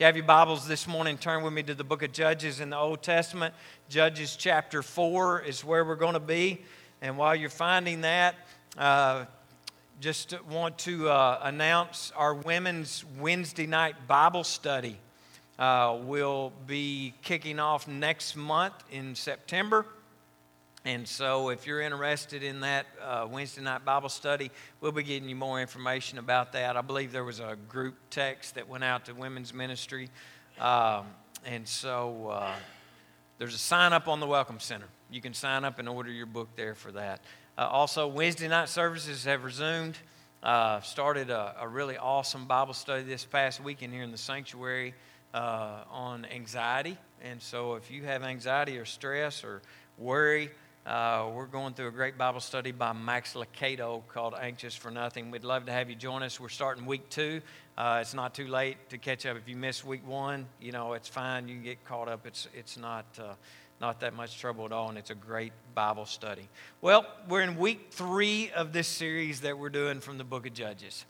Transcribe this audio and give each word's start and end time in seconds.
you 0.00 0.06
have 0.06 0.16
your 0.16 0.24
Bibles 0.24 0.66
this 0.66 0.88
morning, 0.88 1.18
turn 1.18 1.42
with 1.42 1.52
me 1.52 1.62
to 1.62 1.74
the 1.74 1.84
book 1.84 2.02
of 2.02 2.10
Judges 2.10 2.60
in 2.60 2.70
the 2.70 2.76
Old 2.78 3.02
Testament. 3.02 3.52
Judges 3.90 4.34
chapter 4.34 4.82
4 4.82 5.42
is 5.42 5.62
where 5.62 5.84
we're 5.84 5.94
going 5.94 6.14
to 6.14 6.18
be. 6.18 6.62
And 7.02 7.18
while 7.18 7.36
you're 7.36 7.50
finding 7.50 8.00
that, 8.00 8.34
uh, 8.78 9.26
just 10.00 10.42
want 10.44 10.78
to 10.78 11.10
uh, 11.10 11.40
announce 11.42 12.14
our 12.16 12.32
women's 12.32 13.04
Wednesday 13.18 13.66
night 13.66 13.94
Bible 14.08 14.42
study 14.42 14.96
uh, 15.58 15.98
will 16.02 16.54
be 16.66 17.12
kicking 17.20 17.60
off 17.60 17.86
next 17.86 18.36
month 18.36 18.72
in 18.90 19.14
September. 19.14 19.84
And 20.86 21.06
so, 21.06 21.50
if 21.50 21.66
you're 21.66 21.82
interested 21.82 22.42
in 22.42 22.60
that 22.60 22.86
uh, 23.02 23.28
Wednesday 23.30 23.60
night 23.60 23.84
Bible 23.84 24.08
study, 24.08 24.50
we'll 24.80 24.92
be 24.92 25.02
getting 25.02 25.28
you 25.28 25.36
more 25.36 25.60
information 25.60 26.18
about 26.18 26.52
that. 26.52 26.74
I 26.74 26.80
believe 26.80 27.12
there 27.12 27.24
was 27.24 27.38
a 27.38 27.58
group 27.68 27.96
text 28.08 28.54
that 28.54 28.66
went 28.66 28.82
out 28.82 29.04
to 29.04 29.12
women's 29.12 29.52
ministry. 29.52 30.08
Um, 30.58 31.04
and 31.44 31.68
so, 31.68 32.28
uh, 32.30 32.54
there's 33.38 33.54
a 33.54 33.58
sign 33.58 33.92
up 33.92 34.08
on 34.08 34.20
the 34.20 34.26
Welcome 34.26 34.58
Center. 34.58 34.86
You 35.10 35.20
can 35.20 35.34
sign 35.34 35.66
up 35.66 35.78
and 35.78 35.86
order 35.86 36.10
your 36.10 36.24
book 36.24 36.48
there 36.56 36.74
for 36.74 36.92
that. 36.92 37.20
Uh, 37.58 37.68
also, 37.68 38.06
Wednesday 38.06 38.48
night 38.48 38.70
services 38.70 39.24
have 39.24 39.44
resumed. 39.44 39.98
Uh, 40.42 40.80
started 40.80 41.28
a, 41.28 41.56
a, 41.60 41.68
really 41.68 41.98
awesome 41.98 42.46
Bible 42.46 42.72
study 42.72 43.02
this 43.02 43.26
past 43.26 43.62
weekend 43.62 43.92
here 43.92 44.02
in 44.02 44.10
the 44.10 44.16
sanctuary 44.16 44.94
uh, 45.34 45.84
on 45.90 46.24
anxiety. 46.24 46.96
And 47.22 47.42
so, 47.42 47.74
if 47.74 47.90
you 47.90 48.04
have 48.04 48.22
anxiety 48.22 48.78
or 48.78 48.86
stress 48.86 49.44
or 49.44 49.60
worry, 49.98 50.50
uh, 50.86 51.28
we're 51.34 51.46
going 51.46 51.74
through 51.74 51.88
a 51.88 51.92
great 51.92 52.16
Bible 52.16 52.40
study 52.40 52.72
by 52.72 52.94
Max 52.94 53.34
Lucado 53.34 54.02
called 54.08 54.34
Anxious 54.40 54.74
for 54.74 54.90
Nothing. 54.90 55.30
We'd 55.30 55.44
love 55.44 55.66
to 55.66 55.72
have 55.72 55.90
you 55.90 55.94
join 55.94 56.22
us. 56.22 56.40
We're 56.40 56.48
starting 56.48 56.86
week 56.86 57.06
two. 57.10 57.42
Uh, 57.76 57.98
it's 58.00 58.14
not 58.14 58.34
too 58.34 58.46
late 58.46 58.76
to 58.88 58.96
catch 58.96 59.26
up. 59.26 59.36
If 59.36 59.46
you 59.46 59.56
miss 59.56 59.84
week 59.84 60.06
one, 60.08 60.46
you 60.58 60.72
know, 60.72 60.94
it's 60.94 61.06
fine. 61.06 61.48
You 61.48 61.56
can 61.56 61.64
get 61.64 61.84
caught 61.84 62.08
up. 62.08 62.26
It's, 62.26 62.48
it's 62.54 62.78
not, 62.78 63.04
uh, 63.18 63.34
not 63.78 64.00
that 64.00 64.14
much 64.14 64.38
trouble 64.38 64.64
at 64.64 64.72
all, 64.72 64.88
and 64.88 64.96
it's 64.96 65.10
a 65.10 65.14
great 65.14 65.52
Bible 65.74 66.06
study. 66.06 66.48
Well, 66.80 67.04
we're 67.28 67.42
in 67.42 67.58
week 67.58 67.88
three 67.90 68.50
of 68.50 68.72
this 68.72 68.88
series 68.88 69.42
that 69.42 69.58
we're 69.58 69.68
doing 69.68 70.00
from 70.00 70.16
the 70.16 70.24
book 70.24 70.46
of 70.46 70.54
Judges. 70.54 71.04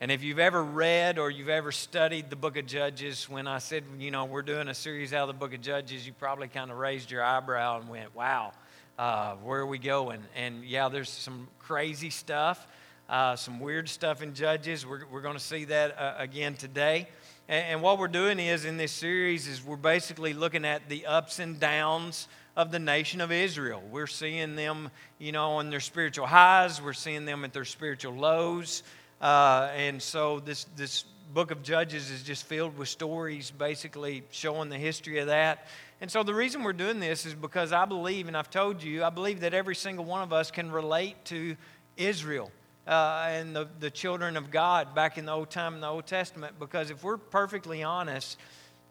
And 0.00 0.12
if 0.12 0.22
you've 0.22 0.38
ever 0.38 0.62
read 0.62 1.18
or 1.18 1.28
you've 1.28 1.48
ever 1.48 1.72
studied 1.72 2.30
the 2.30 2.36
book 2.36 2.56
of 2.56 2.66
Judges, 2.66 3.28
when 3.28 3.48
I 3.48 3.58
said, 3.58 3.82
you 3.98 4.12
know, 4.12 4.26
we're 4.26 4.42
doing 4.42 4.68
a 4.68 4.74
series 4.74 5.12
out 5.12 5.28
of 5.28 5.34
the 5.34 5.40
book 5.40 5.52
of 5.54 5.60
Judges, 5.60 6.06
you 6.06 6.12
probably 6.12 6.46
kind 6.46 6.70
of 6.70 6.78
raised 6.78 7.10
your 7.10 7.24
eyebrow 7.24 7.80
and 7.80 7.88
went, 7.88 8.14
wow 8.14 8.52
uh, 8.98 9.36
where 9.36 9.60
are 9.60 9.66
we 9.66 9.78
going? 9.78 10.20
And 10.34 10.64
yeah, 10.64 10.88
there's 10.88 11.08
some 11.08 11.46
crazy 11.60 12.10
stuff, 12.10 12.66
uh, 13.08 13.36
some 13.36 13.60
weird 13.60 13.88
stuff 13.88 14.22
in 14.22 14.34
Judges. 14.34 14.84
We're, 14.84 15.02
we're 15.10 15.20
going 15.20 15.36
to 15.36 15.42
see 15.42 15.64
that 15.66 15.98
uh, 15.98 16.14
again 16.18 16.54
today. 16.54 17.08
And, 17.48 17.64
and, 17.66 17.82
what 17.82 17.98
we're 17.98 18.08
doing 18.08 18.40
is 18.40 18.64
in 18.64 18.76
this 18.76 18.90
series 18.90 19.46
is 19.46 19.64
we're 19.64 19.76
basically 19.76 20.34
looking 20.34 20.64
at 20.64 20.88
the 20.88 21.06
ups 21.06 21.38
and 21.38 21.60
downs 21.60 22.26
of 22.56 22.72
the 22.72 22.80
nation 22.80 23.20
of 23.20 23.30
Israel. 23.30 23.82
We're 23.88 24.08
seeing 24.08 24.56
them, 24.56 24.90
you 25.18 25.30
know, 25.30 25.52
on 25.52 25.70
their 25.70 25.80
spiritual 25.80 26.26
highs. 26.26 26.82
We're 26.82 26.92
seeing 26.92 27.24
them 27.24 27.44
at 27.44 27.52
their 27.52 27.64
spiritual 27.64 28.14
lows. 28.14 28.82
Uh, 29.20 29.70
and 29.76 30.02
so 30.02 30.40
this 30.40 30.66
this 30.76 31.04
book 31.32 31.50
of 31.50 31.62
Judges 31.62 32.10
is 32.10 32.22
just 32.22 32.46
filled 32.46 32.76
with 32.76 32.88
stories, 32.88 33.50
basically 33.50 34.24
showing 34.30 34.70
the 34.70 34.78
history 34.78 35.18
of 35.18 35.28
that. 35.28 35.66
And 36.00 36.10
so 36.10 36.22
the 36.22 36.34
reason 36.34 36.62
we're 36.62 36.72
doing 36.72 37.00
this 37.00 37.26
is 37.26 37.34
because 37.34 37.72
I 37.72 37.84
believe, 37.84 38.28
and 38.28 38.36
I've 38.36 38.50
told 38.50 38.82
you, 38.82 39.02
I 39.02 39.10
believe 39.10 39.40
that 39.40 39.52
every 39.52 39.74
single 39.74 40.04
one 40.04 40.22
of 40.22 40.32
us 40.32 40.50
can 40.50 40.70
relate 40.70 41.24
to 41.26 41.56
Israel 41.96 42.52
uh, 42.86 43.26
and 43.30 43.54
the, 43.54 43.68
the 43.80 43.90
children 43.90 44.36
of 44.36 44.50
God 44.50 44.94
back 44.94 45.18
in 45.18 45.26
the 45.26 45.32
Old 45.32 45.50
Time 45.50 45.74
in 45.74 45.80
the 45.80 45.88
Old 45.88 46.06
Testament. 46.06 46.58
Because 46.58 46.90
if 46.90 47.02
we're 47.02 47.16
perfectly 47.16 47.82
honest, 47.82 48.38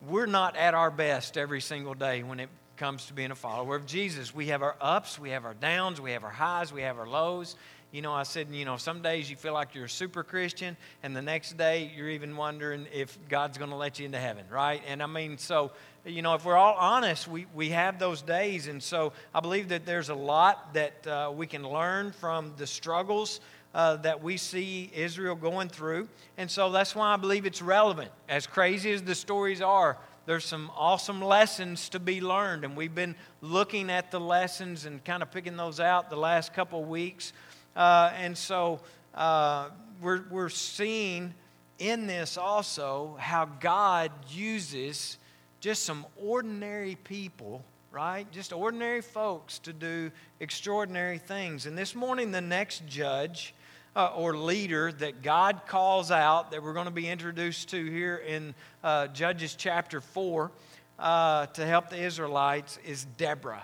we're 0.06 0.26
not 0.26 0.58
at 0.58 0.74
our 0.74 0.92
best 0.92 1.38
every 1.38 1.62
single 1.62 1.94
day 1.94 2.24
when 2.24 2.40
it 2.42 2.50
comes 2.76 3.06
to 3.08 3.14
being 3.14 3.32
a 3.32 3.36
follower 3.36 3.76
of 3.76 3.86
Jesus. 3.86 4.36
We 4.36 4.48
have 4.48 4.62
our 4.62 4.76
ups, 4.80 5.18
we 5.18 5.32
have 5.32 5.46
our 5.46 5.56
downs, 5.56 6.00
we 6.00 6.12
have 6.12 6.24
our 6.24 6.30
highs, 6.30 6.72
we 6.72 6.82
have 6.82 7.00
our 7.00 7.08
lows. 7.08 7.56
You 7.92 8.02
know, 8.02 8.14
I 8.14 8.24
said, 8.24 8.50
you 8.52 8.66
know, 8.66 8.78
some 8.78 9.02
days 9.02 9.30
you 9.30 9.38
feel 9.38 9.54
like 9.54 9.74
you're 9.74 9.86
a 9.86 9.90
super 9.90 10.22
Christian, 10.22 10.76
and 11.04 11.16
the 11.16 11.22
next 11.22 11.58
day 11.58 11.90
you're 11.96 12.10
even 12.10 12.36
wondering 12.36 12.86
if 12.94 13.18
God's 13.30 13.58
going 13.58 13.70
to 13.70 13.78
let 13.78 13.98
you 13.98 14.06
into 14.06 14.20
heaven, 14.20 14.46
right? 14.52 14.82
And 14.88 15.02
I 15.02 15.08
mean, 15.08 15.38
so 15.38 15.72
you 16.08 16.22
know, 16.22 16.36
if 16.36 16.46
we're 16.46 16.56
all 16.56 16.76
honest, 16.76 17.28
we, 17.28 17.46
we 17.54 17.70
have 17.70 18.00
those 18.00 18.22
days. 18.22 18.68
And 18.68 18.82
so 18.82 19.12
I 19.36 19.42
believe 19.42 19.70
that 19.70 19.86
there's 19.86 20.10
a 20.10 20.16
lot 20.16 20.74
that 20.74 21.06
uh, 21.06 21.32
we 21.36 21.48
can 21.48 21.68
learn 21.68 22.12
from 22.12 22.54
the 22.58 22.66
struggles 22.66 23.42
uh, 23.76 23.98
that 23.98 24.24
we 24.24 24.38
see 24.38 24.90
Israel 24.94 25.36
going 25.36 25.68
through. 25.68 26.08
And 26.38 26.50
so 26.50 26.72
that's 26.72 26.96
why 26.96 27.14
I 27.14 27.18
believe 27.18 27.46
it's 27.46 27.62
relevant. 27.62 28.10
As 28.30 28.48
crazy 28.48 28.92
as 28.92 29.04
the 29.04 29.16
stories 29.16 29.62
are, 29.62 29.98
there's 30.26 30.46
some 30.46 30.72
awesome 30.76 31.22
lessons 31.22 31.90
to 31.90 32.00
be 32.00 32.22
learned. 32.22 32.64
And 32.64 32.76
we've 32.76 32.96
been 32.96 33.16
looking 33.42 33.90
at 33.90 34.10
the 34.10 34.20
lessons 34.20 34.86
and 34.86 35.04
kind 35.04 35.22
of 35.22 35.32
picking 35.32 35.58
those 35.58 35.80
out 35.80 36.10
the 36.10 36.16
last 36.16 36.54
couple 36.54 36.82
of 36.82 36.88
weeks. 36.88 37.34
Uh, 37.76 38.12
and 38.18 38.38
so 38.38 38.80
uh, 39.14 39.70
we're, 40.02 40.24
we're 40.30 40.50
seeing 40.50 41.34
in 41.80 42.08
this 42.08 42.38
also 42.38 43.18
how 43.20 43.46
God 43.46 44.12
uses 44.30 45.18
just 45.60 45.84
some 45.84 46.06
ordinary 46.18 46.96
people, 46.96 47.64
right? 47.92 48.30
Just 48.32 48.54
ordinary 48.54 49.02
folks 49.02 49.60
to 49.60 49.74
do 49.74 50.12
extraordinary 50.40 51.18
things. 51.18 51.66
And 51.66 51.78
this 51.78 51.96
morning, 51.96 52.32
the 52.32 52.42
next 52.42 52.86
judge 52.88 53.54
uh, 53.96 54.12
or 54.16 54.38
leader 54.38 54.92
that 54.92 55.24
God 55.24 55.62
calls 55.68 56.12
out 56.12 56.52
that 56.52 56.62
we're 56.62 56.74
going 56.74 56.86
to 56.86 56.92
be 56.92 57.08
introduced 57.08 57.70
to 57.70 57.86
here 57.86 58.18
in 58.18 58.54
uh, 58.84 59.08
Judges 59.08 59.56
chapter 59.56 60.00
4 60.00 60.52
uh, 61.00 61.48
to 61.48 61.66
help 61.66 61.90
the 61.90 62.02
Israelites 62.02 62.78
is 62.86 63.06
Deborah, 63.18 63.64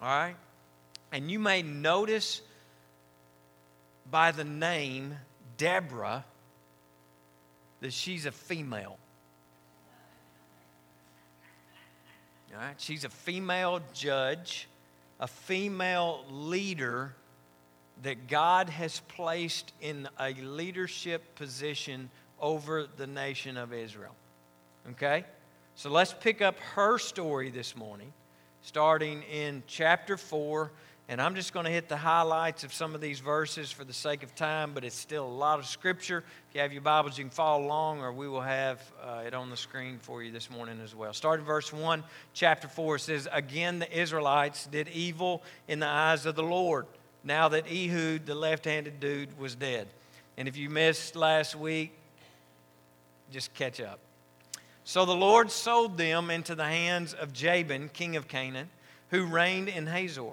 all 0.00 0.08
right? 0.08 0.36
And 1.10 1.30
you 1.30 1.38
may 1.38 1.62
notice 1.62 2.42
by 4.10 4.32
the 4.32 4.44
name 4.44 5.16
Deborah 5.56 6.24
that 7.80 7.92
she's 7.92 8.26
a 8.26 8.32
female. 8.32 8.98
All 12.54 12.60
right? 12.60 12.74
She's 12.78 13.04
a 13.04 13.08
female 13.08 13.80
judge, 13.94 14.68
a 15.20 15.26
female 15.26 16.24
leader 16.30 17.14
that 18.02 18.26
God 18.26 18.68
has 18.68 19.00
placed 19.08 19.72
in 19.80 20.08
a 20.18 20.32
leadership 20.34 21.34
position 21.34 22.10
over 22.40 22.86
the 22.96 23.06
nation 23.06 23.56
of 23.56 23.72
Israel. 23.72 24.14
Okay? 24.90 25.24
So 25.76 25.88
let's 25.88 26.12
pick 26.12 26.42
up 26.42 26.58
her 26.74 26.98
story 26.98 27.50
this 27.50 27.74
morning, 27.76 28.12
starting 28.62 29.22
in 29.22 29.62
chapter 29.66 30.16
4 30.16 30.70
and 31.08 31.20
I'm 31.20 31.34
just 31.34 31.52
going 31.52 31.66
to 31.66 31.72
hit 31.72 31.88
the 31.88 31.96
highlights 31.96 32.64
of 32.64 32.72
some 32.72 32.94
of 32.94 33.00
these 33.00 33.20
verses 33.20 33.72
for 33.72 33.84
the 33.84 33.92
sake 33.92 34.22
of 34.22 34.34
time, 34.34 34.72
but 34.72 34.84
it's 34.84 34.96
still 34.96 35.26
a 35.26 35.26
lot 35.26 35.58
of 35.58 35.66
scripture. 35.66 36.24
If 36.48 36.54
you 36.54 36.60
have 36.60 36.72
your 36.72 36.82
Bibles, 36.82 37.18
you 37.18 37.24
can 37.24 37.30
follow 37.30 37.64
along, 37.64 38.00
or 38.00 38.12
we 38.12 38.28
will 38.28 38.40
have 38.40 38.80
uh, 39.02 39.22
it 39.26 39.34
on 39.34 39.50
the 39.50 39.56
screen 39.56 39.98
for 40.00 40.22
you 40.22 40.30
this 40.30 40.48
morning 40.48 40.80
as 40.82 40.94
well. 40.94 41.12
Starting 41.12 41.44
verse 41.44 41.72
1, 41.72 42.04
chapter 42.34 42.68
4 42.68 42.98
says, 42.98 43.28
Again, 43.32 43.80
the 43.80 44.00
Israelites 44.00 44.66
did 44.66 44.88
evil 44.88 45.42
in 45.66 45.80
the 45.80 45.88
eyes 45.88 46.24
of 46.24 46.36
the 46.36 46.42
Lord, 46.42 46.86
now 47.24 47.48
that 47.48 47.66
Ehud, 47.70 48.26
the 48.26 48.34
left 48.34 48.64
handed 48.64 49.00
dude, 49.00 49.38
was 49.38 49.54
dead. 49.54 49.88
And 50.36 50.48
if 50.48 50.56
you 50.56 50.70
missed 50.70 51.16
last 51.16 51.56
week, 51.56 51.92
just 53.30 53.52
catch 53.54 53.80
up. 53.80 53.98
So 54.84 55.04
the 55.04 55.14
Lord 55.14 55.50
sold 55.50 55.96
them 55.96 56.30
into 56.30 56.54
the 56.54 56.64
hands 56.64 57.12
of 57.12 57.32
Jabin, 57.32 57.88
king 57.88 58.16
of 58.16 58.28
Canaan, 58.28 58.68
who 59.10 59.26
reigned 59.26 59.68
in 59.68 59.86
Hazor. 59.86 60.32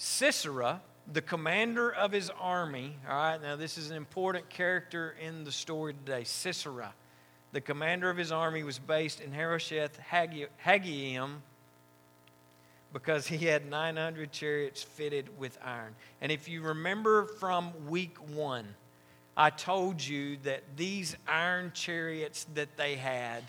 Sisera, 0.00 0.80
the 1.12 1.20
commander 1.20 1.90
of 1.92 2.12
his 2.12 2.30
army, 2.38 2.94
all 3.08 3.16
right, 3.16 3.42
now 3.42 3.56
this 3.56 3.76
is 3.76 3.90
an 3.90 3.96
important 3.96 4.48
character 4.48 5.16
in 5.20 5.42
the 5.42 5.50
story 5.50 5.92
today. 5.92 6.22
Sisera, 6.22 6.94
the 7.50 7.60
commander 7.60 8.08
of 8.08 8.16
his 8.16 8.30
army, 8.30 8.62
was 8.62 8.78
based 8.78 9.20
in 9.20 9.32
Harosheth 9.32 9.98
Hagoyim 10.08 11.30
because 12.92 13.26
he 13.26 13.46
had 13.46 13.68
900 13.68 14.30
chariots 14.30 14.84
fitted 14.84 15.36
with 15.36 15.58
iron. 15.64 15.96
And 16.20 16.30
if 16.30 16.48
you 16.48 16.62
remember 16.62 17.24
from 17.24 17.72
week 17.88 18.18
one, 18.30 18.76
I 19.36 19.50
told 19.50 20.00
you 20.00 20.36
that 20.44 20.62
these 20.76 21.16
iron 21.26 21.72
chariots 21.74 22.46
that 22.54 22.76
they 22.76 22.94
had, 22.94 23.42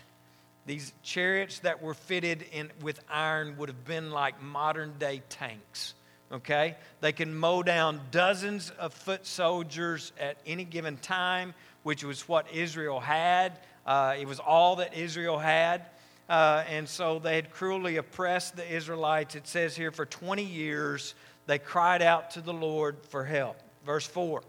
these 0.66 0.92
chariots 1.04 1.60
that 1.60 1.80
were 1.80 1.94
fitted 1.94 2.44
in, 2.52 2.72
with 2.82 2.98
iron, 3.08 3.56
would 3.58 3.68
have 3.68 3.84
been 3.84 4.10
like 4.10 4.42
modern 4.42 4.94
day 4.98 5.22
tanks 5.28 5.94
okay? 6.32 6.76
They 7.00 7.12
can 7.12 7.34
mow 7.34 7.62
down 7.62 8.00
dozens 8.10 8.70
of 8.78 8.92
foot 8.92 9.26
soldiers 9.26 10.12
at 10.18 10.36
any 10.46 10.64
given 10.64 10.96
time, 10.98 11.54
which 11.82 12.04
was 12.04 12.28
what 12.28 12.46
Israel 12.52 13.00
had. 13.00 13.58
Uh, 13.86 14.16
it 14.18 14.26
was 14.26 14.38
all 14.38 14.76
that 14.76 14.94
Israel 14.94 15.38
had. 15.38 15.86
Uh, 16.28 16.62
and 16.68 16.88
so 16.88 17.18
they 17.18 17.34
had 17.34 17.50
cruelly 17.50 17.96
oppressed 17.96 18.54
the 18.54 18.72
Israelites. 18.72 19.34
It 19.34 19.48
says 19.48 19.76
here, 19.76 19.90
for 19.90 20.06
20 20.06 20.44
years, 20.44 21.14
they 21.46 21.58
cried 21.58 22.02
out 22.02 22.30
to 22.32 22.40
the 22.40 22.52
Lord 22.52 22.98
for 23.08 23.24
help. 23.24 23.56
Verse 23.84 24.06
4 24.06 24.42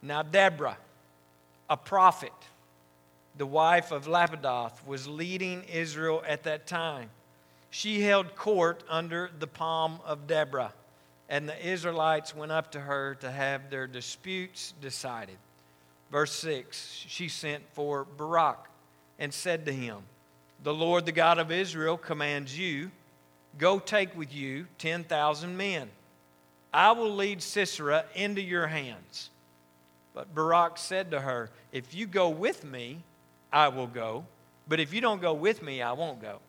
Now, 0.00 0.22
Deborah, 0.22 0.78
a 1.68 1.76
prophet, 1.76 2.32
the 3.36 3.46
wife 3.46 3.90
of 3.90 4.06
Lapidoth, 4.06 4.86
was 4.86 5.08
leading 5.08 5.64
Israel 5.64 6.22
at 6.26 6.44
that 6.44 6.68
time. 6.68 7.10
She 7.70 8.00
held 8.02 8.36
court 8.36 8.84
under 8.88 9.30
the 9.38 9.48
palm 9.48 9.98
of 10.06 10.28
Deborah, 10.28 10.72
and 11.28 11.48
the 11.48 11.66
Israelites 11.66 12.34
went 12.34 12.52
up 12.52 12.72
to 12.72 12.80
her 12.80 13.16
to 13.16 13.30
have 13.30 13.70
their 13.70 13.86
disputes 13.86 14.72
decided. 14.80 15.36
Verse 16.10 16.32
6 16.32 17.04
She 17.06 17.28
sent 17.28 17.62
for 17.72 18.04
Barak 18.04 18.68
and 19.18 19.32
said 19.32 19.66
to 19.66 19.72
him, 19.72 19.98
The 20.62 20.74
Lord, 20.74 21.06
the 21.06 21.12
God 21.12 21.38
of 21.38 21.50
Israel, 21.50 21.96
commands 21.96 22.58
you, 22.58 22.90
Go 23.56 23.78
take 23.78 24.16
with 24.16 24.32
you 24.32 24.66
10,000 24.78 25.56
men. 25.56 25.90
I 26.72 26.92
will 26.92 27.14
lead 27.14 27.42
Sisera 27.42 28.04
into 28.14 28.40
your 28.40 28.66
hands. 28.66 29.30
But 30.14 30.34
Barak 30.34 30.78
said 30.78 31.10
to 31.10 31.20
her, 31.20 31.50
If 31.72 31.94
you 31.94 32.06
go 32.06 32.28
with 32.28 32.64
me, 32.64 33.02
I 33.52 33.68
will 33.68 33.86
go. 33.86 34.26
But 34.68 34.80
if 34.80 34.92
you 34.92 35.00
don't 35.00 35.20
go 35.20 35.32
with 35.32 35.62
me, 35.62 35.80
I 35.82 35.92
won't 35.92 36.20
go. 36.20 36.40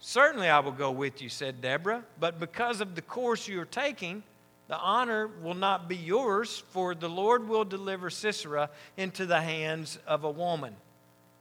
Certainly 0.00 0.48
I 0.48 0.60
will 0.60 0.72
go 0.72 0.90
with 0.90 1.20
you, 1.20 1.28
said 1.28 1.60
Deborah. 1.60 2.04
But 2.20 2.38
because 2.38 2.80
of 2.80 2.94
the 2.94 3.02
course 3.02 3.48
you 3.48 3.60
are 3.60 3.66
taking, 3.66 4.22
the 4.68 4.78
honor 4.78 5.28
will 5.42 5.54
not 5.54 5.88
be 5.88 5.96
yours, 5.96 6.62
for 6.70 6.94
the 6.94 7.08
Lord 7.08 7.48
will 7.48 7.64
deliver 7.64 8.10
Sisera 8.10 8.70
into 8.96 9.26
the 9.26 9.40
hands 9.40 9.98
of 10.06 10.24
a 10.24 10.30
woman. 10.30 10.76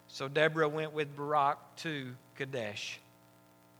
So 0.07 0.27
Deborah 0.27 0.69
went 0.69 0.93
with 0.93 1.15
Barak 1.15 1.57
to 1.77 2.15
Kadesh. 2.35 2.99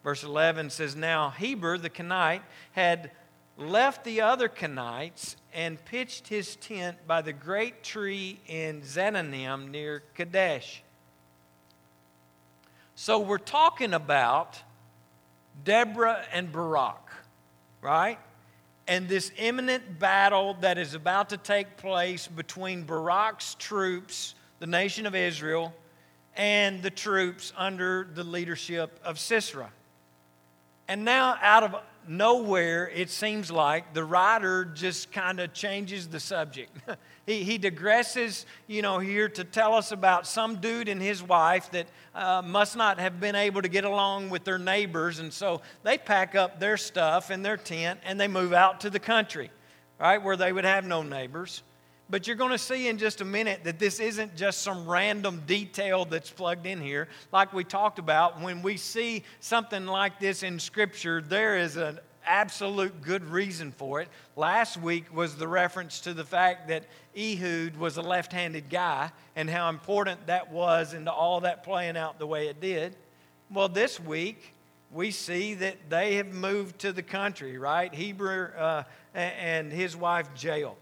Verse 0.04 0.24
11 0.24 0.70
says, 0.70 0.96
Now 0.96 1.30
Heber 1.30 1.78
the 1.78 1.90
Kenite 1.90 2.44
had 2.74 3.12
left 3.58 4.04
the 4.04 4.22
other 4.22 4.48
Kenites 4.50 5.36
and 5.54 5.84
pitched 5.86 6.28
his 6.28 6.56
tent 6.58 6.98
by 7.08 7.22
the 7.22 7.34
great 7.34 7.84
tree 7.84 8.40
in 8.48 8.82
Zaanannim 8.82 9.72
near 9.72 10.04
Kadesh. 10.14 10.84
So 12.96 13.20
we're 13.20 13.38
talking 13.38 13.94
about 13.94 14.62
Deborah 15.64 16.24
and 16.32 16.52
Barak, 16.52 17.12
right? 17.82 18.18
And 18.88 19.10
this 19.10 19.32
imminent 19.38 20.00
battle 20.00 20.56
that 20.62 20.78
is 20.78 20.94
about 20.94 21.30
to 21.30 21.38
take 21.38 21.78
place 21.78 22.28
between 22.28 22.84
Barak's 22.84 23.56
troops, 23.56 24.36
the 24.60 24.68
nation 24.68 25.06
of 25.06 25.16
Israel, 25.16 25.74
and 26.36 26.82
the 26.82 26.92
troops 26.92 27.52
under 27.58 28.08
the 28.14 28.24
leadership 28.24 29.00
of 29.04 29.20
Sisera. 29.20 29.72
And 30.88 31.04
now, 31.04 31.38
out 31.42 31.64
of 31.64 31.76
nowhere, 32.08 32.90
it 32.90 33.10
seems 33.10 33.52
like 33.52 33.94
the 33.94 34.06
writer 34.06 34.64
just 34.64 35.12
kind 35.12 35.40
of 35.40 35.54
changes 35.54 36.08
the 36.08 36.20
subject. 36.20 36.72
he, 37.28 37.44
he 37.44 37.60
digresses, 37.60 38.46
you 38.68 38.82
know, 38.82 39.00
here 39.00 39.28
to 39.28 39.44
tell 39.44 39.76
us 39.76 39.92
about 39.92 40.26
some 40.26 40.56
dude 40.56 40.88
and 40.88 41.02
his 41.02 41.22
wife 41.22 41.70
that 41.72 41.88
uh, 42.16 42.42
must 42.44 42.78
not 42.78 43.00
have 43.00 43.20
been 43.20 43.36
able 43.36 43.62
to 43.62 43.68
get 43.68 43.84
along 43.84 44.30
with 44.30 44.46
their 44.46 44.58
neighbors. 44.58 45.20
And 45.20 45.32
so 45.32 45.62
they 45.84 45.98
pack 45.98 46.36
up 46.36 46.60
their 46.60 46.78
stuff 46.78 47.30
in 47.30 47.44
their 47.44 47.58
tent 47.58 48.00
and 48.06 48.20
they 48.20 48.30
move 48.30 48.54
out 48.54 48.80
to 48.82 48.90
the 48.90 49.00
country, 49.00 49.52
right, 50.00 50.24
where 50.24 50.38
they 50.38 50.54
would 50.54 50.64
have 50.64 50.86
no 50.86 51.04
neighbors. 51.04 51.64
But 52.10 52.26
you're 52.26 52.38
going 52.38 52.52
to 52.52 52.58
see 52.58 52.88
in 52.88 52.98
just 52.98 53.20
a 53.20 53.26
minute 53.26 53.66
that 53.66 53.78
this 53.78 54.00
isn't 54.00 54.38
just 54.38 54.62
some 54.62 54.88
random 54.88 55.44
detail 55.46 56.06
that's 56.06 56.30
plugged 56.30 56.66
in 56.66 56.80
here. 56.80 57.10
Like 57.34 57.52
we 57.52 57.66
talked 57.66 58.00
about, 58.00 58.40
when 58.40 58.62
we 58.62 58.78
see 58.78 59.24
something 59.42 59.86
like 59.86 60.18
this 60.18 60.44
in 60.44 60.60
Scripture, 60.60 61.22
there 61.22 61.58
is 61.58 61.76
an 61.76 62.00
absolute 62.28 63.02
good 63.02 63.24
reason 63.26 63.72
for 63.72 64.02
it. 64.02 64.10
Last 64.36 64.78
week 64.78 65.14
was 65.16 65.36
the 65.36 65.48
reference 65.48 66.02
to 66.02 66.14
the 66.14 66.24
fact 66.24 66.68
that 66.68 66.86
Ehud 67.18 67.78
was 67.78 67.98
a 67.98 68.02
left 68.02 68.32
handed 68.32 68.70
guy 68.70 69.12
and 69.36 69.50
how 69.50 69.70
important 69.70 70.28
that 70.28 70.52
was 70.52 70.94
into 70.94 71.12
all 71.12 71.42
that 71.42 71.64
playing 71.64 71.98
out 71.98 72.20
the 72.20 72.28
way 72.28 72.48
it 72.48 72.62
did. 72.62 72.96
Well, 73.50 73.70
this 73.70 74.00
week, 74.00 74.54
we 74.92 75.12
see 75.12 75.54
that 75.56 75.90
they 75.90 76.16
have 76.16 76.34
moved 76.34 76.80
to 76.80 76.92
the 76.92 77.04
country, 77.04 77.58
right? 77.58 77.94
Heber 77.94 78.54
uh, 78.58 78.84
and 79.14 79.72
his 79.72 79.96
wife 79.96 80.28
Jael. 80.38 80.78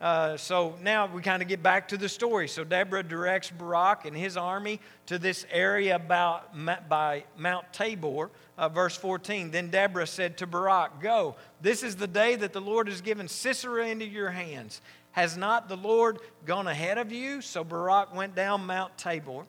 Uh, 0.00 0.36
so 0.36 0.76
now 0.80 1.12
we 1.12 1.20
kind 1.20 1.42
of 1.42 1.48
get 1.48 1.62
back 1.62 1.88
to 1.88 1.96
the 1.96 2.08
story. 2.08 2.46
So 2.46 2.62
Deborah 2.62 3.02
directs 3.02 3.50
Barak 3.50 4.04
and 4.04 4.16
his 4.16 4.36
army 4.36 4.80
to 5.06 5.18
this 5.18 5.44
area 5.50 5.96
about, 5.96 6.54
by 6.88 7.24
Mount 7.36 7.72
Tabor. 7.72 8.30
Uh, 8.56 8.68
verse 8.68 8.96
14. 8.96 9.50
Then 9.50 9.70
Deborah 9.70 10.06
said 10.06 10.36
to 10.38 10.46
Barak, 10.46 11.00
Go, 11.00 11.36
this 11.60 11.82
is 11.82 11.96
the 11.96 12.06
day 12.06 12.36
that 12.36 12.52
the 12.52 12.60
Lord 12.60 12.88
has 12.88 13.00
given 13.00 13.26
Sisera 13.26 13.88
into 13.88 14.04
your 14.04 14.30
hands. 14.30 14.80
Has 15.12 15.36
not 15.36 15.68
the 15.68 15.76
Lord 15.76 16.18
gone 16.44 16.68
ahead 16.68 16.98
of 16.98 17.10
you? 17.10 17.40
So 17.40 17.64
Barak 17.64 18.14
went 18.14 18.36
down 18.36 18.66
Mount 18.66 18.96
Tabor 18.98 19.46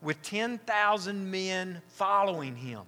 with 0.00 0.22
10,000 0.22 1.30
men 1.30 1.82
following 1.88 2.54
him. 2.54 2.82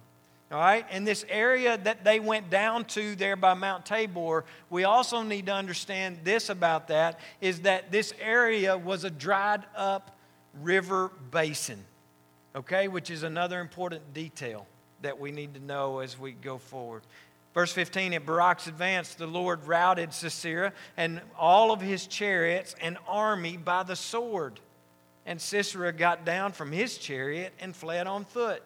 All 0.52 0.58
right, 0.58 0.84
and 0.90 1.06
this 1.06 1.24
area 1.28 1.78
that 1.78 2.02
they 2.02 2.18
went 2.18 2.50
down 2.50 2.84
to 2.86 3.14
there 3.14 3.36
by 3.36 3.54
Mount 3.54 3.86
Tabor, 3.86 4.44
we 4.68 4.82
also 4.82 5.22
need 5.22 5.46
to 5.46 5.52
understand 5.54 6.18
this 6.24 6.48
about 6.48 6.88
that 6.88 7.20
is 7.40 7.60
that 7.60 7.92
this 7.92 8.12
area 8.20 8.76
was 8.76 9.04
a 9.04 9.10
dried 9.10 9.62
up 9.76 10.18
river 10.60 11.12
basin, 11.30 11.84
okay, 12.56 12.88
which 12.88 13.10
is 13.10 13.22
another 13.22 13.60
important 13.60 14.12
detail 14.12 14.66
that 15.02 15.20
we 15.20 15.30
need 15.30 15.54
to 15.54 15.60
know 15.60 16.00
as 16.00 16.18
we 16.18 16.32
go 16.32 16.58
forward. 16.58 17.02
Verse 17.54 17.72
15 17.72 18.12
At 18.14 18.26
Barak's 18.26 18.66
advance, 18.66 19.14
the 19.14 19.28
Lord 19.28 19.64
routed 19.68 20.12
Sisera 20.12 20.72
and 20.96 21.20
all 21.38 21.70
of 21.70 21.80
his 21.80 22.08
chariots 22.08 22.74
and 22.80 22.98
army 23.06 23.56
by 23.56 23.84
the 23.84 23.96
sword. 23.96 24.58
And 25.26 25.40
Sisera 25.40 25.92
got 25.92 26.24
down 26.24 26.52
from 26.52 26.72
his 26.72 26.98
chariot 26.98 27.52
and 27.60 27.76
fled 27.76 28.08
on 28.08 28.24
foot. 28.24 28.64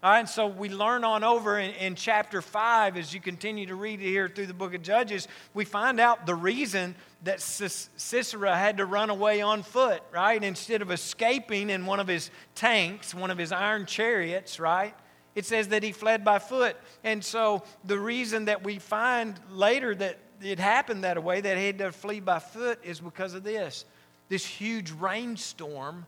All 0.00 0.12
right, 0.12 0.20
and 0.20 0.28
so 0.28 0.46
we 0.46 0.68
learn 0.68 1.02
on 1.02 1.24
over 1.24 1.58
in, 1.58 1.72
in, 1.72 1.96
chapter 1.96 2.40
5, 2.40 2.96
as 2.96 3.12
you 3.12 3.18
continue 3.20 3.66
to 3.66 3.74
read 3.74 4.00
it 4.00 4.04
here 4.04 4.28
through 4.28 4.46
the 4.46 4.54
book 4.54 4.72
of 4.72 4.80
Judges, 4.80 5.26
we 5.54 5.64
find 5.64 5.98
out 5.98 6.24
the 6.24 6.36
reason 6.36 6.94
that 7.24 7.40
Sisera 7.40 8.56
had 8.56 8.76
to 8.76 8.86
run 8.86 9.10
away 9.10 9.40
on 9.40 9.64
foot, 9.64 10.00
right? 10.12 10.40
Instead 10.40 10.82
of 10.82 10.92
escaping 10.92 11.68
in 11.68 11.84
one 11.84 11.98
of 11.98 12.06
his 12.06 12.30
tanks, 12.54 13.12
one 13.12 13.32
of 13.32 13.38
his 13.38 13.50
iron 13.50 13.86
chariots, 13.86 14.60
right? 14.60 14.94
It 15.34 15.44
says 15.46 15.66
that 15.68 15.82
he 15.82 15.90
fled 15.90 16.24
by 16.24 16.38
foot. 16.38 16.76
And 17.02 17.24
so 17.24 17.64
the 17.84 17.98
reason 17.98 18.44
that 18.44 18.62
we 18.62 18.78
find 18.78 19.34
later 19.50 19.96
that 19.96 20.16
it 20.40 20.60
happened 20.60 21.02
that 21.02 21.20
way, 21.24 21.40
that 21.40 21.58
he 21.58 21.66
had 21.66 21.78
to 21.78 21.90
flee 21.90 22.20
by 22.20 22.38
foot, 22.38 22.78
is 22.84 23.00
because 23.00 23.34
of 23.34 23.42
this. 23.42 23.84
This 24.28 24.46
huge 24.46 24.92
rainstorm 24.92 26.06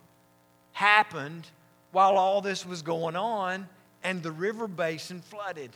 happened 0.75 1.48
while 1.90 2.16
all 2.16 2.40
this 2.40 2.64
was 2.64 2.82
going 2.82 3.16
on 3.16 3.66
and 4.02 4.23
the 4.23 4.32
river 4.32 4.66
basin 4.66 5.21
flooded, 5.21 5.71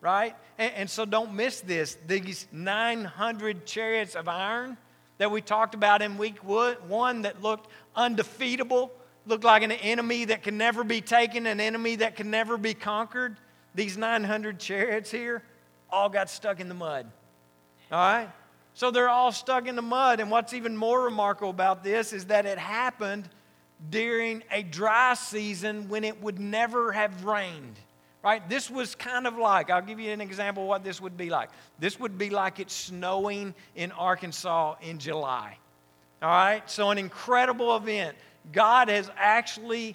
right? 0.00 0.34
And, 0.58 0.72
and, 0.74 0.90
so 0.90 1.04
don't 1.04 1.34
miss 1.34 1.60
this. 1.60 1.96
These 2.06 2.46
900 2.52 3.66
chariots 3.66 4.14
of 4.14 4.28
iron 4.28 4.76
that 5.18 5.30
we 5.30 5.40
talked 5.40 5.74
about 5.74 6.02
in 6.02 6.18
week 6.18 6.42
one 6.44 7.22
that 7.22 7.42
looked 7.42 7.70
undefeatable, 7.96 8.90
looked 9.26 9.44
like 9.44 9.62
an 9.62 9.72
enemy 9.72 10.26
that 10.26 10.42
can 10.42 10.58
never 10.58 10.84
be 10.84 11.00
taken, 11.00 11.46
an 11.46 11.60
enemy 11.60 11.96
that 11.96 12.16
can 12.16 12.30
never 12.30 12.58
be 12.58 12.74
conquered. 12.74 13.36
These 13.74 13.96
900 13.96 14.58
chariots 14.58 15.10
here 15.10 15.42
all 15.90 16.08
got 16.08 16.28
stuck 16.28 16.60
in 16.60 16.68
the 16.68 16.74
mud, 16.74 17.10
all 17.90 17.98
right? 17.98 18.28
So 18.74 18.90
they're 18.90 19.08
all 19.08 19.30
stuck 19.30 19.68
in 19.68 19.76
the 19.76 19.82
mud. 19.82 20.20
And 20.20 20.30
what's 20.30 20.52
even 20.52 20.76
more 20.76 21.04
remarkable 21.04 21.50
about 21.50 21.84
this 21.84 22.12
is 22.12 22.26
that 22.26 22.44
it 22.44 22.58
happened 22.58 23.28
during 23.90 24.42
a 24.50 24.62
dry 24.62 25.14
season 25.14 25.88
when 25.88 26.04
it 26.04 26.22
would 26.22 26.38
never 26.38 26.92
have 26.92 27.24
rained. 27.24 27.78
Right? 28.22 28.48
This 28.48 28.70
was 28.70 28.94
kind 28.94 29.26
of 29.26 29.36
like, 29.36 29.68
I'll 29.68 29.82
give 29.82 30.00
you 30.00 30.10
an 30.10 30.22
example 30.22 30.66
what 30.66 30.82
this 30.82 30.98
would 31.00 31.16
be 31.16 31.28
like. 31.28 31.50
This 31.78 32.00
would 32.00 32.16
be 32.16 32.30
like 32.30 32.58
it's 32.58 32.72
snowing 32.72 33.54
in 33.76 33.92
Arkansas 33.92 34.76
in 34.80 34.98
July. 34.98 35.58
All 36.22 36.30
right? 36.30 36.68
So, 36.70 36.90
an 36.90 36.96
incredible 36.96 37.76
event. 37.76 38.16
God 38.50 38.88
has 38.88 39.10
actually 39.16 39.94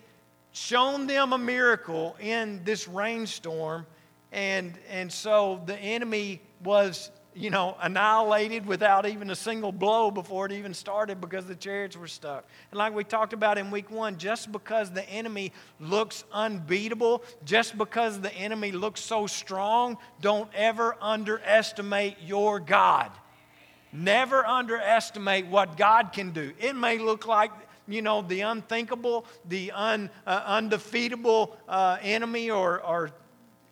shown 0.51 1.08
them 1.08 1.34
a 1.34 1.38
miracle 1.38 2.15
in 2.19 2.62
this 2.63 2.88
rainstorm. 2.88 3.86
And, 4.31 4.77
and 4.89 5.12
so 5.12 5.62
the 5.65 5.77
enemy 5.77 6.41
was 6.63 7.12
you 7.36 7.50
know, 7.50 7.76
annihilated 7.82 8.66
without 8.66 9.08
even 9.08 9.30
a 9.30 9.36
single 9.36 9.72
blow 9.72 10.12
before 10.12 10.46
it 10.46 10.52
even 10.52 10.74
started 10.74 11.22
because 11.22 11.46
the 11.46 11.56
chariots 11.56 11.96
were 11.96 12.08
stuck. 12.08 12.46
And 12.72 12.78
like 12.78 12.94
we 12.94 13.04
talked 13.04 13.34
about 13.34 13.58
in 13.58 13.72
week 13.72 13.92
one, 13.92 14.18
just 14.18 14.52
because 14.52 14.92
the 14.92 15.08
enemy 15.10 15.54
looks 15.80 16.24
unbeatable, 16.32 17.24
just 17.46 17.78
because 17.78 18.20
the 18.20 18.34
enemy 18.34 18.72
looks 18.72 19.02
so 19.02 19.28
strong, 19.28 19.98
don't 20.22 20.50
ever 20.56 20.96
underestimate 21.02 22.18
your 22.26 22.60
God. 22.60 23.12
Never 23.92 24.46
underestimate 24.46 25.48
what 25.48 25.78
God 25.78 26.14
can 26.14 26.32
do. 26.32 26.54
It 26.60 26.76
may 26.76 26.98
look 26.98 27.26
like 27.28 27.52
you 27.88 28.04
know, 28.04 28.22
the 28.22 28.42
unthinkable, 28.42 29.26
the 29.46 29.72
un, 29.72 30.12
uh, 30.28 30.44
undefeatable 30.46 31.58
uh, 31.68 31.98
enemy 32.04 32.52
or, 32.52 32.82
or 32.84 33.10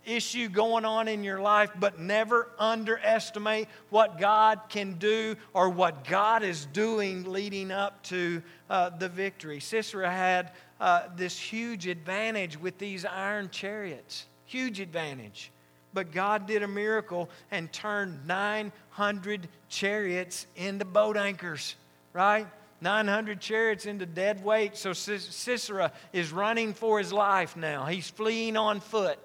issue 0.08 0.50
going 0.50 0.86
on 0.86 1.08
in 1.08 1.24
your 1.24 1.40
life, 1.42 1.70
but 1.80 2.00
never 2.00 2.48
underestimate 2.58 3.68
what 3.90 4.20
God 4.20 4.62
can 4.70 4.94
do 4.94 5.36
or 5.54 5.70
what 5.70 6.06
God 6.06 6.44
is 6.44 6.66
doing 6.68 7.26
leading 7.32 7.72
up 7.72 8.02
to 8.04 8.42
uh, 8.70 8.90
the 8.90 9.10
victory. 9.10 9.60
Sisera 9.60 10.10
had 10.10 10.52
uh, 10.80 11.04
this 11.16 11.38
huge 11.38 11.88
advantage 11.88 12.60
with 12.60 12.78
these 12.78 13.06
iron 13.06 13.50
chariots, 13.50 14.26
huge 14.46 14.80
advantage. 14.80 15.52
But 15.94 16.12
God 16.12 16.46
did 16.46 16.64
a 16.64 16.68
miracle 16.68 17.30
and 17.50 17.72
turned 17.72 18.28
900 18.28 19.48
chariots 19.70 20.48
into 20.56 20.86
boat 20.86 21.18
anchors, 21.18 21.76
right? 22.14 22.48
900 22.82 23.40
chariots 23.40 23.86
into 23.86 24.06
dead 24.06 24.44
weight. 24.44 24.78
So 24.78 24.94
Sisera 24.94 25.92
is 26.14 26.32
running 26.32 26.74
for 26.74 27.00
his 27.00 27.12
life 27.12 27.56
now. 27.56 27.86
He's 27.86 28.10
fleeing 28.10 28.56
on 28.56 28.80
foot. 28.80 29.18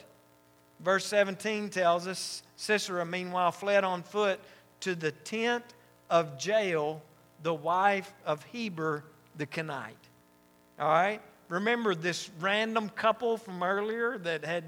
Verse 0.84 1.06
17 1.06 1.68
tells 1.68 2.06
us 2.06 2.42
Sisera, 2.56 3.06
meanwhile, 3.06 3.52
fled 3.52 3.84
on 3.84 4.02
foot 4.02 4.40
to 4.80 4.94
the 4.94 5.12
tent 5.12 5.64
of 6.10 6.44
Jael, 6.44 7.00
the 7.42 7.54
wife 7.54 8.12
of 8.26 8.42
Heber 8.44 9.04
the 9.36 9.46
Kenite. 9.46 9.94
All 10.78 10.88
right? 10.88 11.20
Remember 11.48 11.94
this 11.94 12.30
random 12.40 12.88
couple 12.90 13.36
from 13.36 13.62
earlier 13.62 14.18
that 14.18 14.44
had 14.44 14.64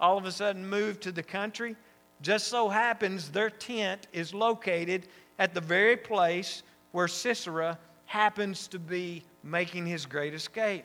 all 0.00 0.16
of 0.16 0.24
a 0.24 0.32
sudden 0.32 0.66
moved 0.66 1.02
to 1.02 1.12
the 1.12 1.22
country? 1.22 1.76
Just 2.22 2.48
so 2.48 2.68
happens 2.68 3.28
their 3.28 3.50
tent 3.50 4.06
is 4.12 4.32
located 4.32 5.06
at 5.38 5.54
the 5.54 5.60
very 5.60 5.96
place 5.96 6.62
where 6.92 7.08
Sisera 7.08 7.78
happens 8.06 8.68
to 8.68 8.78
be 8.78 9.22
making 9.42 9.86
his 9.86 10.06
great 10.06 10.32
escape. 10.32 10.84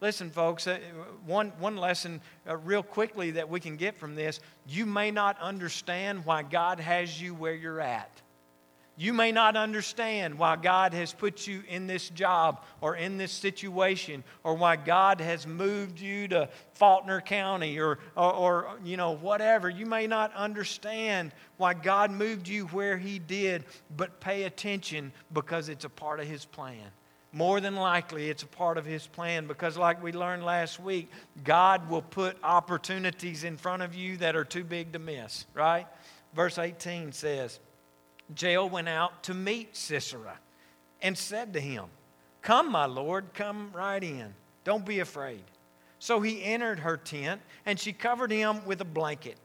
Listen, 0.00 0.30
folks, 0.30 0.66
uh, 0.66 0.78
one, 1.26 1.52
one 1.58 1.76
lesson 1.76 2.20
uh, 2.48 2.56
real 2.56 2.84
quickly 2.84 3.32
that 3.32 3.48
we 3.48 3.58
can 3.58 3.76
get 3.76 3.98
from 3.98 4.14
this 4.14 4.40
you 4.66 4.86
may 4.86 5.10
not 5.10 5.40
understand 5.40 6.24
why 6.24 6.42
God 6.42 6.78
has 6.78 7.20
you 7.20 7.34
where 7.34 7.54
you're 7.54 7.80
at. 7.80 8.22
You 9.00 9.12
may 9.12 9.30
not 9.30 9.56
understand 9.56 10.36
why 10.36 10.56
God 10.56 10.92
has 10.92 11.12
put 11.12 11.46
you 11.46 11.62
in 11.68 11.86
this 11.86 12.08
job 12.08 12.64
or 12.80 12.96
in 12.96 13.16
this 13.16 13.30
situation 13.30 14.24
or 14.42 14.54
why 14.54 14.74
God 14.74 15.20
has 15.20 15.46
moved 15.46 16.00
you 16.00 16.26
to 16.28 16.48
Faulkner 16.72 17.20
County 17.20 17.78
or, 17.78 18.00
or, 18.16 18.32
or, 18.32 18.78
you 18.84 18.96
know, 18.96 19.12
whatever. 19.12 19.70
You 19.70 19.86
may 19.86 20.08
not 20.08 20.34
understand 20.34 21.30
why 21.58 21.74
God 21.74 22.10
moved 22.10 22.48
you 22.48 22.66
where 22.66 22.98
He 22.98 23.20
did, 23.20 23.64
but 23.96 24.18
pay 24.18 24.42
attention 24.42 25.12
because 25.32 25.68
it's 25.68 25.84
a 25.84 25.88
part 25.88 26.18
of 26.18 26.26
His 26.26 26.44
plan. 26.44 26.90
More 27.38 27.60
than 27.60 27.76
likely, 27.76 28.30
it's 28.30 28.42
a 28.42 28.48
part 28.48 28.78
of 28.78 28.84
His 28.84 29.06
plan 29.06 29.46
because, 29.46 29.78
like 29.78 30.02
we 30.02 30.10
learned 30.10 30.44
last 30.44 30.80
week, 30.80 31.08
God 31.44 31.88
will 31.88 32.02
put 32.02 32.36
opportunities 32.42 33.44
in 33.44 33.56
front 33.56 33.80
of 33.80 33.94
you 33.94 34.16
that 34.16 34.34
are 34.34 34.44
too 34.44 34.64
big 34.64 34.92
to 34.94 34.98
miss, 34.98 35.46
right? 35.54 35.86
Verse 36.34 36.58
18 36.58 37.12
says, 37.12 37.60
Jael 38.36 38.68
went 38.68 38.88
out 38.88 39.22
to 39.22 39.34
meet 39.34 39.76
Sisera 39.76 40.36
and 41.00 41.16
said 41.16 41.52
to 41.52 41.60
him, 41.60 41.84
Come, 42.42 42.72
my 42.72 42.86
lord, 42.86 43.26
come 43.34 43.70
right 43.72 44.02
in. 44.02 44.34
Don't 44.64 44.84
be 44.84 44.98
afraid. 44.98 45.44
So 46.00 46.20
he 46.20 46.42
entered 46.42 46.80
her 46.80 46.96
tent, 46.96 47.40
and 47.66 47.78
she 47.78 47.92
covered 47.92 48.32
him 48.32 48.66
with 48.66 48.80
a 48.80 48.84
blanket. 48.84 49.36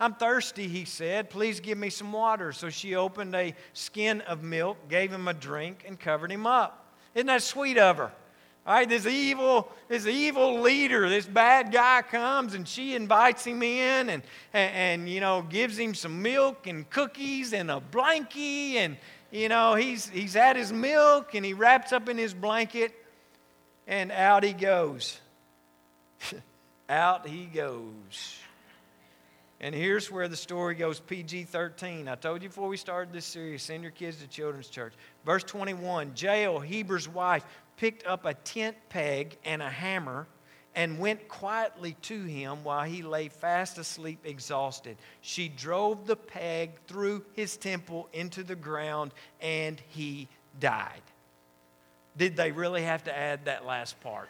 I'm 0.00 0.14
thirsty, 0.14 0.68
he 0.68 0.86
said. 0.86 1.28
Please 1.28 1.60
give 1.60 1.76
me 1.76 1.90
some 1.90 2.14
water. 2.14 2.52
So 2.52 2.70
she 2.70 2.94
opened 2.94 3.34
a 3.34 3.54
skin 3.74 4.22
of 4.22 4.42
milk, 4.42 4.88
gave 4.88 5.12
him 5.12 5.28
a 5.28 5.34
drink, 5.34 5.84
and 5.86 6.00
covered 6.00 6.32
him 6.32 6.46
up. 6.46 6.81
Isn't 7.14 7.26
that 7.26 7.42
sweet 7.42 7.78
of 7.78 7.98
her? 7.98 8.12
All 8.64 8.74
right, 8.74 8.88
this 8.88 9.06
evil, 9.06 9.72
this 9.88 10.06
evil 10.06 10.60
leader, 10.60 11.08
this 11.08 11.26
bad 11.26 11.72
guy 11.72 12.02
comes 12.02 12.54
and 12.54 12.66
she 12.66 12.94
invites 12.94 13.44
him 13.44 13.60
in 13.60 14.08
and, 14.08 14.22
and, 14.52 14.74
and, 14.74 15.08
you 15.08 15.20
know, 15.20 15.42
gives 15.42 15.76
him 15.76 15.94
some 15.94 16.22
milk 16.22 16.68
and 16.68 16.88
cookies 16.88 17.52
and 17.52 17.72
a 17.72 17.82
blankie. 17.90 18.74
And, 18.74 18.96
you 19.32 19.48
know, 19.48 19.74
he's, 19.74 20.08
he's 20.08 20.34
had 20.34 20.54
his 20.56 20.72
milk 20.72 21.34
and 21.34 21.44
he 21.44 21.54
wraps 21.54 21.92
up 21.92 22.08
in 22.08 22.16
his 22.16 22.34
blanket 22.34 22.94
and 23.88 24.12
out 24.12 24.44
he 24.44 24.52
goes. 24.52 25.20
out 26.88 27.26
he 27.26 27.46
goes. 27.46 28.38
And 29.62 29.72
here's 29.72 30.10
where 30.10 30.26
the 30.26 30.36
story 30.36 30.74
goes 30.74 30.98
PG 30.98 31.44
13. 31.44 32.08
I 32.08 32.16
told 32.16 32.42
you 32.42 32.48
before 32.48 32.66
we 32.66 32.76
started 32.76 33.14
this 33.14 33.24
series 33.24 33.62
send 33.62 33.84
your 33.84 33.92
kids 33.92 34.16
to 34.16 34.26
children's 34.26 34.68
church. 34.68 34.92
Verse 35.24 35.44
21 35.44 36.14
Jael, 36.16 36.58
Heber's 36.58 37.08
wife, 37.08 37.44
picked 37.76 38.04
up 38.04 38.26
a 38.26 38.34
tent 38.34 38.76
peg 38.88 39.38
and 39.44 39.62
a 39.62 39.70
hammer 39.70 40.26
and 40.74 40.98
went 40.98 41.28
quietly 41.28 41.96
to 42.02 42.24
him 42.24 42.64
while 42.64 42.82
he 42.82 43.02
lay 43.02 43.28
fast 43.28 43.78
asleep, 43.78 44.18
exhausted. 44.24 44.96
She 45.20 45.48
drove 45.48 46.08
the 46.08 46.16
peg 46.16 46.70
through 46.88 47.24
his 47.34 47.56
temple 47.56 48.08
into 48.12 48.42
the 48.42 48.56
ground, 48.56 49.12
and 49.40 49.80
he 49.90 50.28
died. 50.58 51.02
Did 52.16 52.36
they 52.36 52.50
really 52.50 52.82
have 52.82 53.04
to 53.04 53.16
add 53.16 53.44
that 53.44 53.64
last 53.64 54.00
part? 54.00 54.28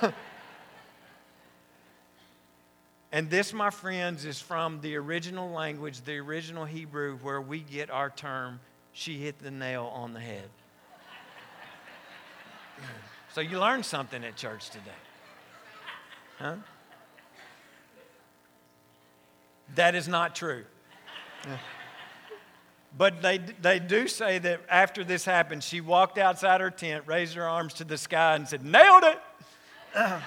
and 3.16 3.30
this, 3.30 3.54
my 3.54 3.70
friends, 3.70 4.26
is 4.26 4.42
from 4.42 4.78
the 4.82 4.94
original 4.96 5.50
language, 5.50 6.02
the 6.02 6.18
original 6.18 6.66
Hebrew, 6.66 7.16
where 7.22 7.40
we 7.40 7.60
get 7.60 7.88
our 7.88 8.10
term, 8.10 8.60
she 8.92 9.16
hit 9.16 9.38
the 9.38 9.50
nail 9.50 9.90
on 9.94 10.12
the 10.12 10.20
head. 10.20 10.50
So 13.32 13.40
you 13.40 13.58
learned 13.58 13.86
something 13.86 14.22
at 14.22 14.36
church 14.36 14.68
today. 14.68 14.90
Huh? 16.38 16.56
That 19.76 19.94
is 19.94 20.08
not 20.08 20.36
true. 20.36 20.66
But 22.98 23.22
they, 23.22 23.38
they 23.38 23.78
do 23.78 24.08
say 24.08 24.38
that 24.40 24.60
after 24.68 25.04
this 25.04 25.24
happened, 25.24 25.64
she 25.64 25.80
walked 25.80 26.18
outside 26.18 26.60
her 26.60 26.70
tent, 26.70 27.04
raised 27.06 27.34
her 27.34 27.48
arms 27.48 27.72
to 27.74 27.84
the 27.84 27.96
sky, 27.96 28.34
and 28.34 28.46
said, 28.46 28.62
Nailed 28.62 29.04
it! 29.04 30.20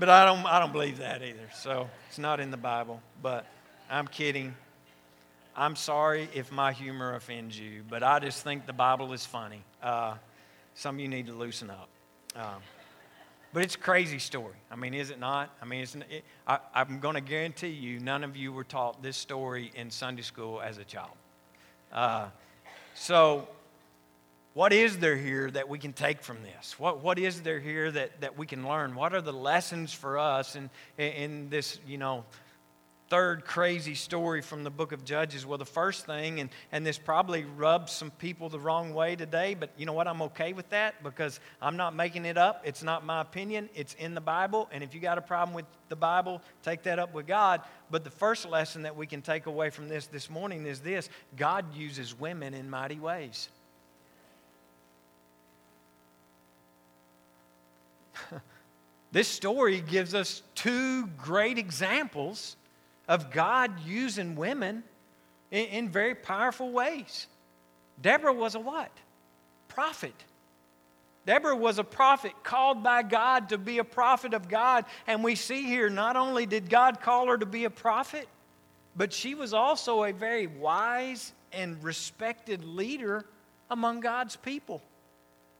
But 0.00 0.08
I 0.08 0.24
don't, 0.24 0.44
I 0.46 0.58
don't 0.58 0.72
believe 0.72 0.98
that 0.98 1.22
either. 1.22 1.48
So 1.54 1.88
it's 2.08 2.18
not 2.18 2.40
in 2.40 2.50
the 2.50 2.56
Bible. 2.56 3.00
But 3.22 3.46
I'm 3.90 4.08
kidding. 4.08 4.56
I'm 5.54 5.76
sorry 5.76 6.28
if 6.34 6.50
my 6.50 6.72
humor 6.72 7.14
offends 7.14 7.58
you, 7.58 7.82
but 7.88 8.02
I 8.02 8.18
just 8.18 8.42
think 8.42 8.66
the 8.66 8.72
Bible 8.72 9.12
is 9.12 9.26
funny. 9.26 9.62
Uh, 9.82 10.14
some 10.74 10.96
of 10.96 11.00
you 11.00 11.08
need 11.08 11.26
to 11.26 11.34
loosen 11.34 11.68
up. 11.68 11.88
Um, 12.34 12.62
but 13.52 13.62
it's 13.62 13.74
a 13.74 13.78
crazy 13.78 14.18
story. 14.18 14.54
I 14.70 14.76
mean, 14.76 14.94
is 14.94 15.10
it 15.10 15.18
not? 15.18 15.50
I 15.60 15.66
mean, 15.66 15.82
it, 16.08 16.24
I, 16.46 16.60
am 16.74 17.00
going 17.00 17.16
to 17.16 17.20
guarantee 17.20 17.68
you 17.68 18.00
none 18.00 18.24
of 18.24 18.36
you 18.36 18.52
were 18.52 18.64
taught 18.64 19.02
this 19.02 19.18
story 19.18 19.70
in 19.74 19.90
Sunday 19.90 20.22
school 20.22 20.62
as 20.62 20.78
a 20.78 20.84
child. 20.84 21.10
Uh, 21.92 22.28
so, 22.94 23.48
what 24.52 24.72
is 24.72 24.98
there 24.98 25.16
here 25.16 25.48
that 25.52 25.68
we 25.68 25.78
can 25.78 25.92
take 25.92 26.22
from 26.22 26.42
this? 26.42 26.78
What, 26.78 27.02
what 27.04 27.18
is 27.20 27.42
there 27.42 27.60
here 27.60 27.90
that, 27.92 28.20
that 28.20 28.36
we 28.36 28.46
can 28.46 28.66
learn? 28.66 28.96
What 28.96 29.14
are 29.14 29.20
the 29.20 29.32
lessons 29.32 29.92
for 29.92 30.18
us 30.18 30.56
in, 30.56 30.70
in 30.98 31.50
this, 31.50 31.78
you 31.86 31.98
know, 31.98 32.24
third 33.10 33.44
crazy 33.44 33.94
story 33.94 34.42
from 34.42 34.64
the 34.64 34.70
book 34.70 34.90
of 34.90 35.04
Judges? 35.04 35.46
Well, 35.46 35.58
the 35.58 35.64
first 35.64 36.04
thing, 36.04 36.40
and, 36.40 36.50
and 36.72 36.84
this 36.84 36.98
probably 36.98 37.44
rubs 37.44 37.92
some 37.92 38.10
people 38.10 38.48
the 38.48 38.58
wrong 38.58 38.92
way 38.92 39.14
today, 39.14 39.54
but 39.54 39.70
you 39.76 39.86
know 39.86 39.92
what? 39.92 40.08
I'm 40.08 40.22
okay 40.22 40.52
with 40.52 40.68
that 40.70 41.00
because 41.04 41.38
I'm 41.62 41.76
not 41.76 41.94
making 41.94 42.24
it 42.24 42.36
up. 42.36 42.62
It's 42.64 42.82
not 42.82 43.06
my 43.06 43.20
opinion, 43.20 43.68
it's 43.76 43.94
in 43.94 44.14
the 44.14 44.20
Bible. 44.20 44.68
And 44.72 44.82
if 44.82 44.94
you 44.96 45.00
got 45.00 45.16
a 45.16 45.22
problem 45.22 45.54
with 45.54 45.66
the 45.88 45.96
Bible, 45.96 46.42
take 46.64 46.82
that 46.84 46.98
up 46.98 47.14
with 47.14 47.28
God. 47.28 47.60
But 47.88 48.02
the 48.02 48.10
first 48.10 48.48
lesson 48.48 48.82
that 48.82 48.96
we 48.96 49.06
can 49.06 49.22
take 49.22 49.46
away 49.46 49.70
from 49.70 49.88
this 49.88 50.06
this 50.06 50.28
morning 50.28 50.66
is 50.66 50.80
this 50.80 51.08
God 51.36 51.72
uses 51.72 52.18
women 52.18 52.52
in 52.52 52.68
mighty 52.68 52.98
ways. 52.98 53.48
this 59.12 59.28
story 59.28 59.80
gives 59.80 60.14
us 60.14 60.42
two 60.54 61.06
great 61.18 61.58
examples 61.58 62.56
of 63.08 63.30
God 63.30 63.80
using 63.84 64.36
women 64.36 64.84
in, 65.50 65.66
in 65.66 65.88
very 65.88 66.14
powerful 66.14 66.70
ways. 66.70 67.26
Deborah 68.00 68.32
was 68.32 68.54
a 68.54 68.60
what? 68.60 68.90
Prophet. 69.68 70.14
Deborah 71.26 71.56
was 71.56 71.78
a 71.78 71.84
prophet 71.84 72.32
called 72.42 72.82
by 72.82 73.02
God 73.02 73.50
to 73.50 73.58
be 73.58 73.78
a 73.78 73.84
prophet 73.84 74.32
of 74.32 74.48
God. 74.48 74.84
And 75.06 75.22
we 75.22 75.34
see 75.34 75.64
here 75.64 75.90
not 75.90 76.16
only 76.16 76.46
did 76.46 76.70
God 76.70 77.00
call 77.00 77.26
her 77.26 77.36
to 77.36 77.46
be 77.46 77.64
a 77.64 77.70
prophet, 77.70 78.26
but 78.96 79.12
she 79.12 79.34
was 79.34 79.52
also 79.52 80.04
a 80.04 80.12
very 80.12 80.46
wise 80.46 81.32
and 81.52 81.82
respected 81.82 82.64
leader 82.64 83.24
among 83.70 84.00
God's 84.00 84.36
people. 84.36 84.82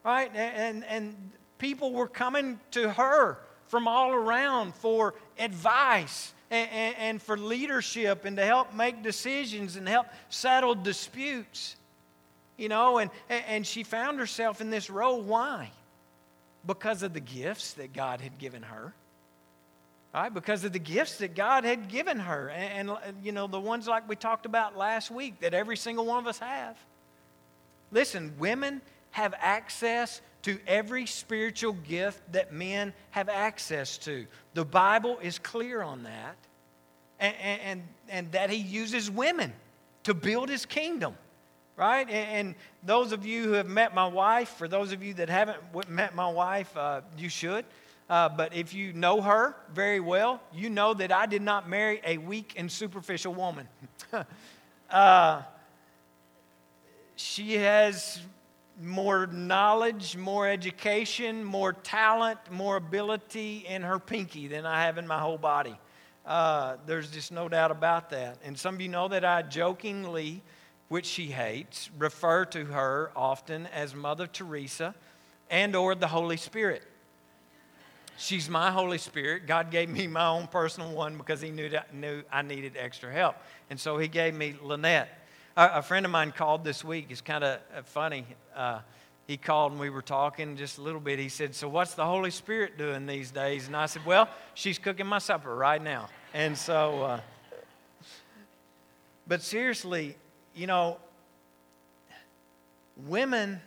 Right? 0.04 0.30
And, 0.34 0.84
and 0.84 1.30
people 1.60 1.92
were 1.92 2.08
coming 2.08 2.58
to 2.72 2.90
her 2.90 3.38
from 3.68 3.86
all 3.86 4.12
around 4.12 4.74
for 4.74 5.14
advice 5.38 6.34
and, 6.50 6.96
and, 6.98 7.22
for 7.22 7.36
leadership 7.38 8.24
and 8.24 8.36
to 8.36 8.44
help 8.44 8.74
make 8.74 9.04
decisions 9.04 9.76
and 9.76 9.88
help 9.88 10.08
settle 10.28 10.74
disputes. 10.74 11.76
You 12.56 12.68
know, 12.68 12.98
and, 12.98 13.10
and 13.28 13.64
she 13.64 13.84
found 13.84 14.18
herself 14.18 14.60
in 14.60 14.70
this 14.70 14.90
role. 14.90 15.22
Why? 15.22 15.70
Because 16.66 17.04
of 17.04 17.12
the 17.12 17.20
gifts 17.20 17.74
that 17.74 17.92
God 17.92 18.20
had 18.20 18.38
given 18.38 18.62
her. 18.64 18.92
right? 20.14 20.32
Because 20.32 20.64
of 20.64 20.72
the 20.72 20.78
gifts 20.78 21.18
that 21.18 21.34
God 21.34 21.64
had 21.64 21.88
given 21.88 22.18
her. 22.18 22.50
And, 22.50 22.90
and, 22.90 23.14
you 23.22 23.32
know, 23.32 23.46
the 23.46 23.60
ones 23.60 23.86
like 23.86 24.08
we 24.08 24.16
talked 24.16 24.46
about 24.46 24.76
last 24.76 25.10
week 25.10 25.40
that 25.40 25.54
every 25.54 25.76
single 25.76 26.04
one 26.04 26.18
of 26.18 26.26
us 26.26 26.38
have. 26.38 26.76
Listen, 27.92 28.34
women 28.38 28.82
have 29.12 29.34
access 29.38 30.20
to 30.42 30.58
every 30.66 31.06
spiritual 31.06 31.72
gift 31.72 32.20
that 32.32 32.52
men 32.52 32.92
have 33.10 33.28
access 33.28 33.98
to. 33.98 34.26
The 34.54 34.64
Bible 34.64 35.18
is 35.22 35.38
clear 35.38 35.82
on 35.82 36.04
that. 36.04 36.36
And, 37.18 37.60
and, 37.62 37.82
and 38.08 38.32
that 38.32 38.48
he 38.48 38.56
uses 38.56 39.10
women 39.10 39.52
to 40.04 40.14
build 40.14 40.48
his 40.48 40.64
kingdom 40.64 41.14
right? 41.80 42.10
And, 42.10 42.54
those 42.82 43.12
of 43.12 43.24
you 43.26 43.44
who 43.44 43.52
have 43.52 43.68
met 43.68 43.94
my 43.94 44.06
wife, 44.06 44.50
for 44.50 44.66
those 44.68 44.92
of 44.92 45.02
you 45.02 45.14
that 45.14 45.28
haven't 45.28 45.58
met 45.88 46.14
my 46.14 46.28
wife, 46.30 46.74
uh, 46.76 47.02
you 47.18 47.28
should. 47.28 47.64
Uh, 48.08 48.28
but 48.28 48.54
if 48.54 48.74
you 48.74 48.92
know 48.92 49.20
her 49.20 49.54
very 49.72 50.00
well, 50.00 50.40
you 50.52 50.68
know 50.68 50.94
that 50.94 51.12
I 51.12 51.26
did 51.26 51.42
not 51.42 51.68
marry 51.68 52.00
a 52.04 52.18
weak 52.18 52.54
and 52.56 52.72
superficial 52.72 53.34
woman. 53.34 53.68
uh, 54.90 55.42
she 57.16 57.54
has 57.54 58.20
more 58.82 59.26
knowledge, 59.26 60.16
more 60.16 60.48
education, 60.48 61.44
more 61.44 61.72
talent, 61.72 62.38
more 62.50 62.76
ability 62.76 63.66
in 63.68 63.82
her 63.82 63.98
pinky 63.98 64.48
than 64.48 64.64
I 64.64 64.84
have 64.84 64.98
in 64.98 65.06
my 65.06 65.18
whole 65.18 65.38
body. 65.38 65.78
Uh, 66.24 66.76
there's 66.86 67.10
just 67.10 67.32
no 67.32 67.48
doubt 67.48 67.70
about 67.70 68.10
that. 68.10 68.38
And 68.44 68.58
some 68.58 68.74
of 68.74 68.80
you 68.80 68.88
know 68.88 69.08
that 69.08 69.24
I 69.24 69.42
jokingly, 69.42 70.42
which 70.88 71.06
she 71.06 71.26
hates, 71.26 71.90
refer 71.98 72.44
to 72.46 72.64
her 72.66 73.10
often 73.14 73.66
as 73.66 73.94
Mother 73.94 74.26
Teresa 74.26 74.94
and 75.50 75.74
or 75.76 75.94
the 75.94 76.08
Holy 76.08 76.36
Spirit. 76.36 76.82
She's 78.16 78.50
my 78.50 78.70
Holy 78.70 78.98
Spirit. 78.98 79.46
God 79.46 79.70
gave 79.70 79.88
me 79.88 80.06
my 80.06 80.26
own 80.26 80.46
personal 80.46 80.92
one 80.92 81.16
because 81.16 81.40
He 81.40 81.50
knew, 81.50 81.70
that, 81.70 81.94
knew 81.94 82.22
I 82.30 82.42
needed 82.42 82.76
extra 82.76 83.12
help. 83.12 83.36
And 83.70 83.80
so 83.80 83.96
He 83.98 84.08
gave 84.08 84.34
me 84.34 84.54
Lynette. 84.62 85.08
A, 85.60 85.80
a 85.80 85.82
friend 85.82 86.06
of 86.06 86.10
mine 86.10 86.32
called 86.32 86.64
this 86.64 86.82
week. 86.82 87.08
It's 87.10 87.20
kind 87.20 87.44
of 87.44 87.60
uh, 87.76 87.82
funny. 87.82 88.24
Uh, 88.56 88.78
he 89.26 89.36
called 89.36 89.72
and 89.72 89.80
we 89.80 89.90
were 89.90 90.00
talking 90.00 90.56
just 90.56 90.78
a 90.78 90.80
little 90.80 91.00
bit. 91.00 91.18
He 91.18 91.28
said, 91.28 91.54
So, 91.54 91.68
what's 91.68 91.92
the 91.92 92.06
Holy 92.06 92.30
Spirit 92.30 92.78
doing 92.78 93.04
these 93.04 93.30
days? 93.30 93.66
And 93.66 93.76
I 93.76 93.84
said, 93.84 94.06
Well, 94.06 94.26
she's 94.54 94.78
cooking 94.78 95.06
my 95.06 95.18
supper 95.18 95.54
right 95.54 95.82
now. 95.82 96.08
And 96.32 96.56
so, 96.56 97.02
uh, 97.02 97.20
but 99.28 99.42
seriously, 99.42 100.16
you 100.54 100.66
know, 100.66 100.96
women 103.06 103.60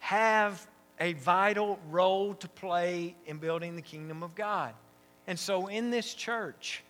have 0.00 0.66
a 0.98 1.12
vital 1.12 1.78
role 1.92 2.34
to 2.34 2.48
play 2.48 3.14
in 3.24 3.38
building 3.38 3.76
the 3.76 3.82
kingdom 3.82 4.24
of 4.24 4.34
God. 4.34 4.74
And 5.28 5.38
so 5.38 5.68
in 5.68 5.92
this 5.92 6.12
church, 6.12 6.82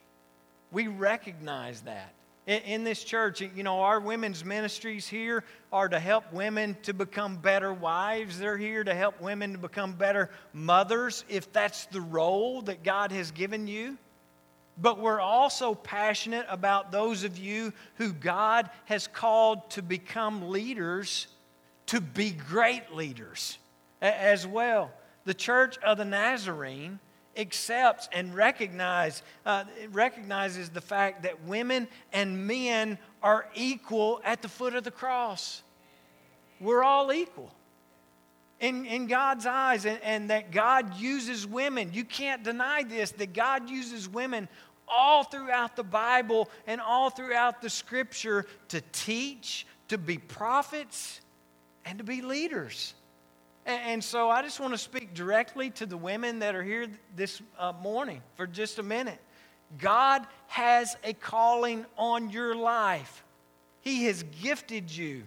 we 0.73 0.89
recognize 0.89 1.83
that. 1.83 2.15
In, 2.47 2.85
this 2.85 3.03
church, 3.03 3.41
you 3.41 3.65
know, 3.65 3.81
our 3.81 3.99
women's 3.99 4.45
ministries 4.45 5.09
here 5.09 5.43
are 5.73 5.89
to 5.89 5.99
help 5.99 6.33
women 6.33 6.77
to 6.83 6.95
become 6.95 7.39
better 7.39 7.75
wives. 7.75 8.39
They're 8.39 8.57
here 8.57 8.85
to 8.85 8.95
help 8.95 9.21
women 9.21 9.53
to 9.53 9.59
become 9.59 9.95
better 9.95 10.31
mothers, 10.53 11.25
if 11.29 11.53
that's 11.53 11.87
the 11.87 12.01
role 12.01 12.63
that 12.63 12.85
God 12.85 13.11
has 13.11 13.33
given 13.33 13.67
you. 13.67 13.99
But 14.79 15.01
we're 15.01 15.21
also 15.21 15.75
passionate 15.75 16.47
about 16.49 16.93
those 16.93 17.25
of 17.25 17.37
you 17.37 17.73
who 17.97 18.13
God 18.13 18.71
has 18.85 19.09
called 19.09 19.69
to 19.71 19.83
become 19.83 20.49
leaders, 20.51 21.27
to 21.87 22.01
be 22.01 22.31
great 22.31 22.95
leaders 22.95 23.59
as 24.01 24.47
well. 24.47 24.93
The 25.25 25.35
Church 25.35 25.79
of 25.79 25.99
the 25.99 26.05
Nazarene 26.05 27.01
accepts 27.37 28.09
and 28.13 28.35
recognize, 28.35 29.23
uh, 29.45 29.65
recognizes 29.91 30.71
the 30.71 30.81
fact 30.81 31.23
that 31.23 31.45
women 31.45 31.89
and 32.13 32.47
men 32.47 32.99
are 33.23 33.47
equal 33.55 34.21
at 34.25 34.43
the 34.43 34.49
foot 34.49 34.75
of 34.75 34.85
the 34.85 34.91
cross. 34.91 35.63
We're 36.61 36.83
all 36.83 37.13
equal 37.13 37.53
in, 38.61 38.87
in 38.87 39.07
God's 39.07 39.47
eyes, 39.47 39.85
and, 39.85 40.01
and 40.03 40.31
that 40.31 40.51
God 40.51 40.97
uses 40.97 41.47
women. 41.47 41.91
You 41.93 42.05
can't 42.05 42.43
deny 42.43 42.83
this, 42.83 43.11
that 43.13 43.35
God 43.35 43.69
uses 43.69 44.09
women 44.09 44.49
all 44.89 45.25
throughout 45.25 45.77
the 45.77 45.85
Bible 45.85 46.49
and 46.67 46.81
all 46.81 47.11
throughout 47.11 47.61
the 47.61 47.69
scripture 47.69 48.47
to 48.69 48.81
teach, 48.93 49.67
to 49.89 49.99
be 49.99 50.17
prophets, 50.19 51.21
and 51.85 51.99
to 51.99 52.05
be 52.05 52.23
leaders. 52.23 52.95
And 53.67 54.03
so 54.03 54.31
I 54.31 54.43
just 54.43 54.61
want 54.61 54.75
to 54.75 54.79
speak 54.79 55.13
directly 55.13 55.71
to 55.71 55.87
the 55.87 55.97
women 55.97 56.39
that 56.39 56.55
are 56.55 56.63
here 56.63 56.87
this 57.17 57.43
uh, 57.59 57.73
morning 57.83 58.23
for 58.37 58.47
just 58.47 58.79
a 58.79 58.83
minute. 58.83 59.19
God 59.77 60.25
has 60.47 60.97
a 61.03 61.13
calling 61.13 61.85
on 61.99 62.31
your 62.31 62.55
life, 62.55 63.25
He 63.81 64.05
has 64.05 64.23
gifted 64.41 64.97
you. 64.97 65.25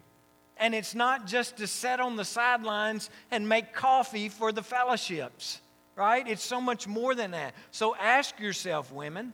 And 0.56 0.76
it's 0.76 0.94
not 0.94 1.26
just 1.26 1.58
to 1.58 1.68
sit 1.68 2.02
on 2.02 2.18
the 2.18 2.26
sidelines 2.26 3.10
and 3.32 3.48
make 3.48 3.74
coffee 3.74 4.28
for 4.28 4.52
the 4.52 4.62
fellowships, 4.62 5.62
right? 5.96 6.28
It's 6.28 6.44
so 6.44 6.60
much 6.60 6.86
more 6.86 7.16
than 7.16 7.32
that. 7.32 7.54
So 7.72 7.96
ask 7.96 8.38
yourself, 8.42 8.92
women, 8.92 9.32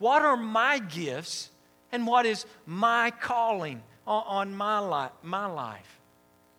what 0.00 0.22
are 0.22 0.36
my 0.36 0.80
gifts 0.80 1.50
and 1.92 2.08
what 2.08 2.26
is 2.26 2.44
my 2.66 3.12
calling 3.20 3.84
on, 4.04 4.52
my, 4.52 4.80
li- 4.80 5.12
my 5.22 5.46
life? 5.46 6.00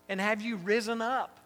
And 0.08 0.22
have 0.22 0.42
you 0.42 0.56
risen 0.56 1.02
up? 1.02 1.42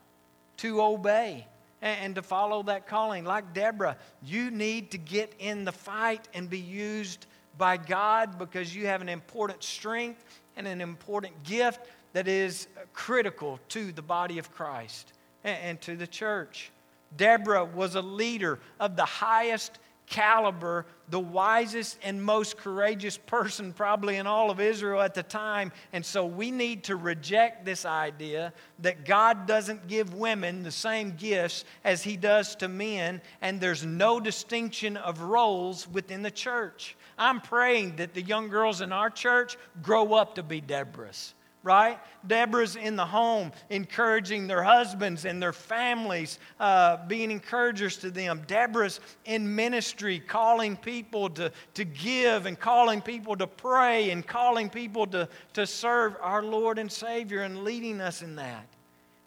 To 0.60 0.82
obey 0.82 1.46
and 1.82 2.16
to 2.16 2.22
follow 2.22 2.64
that 2.64 2.88
calling. 2.88 3.24
Like 3.24 3.54
Deborah, 3.54 3.98
you 4.24 4.52
need 4.52 4.92
to 4.92 4.98
get 4.98 5.34
in 5.40 5.66
the 5.66 5.72
fight 5.72 6.28
and 6.34 6.50
be 6.50 6.60
used 6.60 7.26
by 7.58 7.78
God 7.78 8.38
because 8.38 8.76
you 8.76 8.88
have 8.88 9.02
an 9.02 9.10
important 9.10 9.64
strength 9.64 10.24
and 10.58 10.68
an 10.68 10.82
important 10.82 11.44
gift 11.44 11.88
that 12.14 12.28
is 12.28 12.68
critical 12.94 13.60
to 13.70 13.92
the 13.92 14.02
body 14.02 14.40
of 14.40 14.52
Christ 14.52 15.14
and 15.44 15.80
to 15.82 15.96
the 15.96 16.08
church. 16.08 16.72
Deborah 17.16 17.66
was 17.66 17.96
a 17.96 18.02
leader 18.02 18.60
of 18.80 18.96
the 18.96 19.06
highest 19.06 19.80
caliber, 20.10 20.86
the 21.10 21.20
wisest 21.20 21.98
and 22.04 22.22
most 22.22 22.58
courageous 22.58 23.18
person 23.18 23.72
probably 23.72 24.18
in 24.18 24.28
all 24.28 24.52
of 24.52 24.60
Israel 24.60 25.02
at 25.02 25.14
the 25.14 25.24
time. 25.24 25.72
And 25.94 26.06
so 26.06 26.26
we 26.26 26.52
need 26.52 26.84
to 26.86 26.96
reject 26.96 27.64
this 27.64 27.86
idea 27.86 28.54
that 28.80 29.06
God 29.06 29.48
doesn't 29.48 29.88
give 29.88 30.14
women 30.14 30.64
the 30.64 30.72
same 30.72 31.16
gifts 31.16 31.64
as 31.84 32.04
He 32.04 32.18
does 32.18 32.56
to 32.58 32.68
men, 32.68 33.22
and 33.42 33.62
there's 33.62 33.86
no 33.86 34.20
distinction 34.20 34.98
of 34.98 35.22
roles 35.22 35.88
within 35.88 36.22
the 36.22 36.32
church. 36.32 36.98
I'm 37.18 37.42
praying 37.42 37.98
that 37.98 38.14
the 38.14 38.22
young 38.22 38.50
girls 38.50 38.82
in 38.82 38.92
our 38.92 39.10
church 39.10 39.58
grow 39.82 40.14
up 40.14 40.36
to 40.36 40.44
be 40.44 40.62
Deborahs 40.62 41.34
right? 41.64 42.00
Deborah's 42.26 42.76
in 42.76 42.96
the 42.96 43.06
home 43.06 43.52
encouraging 43.70 44.48
their 44.48 44.64
husbands 44.64 45.26
and 45.26 45.42
their 45.42 45.54
families, 45.54 46.40
uh, 46.60 47.06
being 47.08 47.32
encouragers 47.32 47.98
to 47.98 48.12
them. 48.12 48.44
Deborah's 48.48 49.00
in 49.26 49.56
ministry, 49.56 50.20
calling 50.20 50.78
people 50.78 51.30
to, 51.32 51.52
to 51.74 51.86
give 51.86 52.46
and 52.46 52.60
calling 52.60 53.02
people 53.02 53.36
to 53.36 53.48
pray 53.48 54.12
and 54.12 54.26
calling 54.26 54.70
people 54.70 55.06
to, 55.08 55.28
to 55.54 55.68
serve 55.68 56.16
our 56.22 56.44
Lord 56.44 56.80
and 56.80 56.92
Savior 56.92 57.42
and 57.42 57.64
leading 57.64 58.00
us 58.00 58.22
in 58.22 58.36
that. 58.38 58.66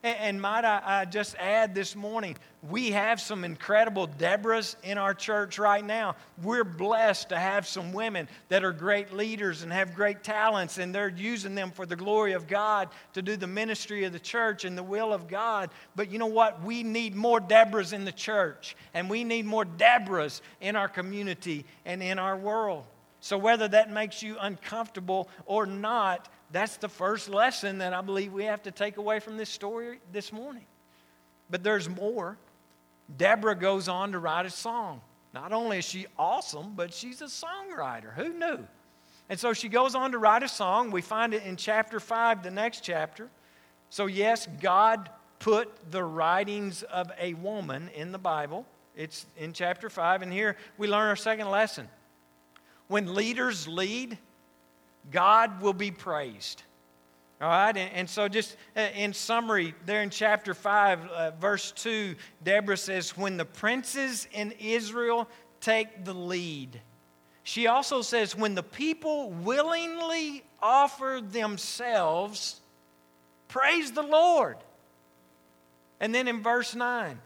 And, 0.03 0.19
and 0.19 0.43
might 0.43 0.65
I, 0.65 0.83
I 0.85 1.05
just 1.05 1.37
add 1.37 1.75
this 1.75 1.95
morning, 1.95 2.37
we 2.69 2.93
have 2.93 3.21
some 3.21 3.45
incredible 3.45 4.07
Deborahs 4.07 4.77
in 4.83 4.99
our 4.99 5.15
church 5.15 5.59
right 5.59 5.85
now. 5.85 6.17
We're 6.43 6.65
blessed 6.65 7.31
to 7.31 7.38
have 7.38 7.67
some 7.67 7.93
women 7.93 8.29
that 8.49 8.65
are 8.65 8.73
great 8.73 9.12
leaders 9.12 9.62
and 9.62 9.73
have 9.73 9.95
great 9.95 10.23
talents, 10.23 10.79
and 10.79 10.95
they're 10.95 11.09
using 11.09 11.55
them 11.55 11.71
for 11.71 11.87
the 11.87 11.97
glory 11.97 12.33
of 12.33 12.47
God 12.47 12.88
to 13.15 13.23
do 13.23 13.37
the 13.37 13.47
ministry 13.47 14.05
of 14.05 14.12
the 14.12 14.21
church 14.21 14.65
and 14.65 14.77
the 14.77 14.83
will 14.83 15.12
of 15.12 15.29
God. 15.29 15.71
But 15.97 16.11
you 16.11 16.19
know 16.19 16.27
what? 16.27 16.62
We 16.62 16.83
need 16.83 17.15
more 17.15 17.41
Deborahs 17.41 17.93
in 17.93 18.05
the 18.05 18.12
church, 18.12 18.77
and 18.95 19.09
we 19.09 19.25
need 19.25 19.47
more 19.47 19.65
Deborahs 19.65 20.41
in 20.61 20.77
our 20.77 20.88
community 20.88 21.65
and 21.85 22.03
in 22.03 22.19
our 22.19 22.37
world. 22.37 22.85
So, 23.21 23.38
whether 23.38 23.69
that 23.69 23.88
makes 23.88 24.21
you 24.21 24.37
uncomfortable 24.41 25.29
or 25.47 25.65
not, 25.65 26.29
that's 26.53 26.77
the 26.77 26.88
first 26.88 27.29
lesson 27.29 27.79
that 27.79 27.95
I 27.95 28.03
believe 28.03 28.33
we 28.33 28.45
have 28.45 28.62
to 28.65 28.71
take 28.71 28.99
away 28.99 29.21
from 29.21 29.37
this 29.37 29.49
story 29.49 30.01
this 30.12 30.33
morning. 30.33 30.67
But 31.51 31.62
there's 31.62 31.88
more. 31.88 32.37
Deborah 33.17 33.57
goes 33.57 33.88
on 33.88 34.12
to 34.12 34.19
write 34.19 34.47
a 34.47 34.51
song. 34.51 35.01
Not 35.35 35.53
only 35.53 35.79
is 35.79 35.85
she 35.85 36.07
awesome, 36.19 36.75
but 36.77 36.93
she's 36.93 37.23
a 37.23 37.27
songwriter. 37.27 38.15
Who 38.15 38.35
knew? 38.35 38.59
And 39.31 39.41
so 39.41 39.55
she 39.55 39.69
goes 39.69 39.95
on 39.95 40.12
to 40.12 40.19
write 40.19 40.43
a 40.43 40.49
song. 40.49 40.91
We 40.91 41.01
find 41.01 41.33
it 41.33 41.43
in 41.45 41.57
chapter 41.57 41.99
5, 41.99 42.43
the 42.43 42.51
next 42.51 42.83
chapter. 42.83 43.31
So, 43.88 44.07
yes, 44.07 44.47
God 44.61 45.09
put 45.38 45.91
the 45.91 46.05
writings 46.05 46.83
of 46.83 47.11
a 47.19 47.35
woman 47.35 47.88
in 47.95 48.12
the 48.12 48.19
Bible. 48.19 48.67
It's 48.95 49.25
in 49.38 49.55
chapter 49.55 49.88
5. 49.88 50.23
And 50.23 50.33
here 50.33 50.57
we 50.77 50.87
learn 50.87 51.09
our 51.09 51.17
second 51.17 51.51
lesson. 51.51 51.88
When 52.88 53.15
leaders 53.15 53.67
lead, 53.67 54.19
God 55.11 55.61
will 55.61 55.73
be 55.73 55.91
praised. 55.91 56.62
All 57.41 57.49
right, 57.49 57.77
and, 57.77 57.93
and 57.93 58.11
so 58.11 58.29
just 58.29 58.57
uh, 58.77 58.88
in 58.95 59.12
summary, 59.12 59.75
there 59.85 60.03
in 60.03 60.11
chapter 60.11 60.55
5, 60.55 61.07
uh, 61.07 61.31
verse 61.33 61.73
2, 61.73 62.15
Deborah 62.45 62.77
says, 62.77 63.17
When 63.17 63.37
the 63.37 63.45
princes 63.45 64.29
in 64.33 64.53
Israel 64.61 65.29
take 65.62 66.05
the 66.05 66.12
lead. 66.15 66.81
She 67.45 67.67
also 67.67 68.03
says, 68.03 68.37
when 68.37 68.55
the 68.55 68.62
people 68.62 69.31
willingly 69.31 70.45
offer 70.61 71.21
themselves, 71.23 72.61
praise 73.49 73.93
the 73.93 74.03
Lord. 74.03 74.57
And 75.99 76.15
then 76.15 76.29
in 76.29 76.43
verse 76.43 76.75
9, 76.75 77.19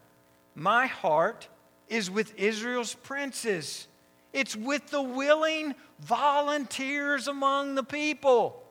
my 0.54 0.86
heart 0.86 1.48
is 1.88 2.10
with 2.10 2.38
Israel's 2.38 2.94
princes. 2.94 3.88
It's 4.36 4.54
with 4.54 4.88
the 4.88 5.00
willing 5.00 5.74
volunteers 5.98 7.26
among 7.26 7.74
the 7.74 7.82
people. 7.82 8.62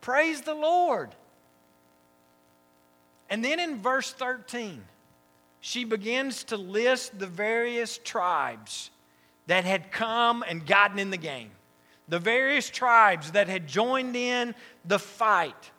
Praise 0.00 0.40
the 0.40 0.54
Lord. 0.54 1.14
And 3.28 3.44
then 3.44 3.60
in 3.60 3.82
verse 3.82 4.10
13, 4.10 4.82
she 5.60 5.84
begins 5.84 6.44
to 6.44 6.56
list 6.56 7.18
the 7.18 7.26
various 7.26 7.98
tribes 7.98 8.90
that 9.48 9.66
had 9.66 9.92
come 9.92 10.42
and 10.48 10.66
gotten 10.66 10.98
in 10.98 11.10
the 11.10 11.18
game, 11.18 11.50
the 12.08 12.18
various 12.18 12.70
tribes 12.70 13.32
that 13.32 13.48
had 13.48 13.66
joined 13.68 14.16
in 14.16 14.54
the 14.86 14.98
fight. 14.98 15.72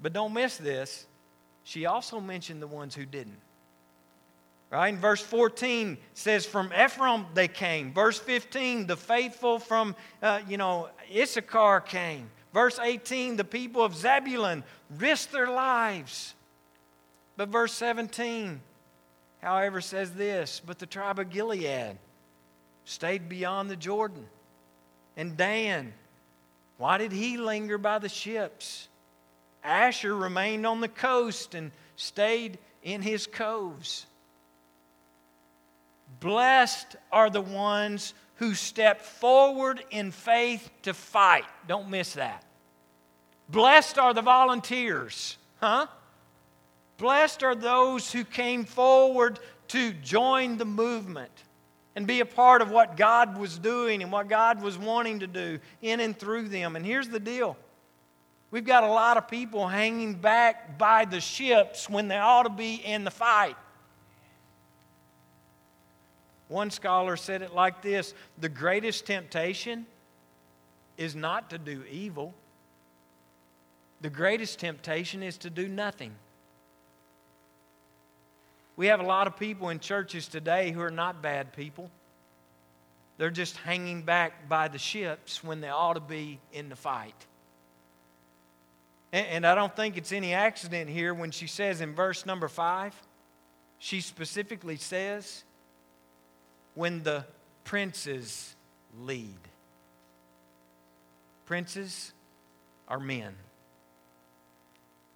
But 0.00 0.14
don't 0.14 0.32
miss 0.32 0.56
this, 0.56 1.06
she 1.64 1.84
also 1.84 2.18
mentioned 2.18 2.62
the 2.62 2.66
ones 2.66 2.94
who 2.94 3.04
didn't. 3.04 3.42
Right? 4.70 4.88
In 4.88 5.00
verse 5.00 5.22
14 5.22 5.96
says, 6.12 6.44
From 6.44 6.72
Ephraim 6.72 7.26
they 7.34 7.48
came. 7.48 7.92
Verse 7.92 8.18
15, 8.18 8.86
the 8.86 8.96
faithful 8.96 9.58
from, 9.58 9.96
uh, 10.22 10.40
you 10.46 10.58
know, 10.58 10.88
Issachar 11.14 11.80
came. 11.80 12.30
Verse 12.52 12.78
18, 12.78 13.36
the 13.36 13.44
people 13.44 13.82
of 13.82 13.94
Zebulun 13.94 14.64
risked 14.98 15.32
their 15.32 15.50
lives. 15.50 16.34
But 17.36 17.48
verse 17.48 17.72
17, 17.74 18.60
however, 19.40 19.80
says 19.80 20.12
this 20.12 20.60
But 20.64 20.78
the 20.78 20.86
tribe 20.86 21.18
of 21.18 21.30
Gilead 21.30 21.96
stayed 22.84 23.28
beyond 23.28 23.70
the 23.70 23.76
Jordan. 23.76 24.26
And 25.16 25.36
Dan, 25.36 25.94
why 26.76 26.98
did 26.98 27.12
he 27.12 27.36
linger 27.36 27.78
by 27.78 27.98
the 27.98 28.08
ships? 28.08 28.88
Asher 29.64 30.14
remained 30.14 30.66
on 30.66 30.80
the 30.80 30.88
coast 30.88 31.54
and 31.54 31.70
stayed 31.96 32.58
in 32.82 33.02
his 33.02 33.26
coves. 33.26 34.06
Blessed 36.20 36.96
are 37.12 37.30
the 37.30 37.40
ones 37.40 38.14
who 38.36 38.54
step 38.54 39.00
forward 39.02 39.84
in 39.90 40.10
faith 40.10 40.70
to 40.82 40.94
fight. 40.94 41.44
Don't 41.66 41.90
miss 41.90 42.14
that. 42.14 42.44
Blessed 43.48 43.98
are 43.98 44.12
the 44.12 44.22
volunteers, 44.22 45.38
huh? 45.60 45.86
Blessed 46.98 47.42
are 47.42 47.54
those 47.54 48.12
who 48.12 48.24
came 48.24 48.64
forward 48.64 49.38
to 49.68 49.92
join 49.92 50.58
the 50.58 50.64
movement 50.64 51.30
and 51.94 52.06
be 52.06 52.20
a 52.20 52.26
part 52.26 52.62
of 52.62 52.70
what 52.70 52.96
God 52.96 53.38
was 53.38 53.58
doing 53.58 54.02
and 54.02 54.12
what 54.12 54.28
God 54.28 54.62
was 54.62 54.76
wanting 54.78 55.20
to 55.20 55.26
do 55.26 55.58
in 55.82 56.00
and 56.00 56.16
through 56.16 56.48
them. 56.48 56.76
And 56.76 56.84
here's 56.84 57.08
the 57.08 57.20
deal 57.20 57.56
we've 58.50 58.64
got 58.64 58.84
a 58.84 58.88
lot 58.88 59.16
of 59.16 59.28
people 59.28 59.66
hanging 59.66 60.14
back 60.14 60.78
by 60.78 61.04
the 61.04 61.20
ships 61.20 61.88
when 61.88 62.08
they 62.08 62.16
ought 62.16 62.44
to 62.44 62.50
be 62.50 62.76
in 62.76 63.04
the 63.04 63.10
fight. 63.10 63.56
One 66.48 66.70
scholar 66.70 67.16
said 67.16 67.42
it 67.42 67.54
like 67.54 67.82
this 67.82 68.14
The 68.38 68.48
greatest 68.48 69.06
temptation 69.06 69.86
is 70.96 71.14
not 71.14 71.50
to 71.50 71.58
do 71.58 71.84
evil, 71.90 72.34
the 74.00 74.10
greatest 74.10 74.58
temptation 74.58 75.22
is 75.22 75.38
to 75.38 75.50
do 75.50 75.68
nothing. 75.68 76.14
We 78.76 78.86
have 78.86 79.00
a 79.00 79.04
lot 79.04 79.26
of 79.26 79.36
people 79.36 79.70
in 79.70 79.80
churches 79.80 80.28
today 80.28 80.70
who 80.70 80.80
are 80.80 80.90
not 80.90 81.20
bad 81.20 81.52
people. 81.52 81.90
They're 83.16 83.30
just 83.30 83.56
hanging 83.56 84.02
back 84.02 84.48
by 84.48 84.68
the 84.68 84.78
ships 84.78 85.42
when 85.42 85.60
they 85.60 85.68
ought 85.68 85.94
to 85.94 86.00
be 86.00 86.38
in 86.52 86.68
the 86.68 86.76
fight. 86.76 87.26
And, 89.10 89.46
I 89.46 89.54
don't 89.54 89.74
think 89.74 89.96
it's 89.96 90.12
any 90.12 90.34
accident 90.34 90.90
here 90.90 91.14
when 91.14 91.30
she 91.30 91.46
says 91.46 91.80
in 91.80 91.94
verse 91.94 92.26
number 92.26 92.46
five, 92.46 92.94
she 93.78 94.00
specifically 94.02 94.76
says, 94.76 95.44
when 96.78 97.02
the 97.02 97.24
princes 97.64 98.54
lead. 99.00 99.36
Princes 101.44 102.12
are 102.86 103.00
men. 103.00 103.34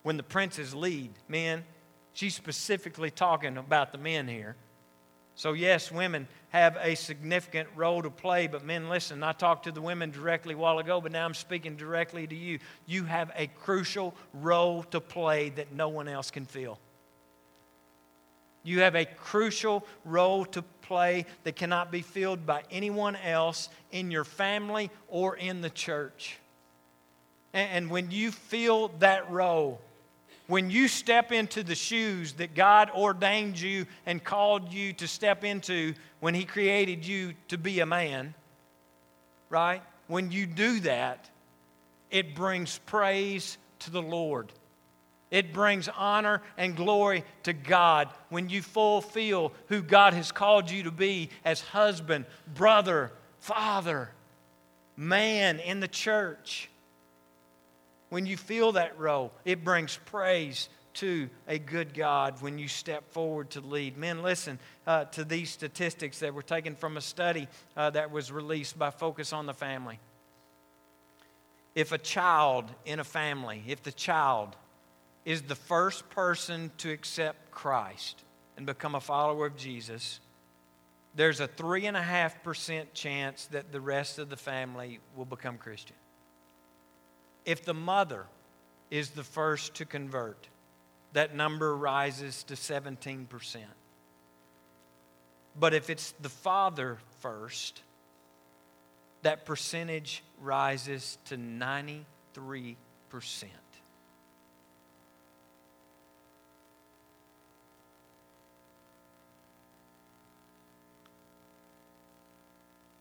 When 0.03 0.17
the 0.17 0.25
princes 0.25 0.75
lead, 0.75 1.13
men, 1.29 1.63
she's 2.15 2.35
specifically 2.35 3.13
talking 3.13 3.59
about 3.59 3.93
the 3.93 3.99
men 3.99 4.27
here. 4.27 4.57
So, 5.37 5.53
yes, 5.53 5.93
women 5.93 6.27
have 6.49 6.77
a 6.81 6.97
significant 6.97 7.69
role 7.77 8.03
to 8.03 8.11
play, 8.11 8.49
but 8.49 8.65
men, 8.65 8.89
listen, 8.89 9.23
I 9.23 9.31
talked 9.31 9.67
to 9.67 9.73
the 9.73 9.81
women 9.81 10.11
directly 10.11 10.55
a 10.55 10.59
while 10.59 10.81
ago, 10.81 11.01
but 11.01 11.13
now 11.13 11.25
I'm 11.25 11.33
speaking 11.33 11.77
directly 11.77 12.27
to 12.27 12.35
you. 12.35 12.59
You 12.87 13.05
have 13.05 13.31
a 13.37 13.47
crucial 13.47 14.17
role 14.35 14.83
to 14.91 15.01
play 15.01 15.51
that 15.51 15.73
no 15.73 15.91
one 15.91 16.09
else 16.09 16.33
can 16.33 16.45
fill. 16.45 16.81
You 18.63 18.81
have 18.81 18.95
a 18.95 19.05
crucial 19.05 19.85
role 20.05 20.45
to 20.47 20.63
play 20.83 21.27
that 21.45 21.57
cannot 21.57 21.91
be 21.91 22.03
filled 22.03 22.47
by 22.47 22.63
anyone 22.71 23.17
else 23.17 23.69
in 23.91 24.11
your 24.11 24.25
family 24.25 24.91
or 25.09 25.37
in 25.37 25.61
the 25.61 25.71
church. 25.71 26.39
And 27.53 27.91
when 27.91 28.11
you 28.11 28.31
fill 28.31 28.89
that 29.01 29.31
role, 29.31 29.81
when 30.47 30.71
you 30.71 30.89
step 30.89 31.33
into 31.33 31.63
the 31.63 31.75
shoes 31.75 32.35
that 32.35 32.55
God 32.55 32.91
ordained 32.91 33.61
you 33.61 33.87
and 34.07 34.23
called 34.23 34.73
you 34.73 34.93
to 34.95 35.07
step 35.07 35.45
into 35.45 35.95
when 36.21 36.35
He 36.35 36.45
created 36.45 37.07
you 37.07 37.35
to 37.49 37.59
be 37.59 37.81
a 37.81 37.87
man, 37.87 38.35
right? 39.49 39.83
When 40.09 40.31
you 40.31 40.47
do 40.47 40.81
that, 40.81 41.29
it 42.11 42.35
brings 42.35 42.79
praise 42.87 43.57
to 43.81 43.91
the 43.91 44.03
Lord. 44.03 44.53
It 45.33 45.55
brings 45.55 45.89
honor 45.89 46.43
and 46.59 46.77
glory 46.77 47.25
to 47.45 47.55
God 47.55 48.11
when 48.29 48.51
you 48.51 48.61
fulfill 48.61 49.53
who 49.69 49.81
God 49.81 50.13
has 50.13 50.31
called 50.31 50.71
you 50.71 50.83
to 50.83 50.91
be 50.91 51.31
as 51.43 51.63
husband, 51.63 52.27
brother, 52.55 53.11
father, 53.41 54.11
man 54.95 55.59
in 55.59 55.81
the 55.81 55.89
church. 55.89 56.69
When 58.11 58.27
you 58.27 58.37
feel 58.37 58.73
that 58.73 58.99
role, 58.99 59.33
it 59.47 59.65
brings 59.65 59.99
praise 60.05 60.69
to 60.95 61.31
a 61.49 61.59
good 61.59 61.95
God 61.95 62.43
when 62.43 62.59
you 62.59 62.69
step 62.69 63.11
forward 63.11 63.49
to 63.53 63.63
lead. 63.63 63.97
Men, 63.97 64.23
listen 64.23 64.59
uh, 64.87 65.07
to 65.07 65.25
these 65.25 65.49
statistics 65.49 66.19
that 66.19 66.35
were 66.35 66.43
taken 66.43 66.75
from 66.75 66.99
a 66.99 67.01
study 67.01 67.49
uh, 67.75 67.89
that 67.89 68.11
was 68.11 68.31
released 68.31 68.79
by 68.79 68.91
Focus 68.91 69.33
on 69.33 69.47
the 69.47 69.55
Family. 69.55 69.99
If 71.75 71.93
a 71.93 71.97
child 71.97 72.67
in 72.85 73.01
a 73.01 73.05
family, 73.05 73.63
if 73.67 73.83
the 73.83 73.93
child 73.93 74.57
is 75.25 75.43
the 75.43 75.55
first 75.55 76.09
person 76.11 76.71
to 76.79 76.91
accept 76.91 77.51
Christ 77.51 78.23
and 78.57 78.67
become 78.67 78.95
a 78.95 79.01
follower 79.01 79.47
of 79.47 79.57
Jesus, 79.57 80.21
there's 81.15 81.41
a 81.41 81.49
3.5% 81.49 82.87
chance 82.95 83.47
that 83.47 83.73
the 83.73 83.81
rest 83.81 84.19
of 84.19 84.31
the 84.31 84.37
family 84.37 84.99
will 85.15 85.25
become 85.25 85.59
Christian. 85.59 85.97
If 87.45 87.65
the 87.65 87.75
mother 87.75 88.27
is 88.91 89.11
the 89.11 89.25
first 89.25 89.75
to 89.75 89.85
convert, 89.85 90.49
that 91.13 91.35
number 91.35 91.77
rises 91.77 92.43
to 92.45 92.55
17%. 92.55 93.27
But 95.59 95.75
if 95.75 95.91
it's 95.91 96.13
the 96.21 96.29
father 96.29 96.99
first, 97.21 97.83
that 99.23 99.45
percentage 99.45 100.23
rises 100.41 101.19
to 101.27 101.37
93%. 101.37 102.05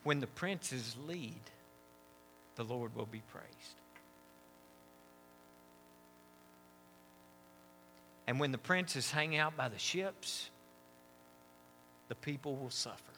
When 0.04 0.20
the 0.20 0.28
princes 0.28 0.96
lead, 1.08 1.42
the 2.56 2.64
Lord 2.64 2.96
will 2.96 3.06
be 3.06 3.22
praised. 3.32 3.48
And 8.28 8.40
when 8.40 8.52
the 8.52 8.58
princes 8.58 9.12
hang 9.12 9.36
out 9.36 9.58
by 9.58 9.70
the 9.70 9.78
ships, 9.78 10.50
the 12.08 12.16
people 12.16 12.56
will 12.56 12.70
suffer. 12.70 13.14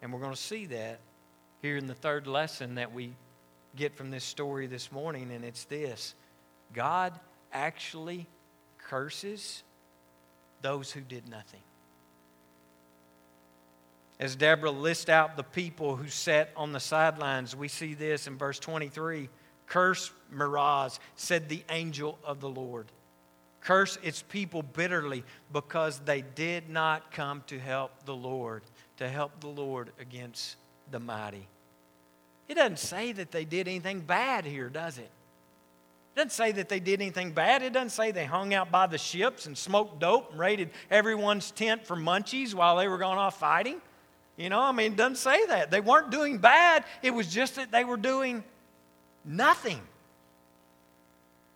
And 0.00 0.12
we're 0.12 0.20
going 0.20 0.34
to 0.34 0.40
see 0.40 0.66
that 0.66 0.98
here 1.60 1.76
in 1.76 1.86
the 1.86 1.94
third 1.94 2.26
lesson 2.26 2.76
that 2.76 2.92
we 2.92 3.12
get 3.76 3.94
from 3.94 4.10
this 4.10 4.24
story 4.24 4.66
this 4.66 4.90
morning, 4.90 5.30
and 5.30 5.44
it's 5.44 5.64
this 5.64 6.14
God 6.72 7.12
actually 7.52 8.26
curses 8.78 9.62
those 10.60 10.90
who 10.90 11.00
did 11.00 11.28
nothing 11.28 11.60
as 14.22 14.36
Deborah 14.36 14.70
lists 14.70 15.08
out 15.08 15.36
the 15.36 15.42
people 15.42 15.96
who 15.96 16.06
sat 16.06 16.50
on 16.56 16.70
the 16.70 16.78
sidelines, 16.78 17.56
we 17.56 17.66
see 17.66 17.92
this 17.92 18.28
in 18.28 18.38
verse 18.38 18.60
23. 18.60 19.28
Curse 19.66 20.12
Meroz, 20.32 21.00
said 21.16 21.48
the 21.48 21.64
angel 21.68 22.16
of 22.24 22.38
the 22.38 22.48
Lord. 22.48 22.86
curse 23.62 23.98
its 24.00 24.22
people 24.22 24.62
bitterly 24.62 25.24
because 25.52 25.98
they 26.00 26.20
did 26.20 26.68
not 26.68 27.10
come 27.10 27.42
to 27.48 27.58
help 27.58 28.04
the 28.04 28.14
Lord, 28.14 28.62
to 28.98 29.08
help 29.08 29.40
the 29.40 29.48
Lord 29.48 29.90
against 29.98 30.54
the 30.92 31.00
mighty. 31.00 31.48
It 32.46 32.54
doesn't 32.54 32.78
say 32.78 33.10
that 33.10 33.32
they 33.32 33.44
did 33.44 33.66
anything 33.66 34.02
bad 34.02 34.44
here, 34.44 34.68
does 34.68 34.98
it? 34.98 35.10
It 36.14 36.16
doesn't 36.16 36.30
say 36.30 36.52
that 36.52 36.68
they 36.68 36.78
did 36.78 37.00
anything 37.00 37.32
bad. 37.32 37.64
It 37.64 37.72
doesn't 37.72 37.90
say 37.90 38.12
they 38.12 38.26
hung 38.26 38.54
out 38.54 38.70
by 38.70 38.86
the 38.86 38.98
ships 38.98 39.46
and 39.46 39.58
smoked 39.58 39.98
dope 39.98 40.30
and 40.30 40.38
raided 40.38 40.70
everyone's 40.92 41.50
tent 41.50 41.84
for 41.84 41.96
munchies 41.96 42.54
while 42.54 42.76
they 42.76 42.86
were 42.86 42.98
going 42.98 43.18
off 43.18 43.40
fighting. 43.40 43.80
You 44.42 44.48
know, 44.48 44.60
I 44.60 44.72
mean, 44.72 44.94
it 44.94 44.96
doesn't 44.96 45.18
say 45.18 45.46
that. 45.46 45.70
They 45.70 45.80
weren't 45.80 46.10
doing 46.10 46.38
bad, 46.38 46.84
it 47.00 47.14
was 47.14 47.32
just 47.32 47.54
that 47.54 47.70
they 47.70 47.84
were 47.84 47.96
doing 47.96 48.42
nothing. 49.24 49.80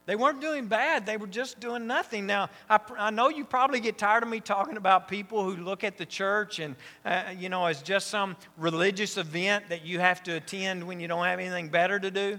They 0.05 0.15
weren't 0.15 0.41
doing 0.41 0.69
bad, 0.69 1.05
they 1.05 1.17
were 1.17 1.27
just 1.27 1.59
doing 1.59 1.89
nothing. 1.89 2.27
Now, 2.27 2.49
I, 2.71 2.79
I 2.97 3.11
know 3.11 3.29
you 3.29 3.45
probably 3.45 3.81
get 3.81 3.99
tired 3.99 4.23
of 4.23 4.29
me 4.29 4.39
talking 4.39 4.77
about 4.77 5.09
people 5.09 5.43
who 5.43 5.61
look 5.61 5.83
at 5.83 5.99
the 5.99 6.07
church 6.07 6.61
and, 6.61 6.77
uh, 7.05 7.25
you 7.37 7.49
know, 7.49 7.67
as 7.67 7.83
just 7.83 8.07
some 8.07 8.37
religious 8.57 9.17
event 9.17 9.69
that 9.69 9.85
you 9.85 9.99
have 9.99 10.23
to 10.23 10.37
attend 10.37 10.87
when 10.87 11.01
you 11.01 11.09
don't 11.09 11.25
have 11.25 11.41
anything 11.41 11.69
better 11.69 11.99
to 11.99 12.11
do. 12.13 12.39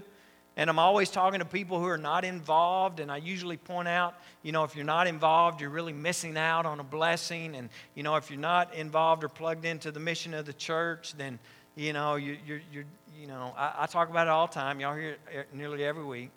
And 0.58 0.68
I'm 0.68 0.80
always 0.80 1.08
talking 1.08 1.38
to 1.38 1.44
people 1.44 1.78
who 1.78 1.86
are 1.86 1.96
not 1.96 2.24
involved, 2.24 2.98
and 2.98 3.12
I 3.12 3.18
usually 3.18 3.56
point 3.56 3.86
out, 3.86 4.16
you 4.42 4.50
know, 4.50 4.64
if 4.64 4.74
you're 4.74 4.84
not 4.84 5.06
involved, 5.06 5.60
you're 5.60 5.70
really 5.70 5.92
missing 5.92 6.36
out 6.36 6.66
on 6.66 6.80
a 6.80 6.84
blessing. 6.84 7.54
And, 7.54 7.68
you 7.94 8.02
know, 8.02 8.16
if 8.16 8.28
you're 8.28 8.40
not 8.40 8.74
involved 8.74 9.22
or 9.22 9.28
plugged 9.28 9.64
into 9.64 9.92
the 9.92 10.00
mission 10.00 10.34
of 10.34 10.46
the 10.46 10.52
church, 10.52 11.14
then, 11.16 11.38
you 11.76 11.92
know, 11.92 12.16
you, 12.16 12.38
you're, 12.44 12.60
you're, 12.72 12.84
you 13.16 13.28
know, 13.28 13.54
I, 13.56 13.74
I 13.82 13.86
talk 13.86 14.10
about 14.10 14.26
it 14.26 14.30
all 14.30 14.48
the 14.48 14.52
time. 14.52 14.80
Y'all 14.80 14.96
hear 14.96 15.10
it 15.12 15.20
eh, 15.32 15.42
nearly 15.52 15.84
every 15.84 16.04
week. 16.04 16.32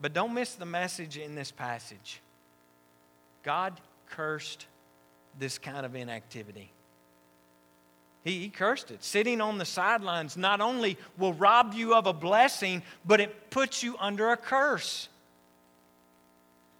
But 0.00 0.14
don't 0.14 0.32
miss 0.32 0.54
the 0.54 0.64
message 0.64 1.18
in 1.18 1.34
this 1.34 1.50
passage. 1.50 2.22
God 3.42 3.78
cursed 4.08 4.66
this 5.38 5.58
kind 5.58 5.84
of 5.84 5.94
inactivity. 5.94 6.72
He, 8.26 8.40
he, 8.40 8.48
cursed 8.48 8.90
it. 8.90 9.04
Sitting 9.04 9.40
on 9.40 9.56
the 9.56 9.64
sidelines 9.64 10.36
not 10.36 10.60
only 10.60 10.98
will 11.16 11.32
rob 11.32 11.74
you 11.74 11.94
of 11.94 12.08
a 12.08 12.12
blessing, 12.12 12.82
but 13.04 13.20
it 13.20 13.50
puts 13.50 13.84
you 13.84 13.94
under 14.00 14.30
a 14.30 14.36
curse. 14.36 15.08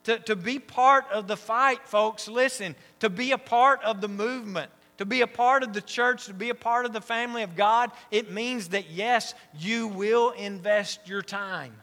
To, 0.04 0.18
to 0.18 0.34
be 0.34 0.58
part 0.58 1.04
of 1.12 1.28
the 1.28 1.36
fight, 1.36 1.86
folks, 1.86 2.26
listen, 2.26 2.74
to 2.98 3.08
be 3.08 3.30
a 3.30 3.38
part 3.38 3.80
of 3.84 4.00
the 4.00 4.08
movement, 4.08 4.72
to 4.98 5.04
be 5.04 5.20
a 5.20 5.28
part 5.28 5.62
of 5.62 5.72
the 5.72 5.80
church, 5.80 6.26
to 6.26 6.34
be 6.34 6.50
a 6.50 6.54
part 6.54 6.84
of 6.84 6.92
the 6.92 7.00
family 7.00 7.44
of 7.44 7.54
God, 7.54 7.92
it 8.10 8.32
means 8.32 8.70
that 8.70 8.90
yes, 8.90 9.32
you 9.56 9.86
will 9.86 10.32
invest 10.32 11.08
your 11.08 11.22
time. 11.22 11.74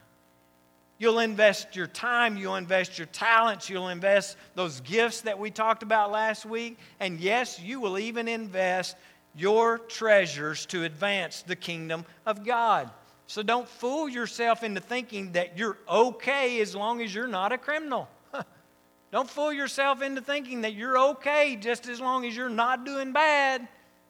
You'll 0.98 1.20
invest 1.20 1.74
your 1.74 1.86
time, 1.86 2.36
you'll 2.36 2.56
invest 2.56 2.98
your 2.98 3.06
talents, 3.06 3.70
you'll 3.70 3.88
invest 3.88 4.36
those 4.54 4.80
gifts 4.80 5.22
that 5.22 5.38
we 5.38 5.50
talked 5.50 5.82
about 5.82 6.12
last 6.12 6.44
week, 6.44 6.78
and 7.00 7.18
yes, 7.18 7.58
you 7.58 7.80
will 7.80 7.98
even 7.98 8.28
invest 8.28 8.96
your 9.36 9.78
treasures 9.78 10.66
to 10.66 10.84
advance 10.84 11.42
the 11.42 11.56
kingdom 11.56 12.04
of 12.26 12.44
God. 12.44 12.90
So 13.26 13.42
don't 13.42 13.68
fool 13.68 14.08
yourself 14.08 14.62
into 14.62 14.80
thinking 14.80 15.32
that 15.32 15.58
you're 15.58 15.78
okay 15.88 16.60
as 16.60 16.74
long 16.74 17.00
as 17.00 17.14
you're 17.14 17.26
not 17.26 17.52
a 17.52 17.58
criminal. 17.58 18.08
don't 19.12 19.28
fool 19.28 19.52
yourself 19.52 20.02
into 20.02 20.20
thinking 20.20 20.60
that 20.62 20.74
you're 20.74 20.98
okay 20.98 21.56
just 21.56 21.88
as 21.88 22.00
long 22.00 22.24
as 22.26 22.36
you're 22.36 22.48
not 22.48 22.84
doing 22.84 23.12
bad 23.12 23.66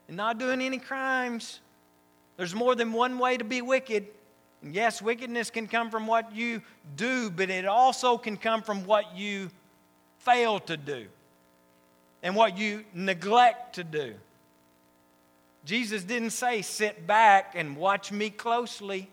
and 0.09 0.17
not 0.17 0.39
doing 0.39 0.61
any 0.61 0.79
crimes. 0.79 1.61
There's 2.37 2.55
more 2.55 2.75
than 2.75 2.93
one 2.93 3.19
way 3.19 3.37
to 3.37 3.45
be 3.45 3.63
wicked. 3.63 4.09
And 4.63 4.75
Yes, 4.75 5.01
wickedness 5.01 5.51
can 5.51 5.69
come 5.69 5.91
from 5.91 6.07
what 6.07 6.35
you 6.35 6.61
do, 6.97 7.31
but 7.31 7.51
it 7.51 7.67
also 7.67 8.19
can 8.19 8.37
come 8.37 8.63
from 8.63 8.85
what 8.85 9.17
you 9.17 9.51
fail 10.19 10.59
to 10.61 10.77
do 10.77 11.07
and 12.23 12.35
what 12.35 12.59
you 12.59 12.85
neglect 12.95 13.77
to 13.77 13.85
do. 13.85 14.15
Jesus 15.65 16.05
didn't 16.05 16.31
say, 16.31 16.63
sit 16.63 17.07
back 17.07 17.55
and 17.55 17.77
watch 17.77 18.13
me 18.13 18.31
closely. 18.31 19.09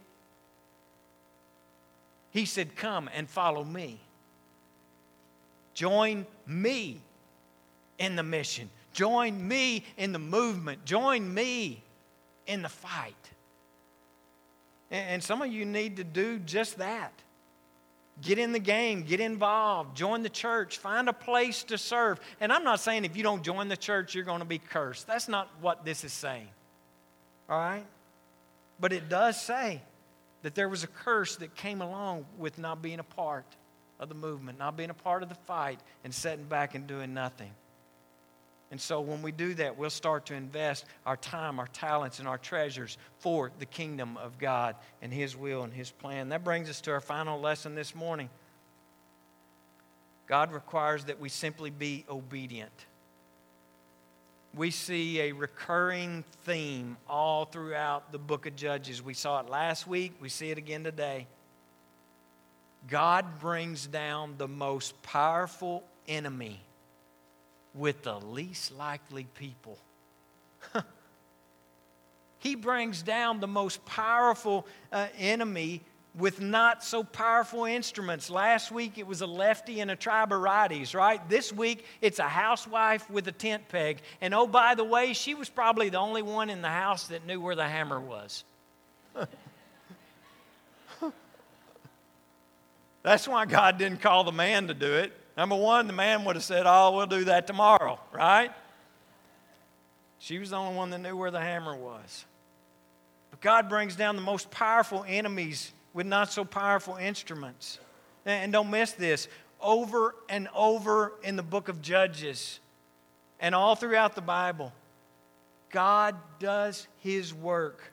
He 2.32 2.46
said, 2.46 2.76
come 2.76 3.10
and 3.14 3.30
follow 3.30 3.64
me. 3.64 4.00
Join 5.74 6.26
me 6.46 7.02
in 7.98 8.16
the 8.16 8.24
mission. 8.24 8.70
Join 8.94 9.48
me 9.48 9.86
in 9.98 10.12
the 10.12 10.20
movement. 10.20 10.84
Join 10.84 11.34
me 11.34 11.82
in 12.48 12.62
the 12.62 12.70
fight. 12.70 13.16
And 14.90 15.24
some 15.24 15.42
of 15.42 15.52
you 15.52 15.64
need 15.64 15.98
to 15.98 16.04
do 16.04 16.40
just 16.40 16.78
that. 16.80 17.14
Get 18.22 18.38
in 18.38 18.52
the 18.52 18.60
game, 18.60 19.04
get 19.04 19.20
involved, 19.20 19.98
join 19.98 20.22
the 20.22 20.30
church, 20.30 20.78
find 20.78 21.10
a 21.10 21.14
place 21.14 21.64
to 21.64 21.78
serve. 21.78 22.20
And 22.40 22.54
I'm 22.54 22.64
not 22.64 22.80
saying 22.80 23.06
if 23.06 23.18
you 23.18 23.24
don't 23.24 23.44
join 23.44 23.68
the 23.68 23.78
church, 23.78 24.14
you're 24.14 24.24
going 24.24 24.40
to 24.40 24.46
be 24.46 24.60
cursed. 24.60 25.08
That's 25.08 25.28
not 25.28 25.50
what 25.60 25.86
this 25.86 26.04
is 26.04 26.14
saying. 26.14 26.48
All 27.50 27.58
right? 27.58 27.86
But 28.80 28.94
it 28.94 29.10
does 29.10 29.42
say 29.42 29.82
that 30.44 30.56
there 30.56 30.70
was 30.70 30.84
a 30.84 30.88
curse 30.88 31.36
that 31.38 31.56
came 31.56 31.82
along 31.82 32.26
with 32.38 32.58
not 32.58 32.82
being 32.82 33.00
a 33.00 33.04
part 33.04 33.46
of 34.00 34.10
the 34.10 34.16
movement, 34.16 34.60
not 34.60 34.78
being 34.78 34.90
a 34.90 34.96
part 34.96 35.24
of 35.24 35.30
the 35.30 35.36
fight, 35.36 35.80
and 36.04 36.14
sitting 36.14 36.46
back 36.46 36.76
and 36.76 36.88
doing 36.88 37.14
nothing. 37.14 37.52
And 38.72 38.80
so 38.80 39.02
when 39.02 39.22
we 39.22 39.34
do 39.34 39.54
that, 39.56 39.78
we'll 39.78 39.90
start 39.90 40.28
to 40.28 40.34
invest 40.34 40.86
our 41.06 41.18
time, 41.18 41.60
our 41.60 41.68
talents, 41.68 42.20
and 42.20 42.28
our 42.28 42.38
treasures 42.38 42.98
for 43.20 43.52
the 43.60 43.66
kingdom 43.66 44.16
of 44.16 44.40
God 44.40 44.78
and 45.02 45.14
His 45.14 45.36
will 45.36 45.64
and 45.64 45.74
His 45.74 45.92
plan. 45.92 46.30
That 46.30 46.46
brings 46.46 46.70
us 46.70 46.80
to 46.82 46.92
our 46.92 47.02
final 47.02 47.40
lesson 47.40 47.76
this 47.76 47.94
morning. 47.94 48.30
God 50.26 50.54
requires 50.54 51.04
that 51.06 51.20
we 51.20 51.28
simply 51.28 51.70
be 51.70 52.06
obedient. 52.10 52.72
We 54.56 54.72
see 54.72 55.20
a 55.20 55.34
recurring 55.34 56.24
theme 56.44 56.96
all 57.10 57.44
throughout 57.44 58.14
the 58.14 58.18
book 58.18 58.46
of 58.46 58.56
Judges. 58.56 59.04
We 59.04 59.14
saw 59.14 59.42
it 59.42 59.50
last 59.50 59.86
week, 59.86 60.14
we 60.22 60.30
see 60.30 60.50
it 60.50 60.58
again 60.58 60.86
today. 60.86 61.28
God 62.88 63.40
brings 63.40 63.86
down 63.86 64.36
the 64.38 64.48
most 64.48 65.02
powerful 65.04 65.84
enemy 66.08 66.62
with 67.74 68.04
the 68.04 68.20
least 68.20 68.72
likely 68.78 69.26
people. 69.36 69.78
he 72.40 72.56
brings 72.56 73.02
down 73.02 73.40
the 73.40 73.48
most 73.48 73.84
powerful 73.86 74.68
uh, 74.92 75.08
enemy 75.18 75.82
with 76.14 76.42
not 76.42 76.84
so 76.84 77.04
powerful 77.04 77.64
instruments. 77.66 78.30
Last 78.30 78.72
week 78.72 78.98
it 78.98 79.08
was 79.08 79.22
a 79.22 79.26
lefty 79.26 79.80
and 79.80 79.90
a 79.90 79.96
tribe 79.96 80.34
of 80.34 80.42
righties, 80.42 80.94
right? 80.94 81.22
This 81.30 81.54
week 81.54 81.86
it's 82.02 82.20
a 82.20 82.28
housewife 82.28 83.10
with 83.10 83.28
a 83.28 83.32
tent 83.32 83.70
peg. 83.70 84.02
And 84.20 84.34
oh, 84.34 84.48
by 84.48 84.76
the 84.76 84.84
way, 84.84 85.14
she 85.14 85.36
was 85.36 85.48
probably 85.48 85.88
the 85.90 86.00
only 86.00 86.22
one 86.22 86.50
in 86.50 86.62
the 86.62 86.68
house 86.70 87.08
that 87.08 87.26
knew 87.26 87.40
where 87.40 87.56
the 87.56 87.68
hammer 87.68 88.00
was. 88.00 88.44
That's 93.04 93.28
why 93.28 93.46
God 93.46 93.78
didn't 93.78 94.02
call 94.02 94.24
the 94.24 94.32
man 94.32 94.68
to 94.68 94.74
do 94.74 94.94
it. 94.94 95.14
Number 95.38 95.56
one, 95.56 95.88
the 95.88 95.94
man 95.94 96.26
would 96.26 96.36
have 96.36 96.44
said, 96.44 96.64
Oh, 96.66 96.96
we'll 96.96 97.08
do 97.08 97.26
that 97.26 97.48
tomorrow, 97.48 98.00
right? 98.12 98.52
She 100.20 100.38
was 100.38 100.52
the 100.52 100.58
only 100.58 100.76
one 100.76 100.90
that 100.92 101.00
knew 101.00 101.16
where 101.16 101.32
the 101.32 101.40
hammer 101.40 101.76
was. 101.76 102.26
But 103.32 103.42
God 103.42 103.70
brings 103.70 103.96
down 103.96 104.16
the 104.16 104.22
most 104.22 104.52
powerful 104.52 105.04
enemies 105.08 105.72
with 105.94 106.06
not 106.06 106.32
so 106.32 106.46
powerful 106.46 106.96
instruments. 106.96 107.80
And 108.26 108.52
don't 108.52 108.70
miss 108.70 108.92
this 108.92 109.28
over 109.60 110.16
and 110.30 110.48
over 110.56 111.14
in 111.24 111.36
the 111.36 111.44
book 111.44 111.70
of 111.70 111.82
Judges 111.82 112.60
and 113.40 113.56
all 113.56 113.76
throughout 113.76 114.16
the 114.16 114.22
Bible, 114.22 114.72
God 115.72 116.16
does 116.40 116.88
His 117.00 117.34
work 117.34 117.92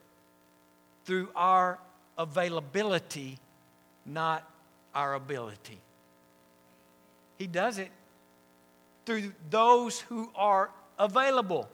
through 1.05 1.31
our 1.35 1.79
availability, 2.18 3.38
not 4.05 4.48
our 4.94 5.14
ability. 5.14 5.79
He 7.38 7.46
does 7.46 7.79
it 7.79 7.90
through 9.07 9.33
those 9.48 10.01
who 10.01 10.31
are 10.35 10.70
available. 10.98 11.68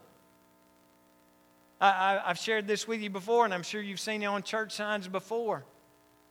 I, 1.81 2.21
have 2.25 2.37
shared 2.37 2.67
this 2.67 2.87
with 2.87 3.01
you 3.01 3.09
before, 3.09 3.43
and 3.43 3.53
I'm 3.53 3.63
sure 3.63 3.81
you've 3.81 3.99
seen 3.99 4.23
it 4.23 4.27
on 4.27 4.43
church 4.43 4.71
signs 4.71 5.07
before. 5.07 5.65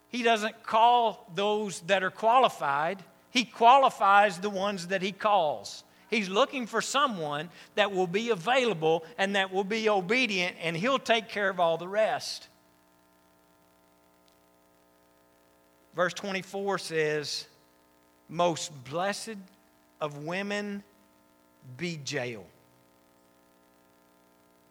He 0.08 0.22
doesn't 0.22 0.62
call 0.62 1.30
those 1.34 1.80
that 1.82 2.02
are 2.02 2.10
qualified, 2.10 3.02
He 3.30 3.44
qualifies 3.44 4.38
the 4.38 4.50
ones 4.50 4.86
that 4.86 5.02
He 5.02 5.12
calls. 5.12 5.84
He's 6.08 6.28
looking 6.28 6.66
for 6.66 6.80
someone 6.80 7.50
that 7.74 7.90
will 7.90 8.06
be 8.06 8.30
available 8.30 9.04
and 9.18 9.34
that 9.34 9.52
will 9.52 9.64
be 9.64 9.88
obedient, 9.88 10.56
and 10.62 10.76
He'll 10.76 10.98
take 10.98 11.28
care 11.28 11.50
of 11.50 11.60
all 11.60 11.76
the 11.76 11.88
rest. 11.88 12.48
Verse 15.94 16.14
24 16.14 16.78
says, 16.78 17.46
most 18.28 18.72
blessed 18.84 19.36
of 20.00 20.24
women 20.24 20.82
be 21.76 22.00
Jael. 22.06 22.44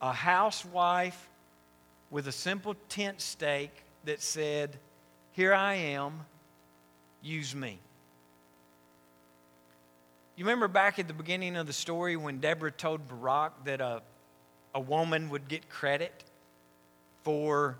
A 0.01 0.11
housewife 0.11 1.29
with 2.11 2.27
a 2.27 2.31
simple 2.31 2.75
tent 2.89 3.21
stake 3.21 3.73
that 4.05 4.21
said, 4.21 4.77
Here 5.31 5.53
I 5.53 5.75
am, 5.75 6.25
use 7.21 7.55
me. 7.55 7.79
You 10.35 10.45
remember 10.45 10.67
back 10.67 10.97
at 10.99 11.07
the 11.07 11.13
beginning 11.13 11.55
of 11.55 11.67
the 11.67 11.73
story 11.73 12.15
when 12.15 12.39
Deborah 12.39 12.71
told 12.71 13.07
Barak 13.07 13.65
that 13.65 13.81
a, 13.81 14.01
a 14.73 14.79
woman 14.79 15.29
would 15.29 15.47
get 15.47 15.69
credit 15.69 16.23
for 17.23 17.77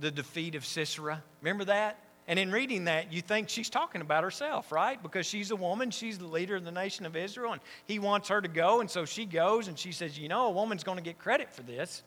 the 0.00 0.10
defeat 0.10 0.54
of 0.54 0.64
Sisera? 0.64 1.22
Remember 1.42 1.64
that? 1.66 1.98
And 2.28 2.38
in 2.38 2.52
reading 2.52 2.84
that, 2.84 3.10
you 3.10 3.22
think 3.22 3.48
she's 3.48 3.70
talking 3.70 4.02
about 4.02 4.22
herself, 4.22 4.70
right? 4.70 5.02
Because 5.02 5.24
she's 5.24 5.50
a 5.50 5.56
woman, 5.56 5.90
she's 5.90 6.18
the 6.18 6.26
leader 6.26 6.56
of 6.56 6.64
the 6.64 6.70
nation 6.70 7.06
of 7.06 7.16
Israel, 7.16 7.52
and 7.52 7.62
he 7.86 7.98
wants 7.98 8.28
her 8.28 8.42
to 8.42 8.48
go, 8.48 8.80
and 8.80 8.90
so 8.90 9.06
she 9.06 9.24
goes 9.24 9.66
and 9.66 9.78
she 9.78 9.92
says, 9.92 10.18
You 10.18 10.28
know, 10.28 10.46
a 10.46 10.50
woman's 10.50 10.84
going 10.84 10.98
to 10.98 11.02
get 11.02 11.18
credit 11.18 11.54
for 11.54 11.62
this. 11.62 12.02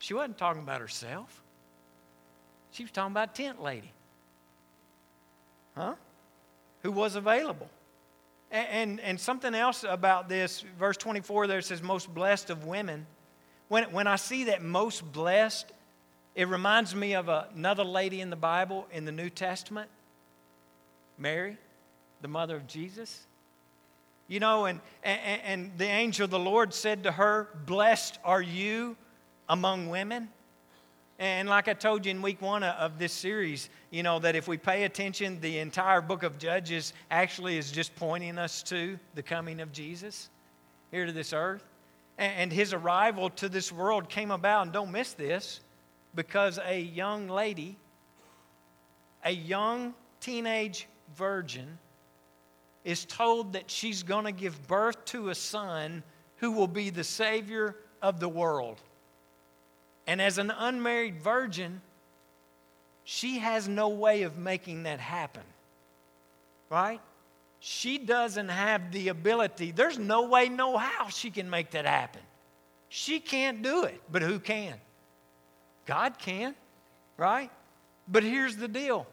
She 0.00 0.12
wasn't 0.12 0.36
talking 0.36 0.60
about 0.60 0.80
herself, 0.80 1.42
she 2.72 2.82
was 2.82 2.90
talking 2.90 3.12
about 3.12 3.34
tent 3.34 3.62
lady. 3.62 3.92
Huh? 5.76 5.94
Who 6.82 6.90
was 6.90 7.14
available. 7.14 7.68
And, 8.50 8.68
and, 8.70 9.00
and 9.00 9.20
something 9.20 9.54
else 9.54 9.84
about 9.88 10.28
this, 10.28 10.64
verse 10.78 10.96
24 10.96 11.46
there 11.46 11.60
says, 11.60 11.80
Most 11.80 12.12
blessed 12.12 12.50
of 12.50 12.64
women. 12.64 13.06
When, 13.68 13.84
when 13.92 14.06
I 14.06 14.16
see 14.16 14.44
that 14.44 14.62
most 14.62 15.12
blessed, 15.12 15.72
it 16.36 16.48
reminds 16.48 16.94
me 16.94 17.14
of 17.14 17.28
another 17.28 17.82
lady 17.82 18.20
in 18.20 18.28
the 18.28 18.36
Bible 18.36 18.86
in 18.92 19.06
the 19.06 19.12
New 19.12 19.30
Testament, 19.30 19.88
Mary, 21.16 21.56
the 22.20 22.28
mother 22.28 22.56
of 22.56 22.66
Jesus. 22.66 23.26
You 24.28 24.40
know, 24.40 24.66
and, 24.66 24.80
and, 25.02 25.40
and 25.44 25.78
the 25.78 25.86
angel 25.86 26.24
of 26.24 26.30
the 26.30 26.38
Lord 26.38 26.74
said 26.74 27.04
to 27.04 27.12
her, 27.12 27.48
Blessed 27.64 28.18
are 28.22 28.42
you 28.42 28.96
among 29.48 29.88
women. 29.88 30.28
And 31.18 31.48
like 31.48 31.68
I 31.68 31.72
told 31.72 32.04
you 32.04 32.10
in 32.10 32.20
week 32.20 32.42
one 32.42 32.62
of 32.62 32.98
this 32.98 33.14
series, 33.14 33.70
you 33.90 34.02
know, 34.02 34.18
that 34.18 34.36
if 34.36 34.46
we 34.46 34.58
pay 34.58 34.84
attention, 34.84 35.40
the 35.40 35.58
entire 35.58 36.02
book 36.02 36.22
of 36.22 36.38
Judges 36.38 36.92
actually 37.10 37.56
is 37.56 37.72
just 37.72 37.96
pointing 37.96 38.36
us 38.36 38.62
to 38.64 38.98
the 39.14 39.22
coming 39.22 39.60
of 39.60 39.72
Jesus 39.72 40.28
here 40.90 41.06
to 41.06 41.12
this 41.12 41.32
earth. 41.32 41.64
And 42.18 42.52
his 42.52 42.74
arrival 42.74 43.30
to 43.30 43.48
this 43.48 43.72
world 43.72 44.10
came 44.10 44.30
about, 44.30 44.62
and 44.62 44.72
don't 44.72 44.90
miss 44.90 45.14
this, 45.14 45.60
because 46.16 46.58
a 46.66 46.80
young 46.80 47.28
lady, 47.28 47.76
a 49.24 49.30
young 49.30 49.94
teenage 50.18 50.88
virgin, 51.14 51.78
is 52.84 53.04
told 53.04 53.52
that 53.52 53.70
she's 53.70 54.02
going 54.02 54.24
to 54.24 54.32
give 54.32 54.66
birth 54.66 55.04
to 55.04 55.28
a 55.28 55.34
son 55.34 56.02
who 56.36 56.52
will 56.52 56.68
be 56.68 56.90
the 56.90 57.04
Savior 57.04 57.76
of 58.00 58.18
the 58.18 58.28
world. 58.28 58.80
And 60.06 60.20
as 60.20 60.38
an 60.38 60.50
unmarried 60.50 61.20
virgin, 61.20 61.80
she 63.04 63.38
has 63.38 63.68
no 63.68 63.88
way 63.88 64.22
of 64.22 64.38
making 64.38 64.84
that 64.84 65.00
happen. 65.00 65.42
Right? 66.70 67.00
She 67.60 67.98
doesn't 67.98 68.48
have 68.48 68.92
the 68.92 69.08
ability. 69.08 69.72
There's 69.72 69.98
no 69.98 70.28
way, 70.28 70.48
no 70.48 70.76
how 70.76 71.08
she 71.08 71.30
can 71.30 71.50
make 71.50 71.72
that 71.72 71.86
happen. 71.86 72.22
She 72.88 73.18
can't 73.18 73.62
do 73.62 73.84
it, 73.84 74.00
but 74.10 74.22
who 74.22 74.38
can? 74.38 74.74
God 75.86 76.18
can, 76.18 76.54
right? 77.16 77.50
But 78.08 78.22
here's 78.22 78.56
the 78.56 78.68
deal 78.68 79.06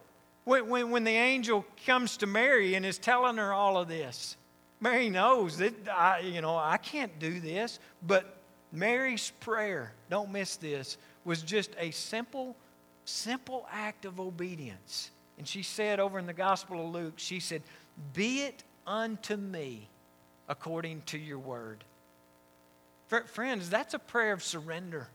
when, 0.43 0.67
when, 0.67 0.91
when, 0.91 1.03
the 1.03 1.11
angel 1.11 1.65
comes 1.85 2.17
to 2.17 2.27
Mary 2.27 2.75
and 2.75 2.85
is 2.85 2.97
telling 2.97 3.37
her 3.37 3.53
all 3.53 3.77
of 3.77 3.87
this, 3.87 4.35
Mary 4.81 5.09
knows 5.09 5.57
that 5.57 5.73
I, 5.87 6.19
you 6.19 6.41
know, 6.41 6.57
I 6.57 6.77
can't 6.77 7.17
do 7.19 7.39
this, 7.39 7.79
but 8.05 8.35
Mary's 8.71 9.31
prayer, 9.39 9.93
don't 10.09 10.31
miss 10.31 10.57
this, 10.57 10.97
was 11.23 11.41
just 11.41 11.71
a 11.77 11.91
simple, 11.91 12.57
simple 13.05 13.65
act 13.71 14.03
of 14.03 14.19
obedience. 14.19 15.11
And 15.37 15.47
she 15.47 15.63
said 15.63 15.99
over 15.99 16.19
in 16.19 16.25
the 16.25 16.33
Gospel 16.33 16.85
of 16.85 16.93
Luke, 16.93 17.13
she 17.17 17.39
said, 17.39 17.61
Be 18.13 18.41
it 18.41 18.63
unto 18.85 19.37
me 19.37 19.87
according 20.49 21.01
to 21.07 21.17
your 21.17 21.39
word. 21.39 21.83
Friends, 23.27 23.69
that's 23.69 23.93
a 23.93 23.99
prayer 23.99 24.33
of 24.33 24.43
surrender. 24.43 25.07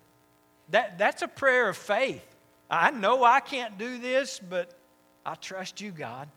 That, 0.70 0.98
that's 0.98 1.22
a 1.22 1.28
prayer 1.28 1.68
of 1.68 1.76
faith. 1.76 2.24
I 2.70 2.90
know 2.90 3.24
I 3.24 3.40
can't 3.40 3.78
do 3.78 3.98
this, 3.98 4.40
but 4.40 4.74
I 5.24 5.34
trust 5.34 5.80
you, 5.80 5.90
God. 5.90 6.28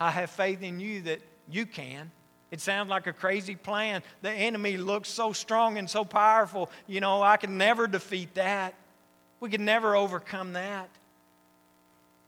I 0.00 0.10
have 0.10 0.30
faith 0.30 0.62
in 0.62 0.80
you 0.80 1.02
that 1.02 1.20
you 1.50 1.66
can. 1.66 2.10
It 2.50 2.60
sounds 2.60 2.88
like 2.88 3.06
a 3.06 3.12
crazy 3.12 3.56
plan. 3.56 4.02
The 4.22 4.30
enemy 4.30 4.76
looks 4.76 5.08
so 5.08 5.32
strong 5.32 5.78
and 5.78 5.90
so 5.90 6.04
powerful. 6.04 6.70
You 6.86 7.00
know, 7.00 7.22
I 7.22 7.36
can 7.36 7.58
never 7.58 7.86
defeat 7.86 8.34
that. 8.34 8.74
We 9.40 9.50
could 9.50 9.60
never 9.60 9.96
overcome 9.96 10.54
that. 10.54 10.88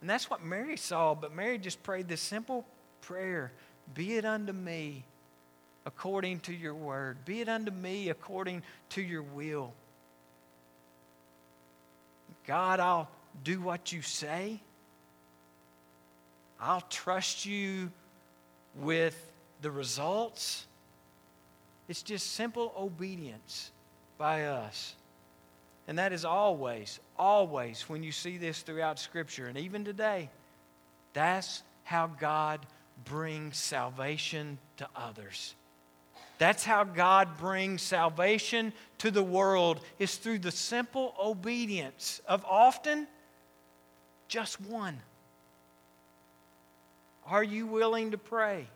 And 0.01 0.11
that's 0.11 0.29
what 0.29 0.45
Mary 0.45 0.77
saw, 0.77 1.15
but 1.15 1.35
Mary 1.35 1.59
just 1.59 1.83
prayed 1.83 2.09
this 2.09 2.21
simple 2.21 2.65
prayer 3.01 3.53
Be 3.95 4.17
it 4.17 4.25
unto 4.25 4.53
me 4.53 5.05
according 5.87 6.41
to 6.41 6.53
your 6.53 6.75
word, 6.75 7.25
be 7.25 7.41
it 7.41 7.49
unto 7.49 7.71
me 7.71 8.11
according 8.11 8.63
to 8.91 9.03
your 9.03 9.23
will. 9.23 9.73
God, 12.49 12.81
I'll 12.81 13.11
do 13.45 13.61
what 13.61 13.93
you 13.93 14.01
say. 14.01 14.59
I'll 16.59 16.81
trust 16.89 17.45
you 17.45 17.93
with 18.75 19.31
the 19.61 19.71
results. 19.71 20.67
It's 21.89 22.03
just 22.03 22.33
simple 22.33 22.73
obedience 22.77 23.71
by 24.17 24.47
us. 24.47 24.97
And 25.87 25.99
that 25.99 26.15
is 26.15 26.25
always, 26.25 27.01
always, 27.19 27.83
when 27.83 28.03
you 28.03 28.13
see 28.13 28.39
this 28.39 28.63
throughout 28.63 28.99
Scripture, 28.99 29.47
and 29.47 29.59
even 29.59 29.85
today, 29.85 30.31
that's 31.13 31.63
how 31.85 32.07
God 32.07 32.61
brings 33.05 33.59
salvation 33.59 34.59
to 34.79 34.89
others. 34.97 35.55
That's 36.39 36.65
how 36.65 36.85
God 36.85 37.37
brings 37.37 37.83
salvation 37.83 38.73
to 38.99 39.11
the 39.11 39.23
world 39.23 39.81
is 39.99 40.17
through 40.17 40.39
the 40.39 40.53
simple 40.53 41.15
obedience 41.21 42.21
of 42.29 42.45
often 42.45 43.09
just 44.29 44.61
one. 44.61 45.01
Are 47.27 47.43
you 47.43 47.67
willing 47.67 48.13
to 48.13 48.19
pray? 48.19 48.67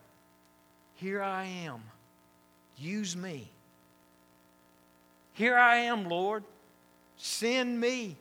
Here 0.96 1.22
I 1.22 1.44
am. 1.64 1.82
Use 2.76 3.16
me. 3.16 3.48
Here 5.34 5.56
I 5.56 5.76
am, 5.76 6.08
Lord. 6.08 6.42
Send 7.16 7.80
me. 7.80 8.16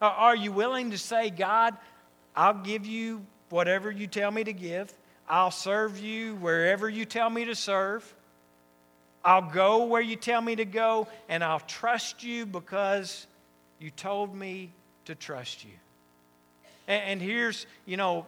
Uh, 0.00 0.06
are 0.06 0.36
you 0.36 0.50
willing 0.50 0.90
to 0.90 0.98
say, 0.98 1.28
God, 1.30 1.76
I'll 2.34 2.54
give 2.54 2.86
you 2.86 3.24
whatever 3.50 3.90
you 3.90 4.06
tell 4.06 4.30
me 4.30 4.42
to 4.44 4.52
give? 4.52 4.92
I'll 5.30 5.52
serve 5.52 6.00
you 6.00 6.34
wherever 6.34 6.88
you 6.88 7.04
tell 7.04 7.30
me 7.30 7.44
to 7.44 7.54
serve. 7.54 8.14
I'll 9.24 9.48
go 9.48 9.84
where 9.84 10.02
you 10.02 10.16
tell 10.16 10.40
me 10.40 10.56
to 10.56 10.64
go, 10.64 11.06
and 11.28 11.44
I'll 11.44 11.60
trust 11.60 12.24
you 12.24 12.46
because 12.46 13.28
you 13.78 13.90
told 13.90 14.34
me 14.34 14.72
to 15.04 15.14
trust 15.14 15.64
you. 15.64 15.70
And, 16.88 17.02
and 17.04 17.22
here's, 17.22 17.66
you 17.86 17.96
know, 17.96 18.26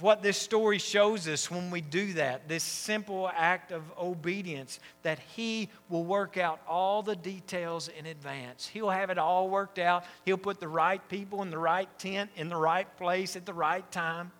what 0.00 0.22
this 0.22 0.38
story 0.38 0.78
shows 0.78 1.28
us 1.28 1.50
when 1.50 1.70
we 1.70 1.82
do 1.82 2.14
that 2.14 2.48
this 2.48 2.62
simple 2.62 3.30
act 3.34 3.70
of 3.70 3.82
obedience 3.98 4.80
that 5.02 5.18
He 5.18 5.68
will 5.90 6.04
work 6.04 6.38
out 6.38 6.60
all 6.66 7.02
the 7.02 7.16
details 7.16 7.88
in 7.88 8.06
advance. 8.06 8.66
He'll 8.66 8.90
have 8.90 9.10
it 9.10 9.18
all 9.18 9.50
worked 9.50 9.78
out. 9.78 10.04
He'll 10.24 10.38
put 10.38 10.60
the 10.60 10.68
right 10.68 11.06
people 11.10 11.42
in 11.42 11.50
the 11.50 11.58
right 11.58 11.88
tent, 11.98 12.30
in 12.36 12.48
the 12.48 12.56
right 12.56 12.86
place 12.96 13.36
at 13.36 13.44
the 13.44 13.54
right 13.54 13.90
time. 13.92 14.32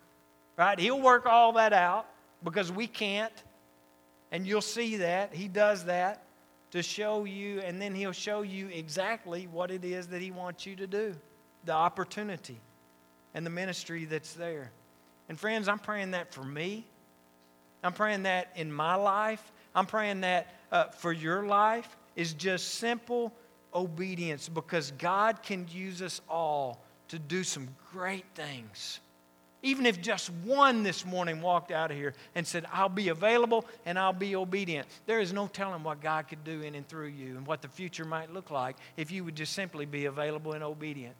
Right? 0.56 0.78
He'll 0.78 1.00
work 1.00 1.26
all 1.26 1.52
that 1.52 1.72
out 1.72 2.06
because 2.42 2.72
we 2.72 2.86
can't. 2.86 3.32
And 4.32 4.46
you'll 4.46 4.60
see 4.60 4.96
that. 4.96 5.34
He 5.34 5.48
does 5.48 5.84
that 5.84 6.22
to 6.72 6.82
show 6.82 7.24
you, 7.24 7.60
and 7.60 7.80
then 7.80 7.94
He'll 7.94 8.12
show 8.12 8.42
you 8.42 8.68
exactly 8.68 9.46
what 9.46 9.70
it 9.70 9.84
is 9.84 10.08
that 10.08 10.20
He 10.20 10.30
wants 10.30 10.66
you 10.66 10.76
to 10.76 10.86
do 10.86 11.14
the 11.64 11.72
opportunity 11.72 12.58
and 13.34 13.44
the 13.44 13.50
ministry 13.50 14.04
that's 14.04 14.34
there. 14.34 14.70
And 15.28 15.38
friends, 15.38 15.68
I'm 15.68 15.78
praying 15.78 16.12
that 16.12 16.32
for 16.32 16.42
me. 16.42 16.86
I'm 17.82 17.92
praying 17.92 18.24
that 18.24 18.48
in 18.56 18.72
my 18.72 18.94
life. 18.94 19.52
I'm 19.74 19.86
praying 19.86 20.22
that 20.22 20.54
uh, 20.72 20.84
for 20.84 21.12
your 21.12 21.44
life 21.46 21.96
is 22.14 22.32
just 22.34 22.76
simple 22.76 23.32
obedience 23.74 24.48
because 24.48 24.92
God 24.92 25.42
can 25.42 25.66
use 25.70 26.00
us 26.02 26.20
all 26.28 26.82
to 27.08 27.18
do 27.18 27.44
some 27.44 27.68
great 27.92 28.24
things. 28.34 29.00
Even 29.62 29.86
if 29.86 30.00
just 30.00 30.30
one 30.44 30.82
this 30.82 31.04
morning 31.04 31.40
walked 31.40 31.72
out 31.72 31.90
of 31.90 31.96
here 31.96 32.14
and 32.34 32.46
said, 32.46 32.66
I'll 32.72 32.88
be 32.88 33.08
available 33.08 33.64
and 33.84 33.98
I'll 33.98 34.12
be 34.12 34.36
obedient, 34.36 34.86
there 35.06 35.20
is 35.20 35.32
no 35.32 35.46
telling 35.46 35.82
what 35.82 36.00
God 36.00 36.28
could 36.28 36.44
do 36.44 36.60
in 36.62 36.74
and 36.74 36.86
through 36.86 37.08
you 37.08 37.36
and 37.36 37.46
what 37.46 37.62
the 37.62 37.68
future 37.68 38.04
might 38.04 38.32
look 38.32 38.50
like 38.50 38.76
if 38.96 39.10
you 39.10 39.24
would 39.24 39.34
just 39.34 39.54
simply 39.54 39.86
be 39.86 40.04
available 40.04 40.52
and 40.52 40.62
obedient. 40.62 41.16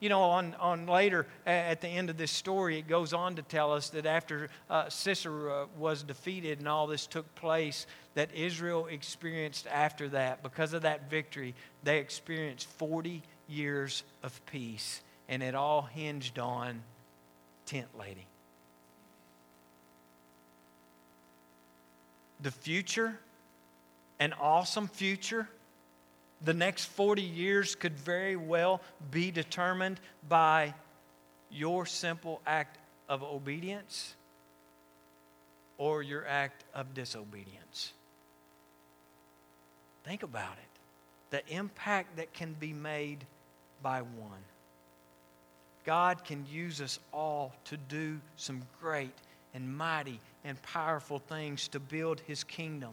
You 0.00 0.08
know, 0.08 0.22
on, 0.22 0.54
on 0.60 0.86
later, 0.86 1.26
at 1.44 1.80
the 1.80 1.88
end 1.88 2.08
of 2.08 2.16
this 2.16 2.30
story, 2.30 2.78
it 2.78 2.86
goes 2.86 3.12
on 3.12 3.34
to 3.34 3.42
tell 3.42 3.72
us 3.72 3.90
that 3.90 4.06
after 4.06 4.48
uh, 4.70 4.88
Sisera 4.88 5.66
was 5.76 6.04
defeated 6.04 6.60
and 6.60 6.68
all 6.68 6.86
this 6.86 7.08
took 7.08 7.34
place, 7.34 7.86
that 8.14 8.32
Israel 8.32 8.86
experienced 8.86 9.66
after 9.66 10.08
that, 10.10 10.44
because 10.44 10.72
of 10.72 10.82
that 10.82 11.10
victory, 11.10 11.56
they 11.82 11.98
experienced 11.98 12.68
40 12.78 13.24
years 13.48 14.04
of 14.22 14.40
peace. 14.46 15.00
And 15.28 15.42
it 15.42 15.56
all 15.56 15.82
hinged 15.82 16.38
on 16.38 16.82
tent 17.68 17.88
lady. 17.98 18.26
the 22.40 22.50
future, 22.50 23.18
an 24.20 24.32
awesome 24.40 24.88
future, 24.88 25.48
the 26.44 26.54
next 26.54 26.86
40 26.86 27.22
years 27.22 27.74
could 27.74 27.98
very 27.98 28.36
well 28.36 28.80
be 29.10 29.30
determined 29.30 30.00
by 30.28 30.74
your 31.50 31.86
simple 31.86 32.40
act 32.46 32.78
of 33.08 33.22
obedience 33.22 34.14
or 35.78 36.02
your 36.02 36.26
act 36.26 36.64
of 36.74 36.94
disobedience. 36.94 37.92
Think 40.04 40.22
about 40.22 40.52
it 40.52 40.64
the 41.30 41.46
impact 41.54 42.16
that 42.16 42.32
can 42.32 42.54
be 42.54 42.72
made 42.72 43.22
by 43.82 44.00
one. 44.00 44.42
God 45.88 46.22
can 46.22 46.44
use 46.52 46.82
us 46.82 46.98
all 47.14 47.54
to 47.64 47.78
do 47.78 48.20
some 48.36 48.60
great 48.78 49.14
and 49.54 49.74
mighty 49.74 50.20
and 50.44 50.60
powerful 50.60 51.18
things 51.18 51.66
to 51.68 51.80
build 51.80 52.20
His 52.26 52.44
kingdom. 52.44 52.90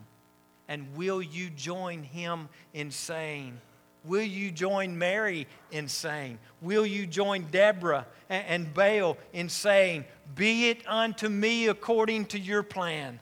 And 0.69 0.95
will 0.95 1.21
you 1.21 1.49
join 1.49 2.03
Him 2.03 2.47
in 2.73 2.91
saying, 2.91 3.59
Will 4.05 4.23
you 4.23 4.49
join 4.49 4.97
Mary 4.97 5.45
in 5.71 5.89
saying? 5.89 6.39
Will 6.61 6.85
you 6.85 7.05
join 7.05 7.47
Deborah 7.51 8.07
and 8.29 8.69
Jael 8.73 9.17
in 9.33 9.49
saying, 9.49 10.05
Be 10.33 10.69
it 10.69 10.87
unto 10.87 11.27
me 11.27 11.67
according 11.67 12.27
to 12.27 12.39
your 12.39 12.63
plan, 12.63 13.19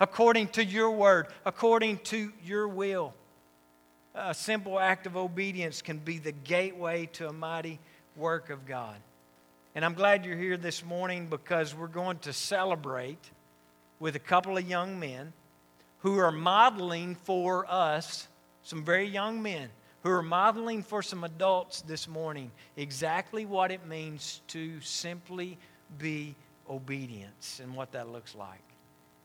according 0.00 0.48
to 0.48 0.64
your 0.64 0.90
word, 0.90 1.28
according 1.44 1.98
to 1.98 2.32
your 2.42 2.66
will? 2.66 3.14
A 4.16 4.34
simple 4.34 4.80
act 4.80 5.06
of 5.06 5.16
obedience 5.16 5.80
can 5.80 5.98
be 5.98 6.18
the 6.18 6.32
gateway 6.32 7.06
to 7.12 7.28
a 7.28 7.32
mighty 7.32 7.78
work 8.16 8.50
of 8.50 8.66
God. 8.66 8.96
And 9.74 9.84
I'm 9.84 9.94
glad 9.94 10.24
you're 10.24 10.36
here 10.36 10.56
this 10.56 10.84
morning 10.84 11.26
because 11.26 11.74
we're 11.74 11.86
going 11.86 12.18
to 12.20 12.32
celebrate 12.32 13.30
with 14.00 14.16
a 14.16 14.20
couple 14.20 14.56
of 14.56 14.68
young 14.68 14.98
men 14.98 15.32
who 15.98 16.18
are 16.18 16.32
modeling 16.32 17.14
for 17.14 17.70
us, 17.70 18.28
some 18.62 18.84
very 18.84 19.06
young 19.06 19.42
men 19.42 19.68
who 20.02 20.10
are 20.10 20.22
modeling 20.22 20.82
for 20.82 21.02
some 21.02 21.24
adults 21.24 21.82
this 21.82 22.06
morning 22.08 22.50
exactly 22.76 23.44
what 23.44 23.70
it 23.70 23.86
means 23.86 24.40
to 24.46 24.80
simply 24.80 25.58
be 25.98 26.34
obedience 26.70 27.60
and 27.62 27.74
what 27.74 27.92
that 27.92 28.08
looks 28.08 28.34
like. 28.34 28.60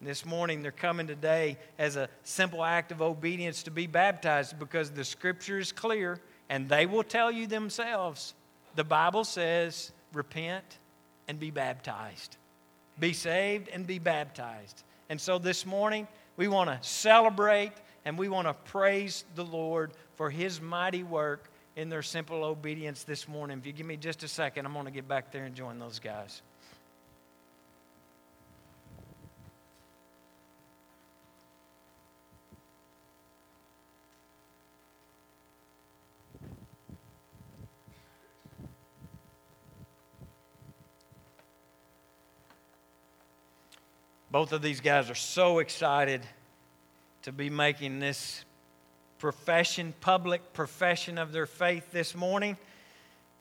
This 0.02 0.26
morning, 0.26 0.64
they're 0.64 0.72
coming 0.72 1.06
today 1.06 1.60
as 1.78 1.96
a 1.96 2.10
simple 2.24 2.64
act 2.64 2.92
of 2.92 3.04
obedience 3.04 3.62
to 3.64 3.72
be 3.72 3.86
baptized 3.86 4.58
because 4.58 4.90
the 4.90 5.04
scripture 5.04 5.60
is 5.60 5.72
clear 5.72 6.20
and 6.50 6.68
they 6.68 6.88
will 6.88 7.04
tell 7.04 7.32
you 7.32 7.46
themselves. 7.46 8.34
The 8.76 8.84
Bible 8.84 9.24
says, 9.24 9.92
repent 10.14 10.78
and 11.28 11.40
be 11.40 11.52
baptized. 11.52 12.38
Be 13.00 13.14
saved 13.14 13.70
and 13.70 13.86
be 13.86 14.00
baptized. 14.00 14.84
And 15.10 15.20
so 15.20 15.40
this 15.40 15.66
morning, 15.66 16.08
we 16.38 16.48
want 16.48 16.70
to 16.70 16.88
celebrate 16.88 17.74
and 18.06 18.18
we 18.18 18.30
want 18.30 18.48
to 18.48 18.54
praise 18.54 19.26
the 19.36 19.44
Lord 19.44 19.92
for 20.16 20.30
his 20.30 20.62
mighty 20.62 21.04
work 21.04 21.50
in 21.76 21.90
their 21.90 22.02
simple 22.02 22.44
obedience 22.44 23.04
this 23.04 23.28
morning. 23.28 23.58
If 23.58 23.66
you 23.66 23.74
give 23.74 23.86
me 23.86 23.98
just 23.98 24.24
a 24.24 24.28
second, 24.28 24.66
I'm 24.66 24.74
going 24.74 24.86
to 24.86 24.92
get 24.92 25.08
back 25.08 25.32
there 25.32 25.46
and 25.46 25.56
join 25.56 25.80
those 25.80 26.00
guys. 26.00 26.42
Both 44.32 44.54
of 44.54 44.62
these 44.62 44.80
guys 44.80 45.10
are 45.10 45.16
so 45.16 45.60
excited 45.60 46.22
to 47.24 47.34
be 47.34 47.50
making 47.50 48.00
this 48.00 48.46
profession, 49.20 49.94
public 50.00 50.54
profession 50.54 51.18
of 51.18 51.34
their 51.34 51.46
faith 51.46 51.92
this 51.92 52.16
morning. 52.16 52.56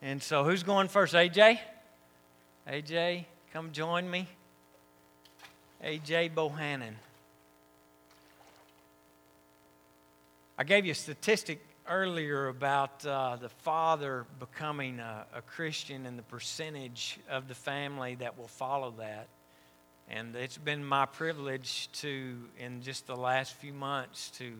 And 0.02 0.20
so, 0.20 0.42
who's 0.42 0.64
going 0.64 0.88
first? 0.88 1.14
AJ? 1.14 1.60
AJ, 2.68 3.24
come 3.52 3.70
join 3.70 4.10
me. 4.10 4.26
AJ 5.84 6.34
Bohannon. 6.34 6.94
I 10.58 10.64
gave 10.64 10.84
you 10.84 10.90
a 10.90 10.96
statistic 10.96 11.64
earlier 11.88 12.48
about 12.48 13.06
uh, 13.06 13.36
the 13.36 13.48
father 13.48 14.26
becoming 14.40 14.98
a, 14.98 15.24
a 15.36 15.42
Christian 15.42 16.04
and 16.06 16.18
the 16.18 16.24
percentage 16.24 17.20
of 17.30 17.46
the 17.46 17.54
family 17.54 18.16
that 18.16 18.36
will 18.36 18.48
follow 18.48 18.92
that. 18.98 19.28
And 20.10 20.34
it's 20.34 20.58
been 20.58 20.84
my 20.84 21.06
privilege 21.06 21.88
to, 22.00 22.36
in 22.58 22.82
just 22.82 23.06
the 23.06 23.14
last 23.14 23.54
few 23.54 23.72
months, 23.72 24.30
to 24.38 24.54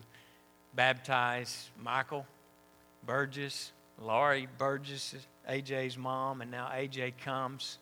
baptize 0.73 1.69
Michael 1.77 2.25
Burgess, 3.05 3.73
Laurie 4.01 4.47
Burgess, 4.57 5.13
AJ's 5.49 5.97
mom, 5.97 6.41
and 6.41 6.51
now 6.51 6.69
AJ 6.73 7.13
comes 7.23 7.79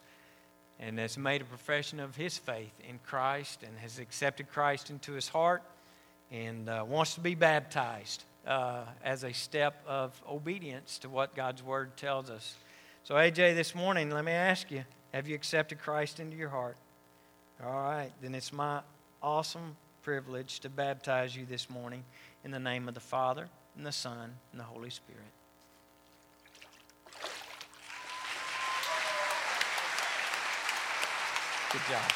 and 0.80 0.98
has 0.98 1.16
made 1.16 1.42
a 1.42 1.46
profession 1.46 2.00
of 2.00 2.16
his 2.16 2.40
faith 2.40 2.72
in 2.88 3.00
Christ 3.06 3.62
and 3.62 3.78
has 3.78 4.00
accepted 4.00 4.50
Christ 4.50 4.90
into 4.90 5.12
his 5.12 5.28
heart 5.28 5.62
and 6.32 6.70
uh, 6.70 6.84
wants 6.88 7.14
to 7.16 7.22
be 7.22 7.36
baptized 7.36 8.24
uh, 8.48 8.86
as 9.04 9.24
a 9.24 9.34
step 9.34 9.84
of 9.88 10.20
obedience 10.28 10.98
to 11.00 11.10
what 11.10 11.36
God's 11.36 11.62
Word 11.62 11.96
tells 11.98 12.32
us. 12.32 12.56
So, 13.04 13.16
AJ, 13.16 13.56
this 13.56 13.76
morning, 13.76 14.10
let 14.10 14.26
me 14.26 14.32
ask 14.32 14.72
you 14.72 14.86
have 15.14 15.28
you 15.28 15.36
accepted 15.36 15.80
Christ 15.80 16.20
into 16.20 16.36
your 16.36 16.50
heart? 16.50 16.78
All 17.62 17.74
right, 17.74 18.12
then 18.22 18.36
it's 18.36 18.54
my 18.54 18.80
awesome 19.22 19.76
privilege 20.02 20.62
to 20.62 20.70
baptize 20.70 21.36
you 21.36 21.46
this 21.46 21.70
morning 21.70 22.06
in 22.46 22.52
the 22.52 22.60
name 22.60 22.88
of 22.88 22.94
the 22.94 23.02
Father, 23.02 23.50
and 23.76 23.86
the 23.86 23.92
Son, 23.92 24.34
and 24.54 24.60
the 24.62 24.64
Holy 24.64 24.90
Spirit. 24.90 25.22
Good 31.74 31.82
job. 31.90 32.12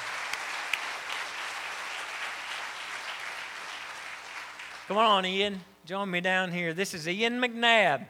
Come 4.88 4.98
on, 4.98 5.26
Ian. 5.26 5.60
Join 5.86 6.10
me 6.10 6.22
down 6.22 6.54
here. 6.54 6.74
This 6.74 6.94
is 6.94 7.06
Ian 7.06 7.42
McNabb. 7.42 8.06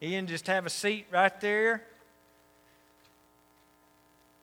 Ian, 0.00 0.28
just 0.28 0.46
have 0.46 0.66
a 0.66 0.70
seat 0.70 1.06
right 1.10 1.40
there. 1.40 1.82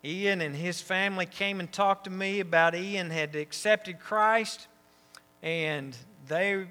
Ian 0.06 0.42
and 0.42 0.56
his 0.56 0.82
family 0.82 1.26
came 1.26 1.60
and 1.60 1.72
talked 1.72 2.04
to 2.04 2.12
me 2.12 2.40
about 2.40 2.76
Ian 2.76 3.10
had 3.10 3.36
accepted 3.36 4.00
Christ, 4.00 4.68
and 5.42 5.98
they 6.28 6.68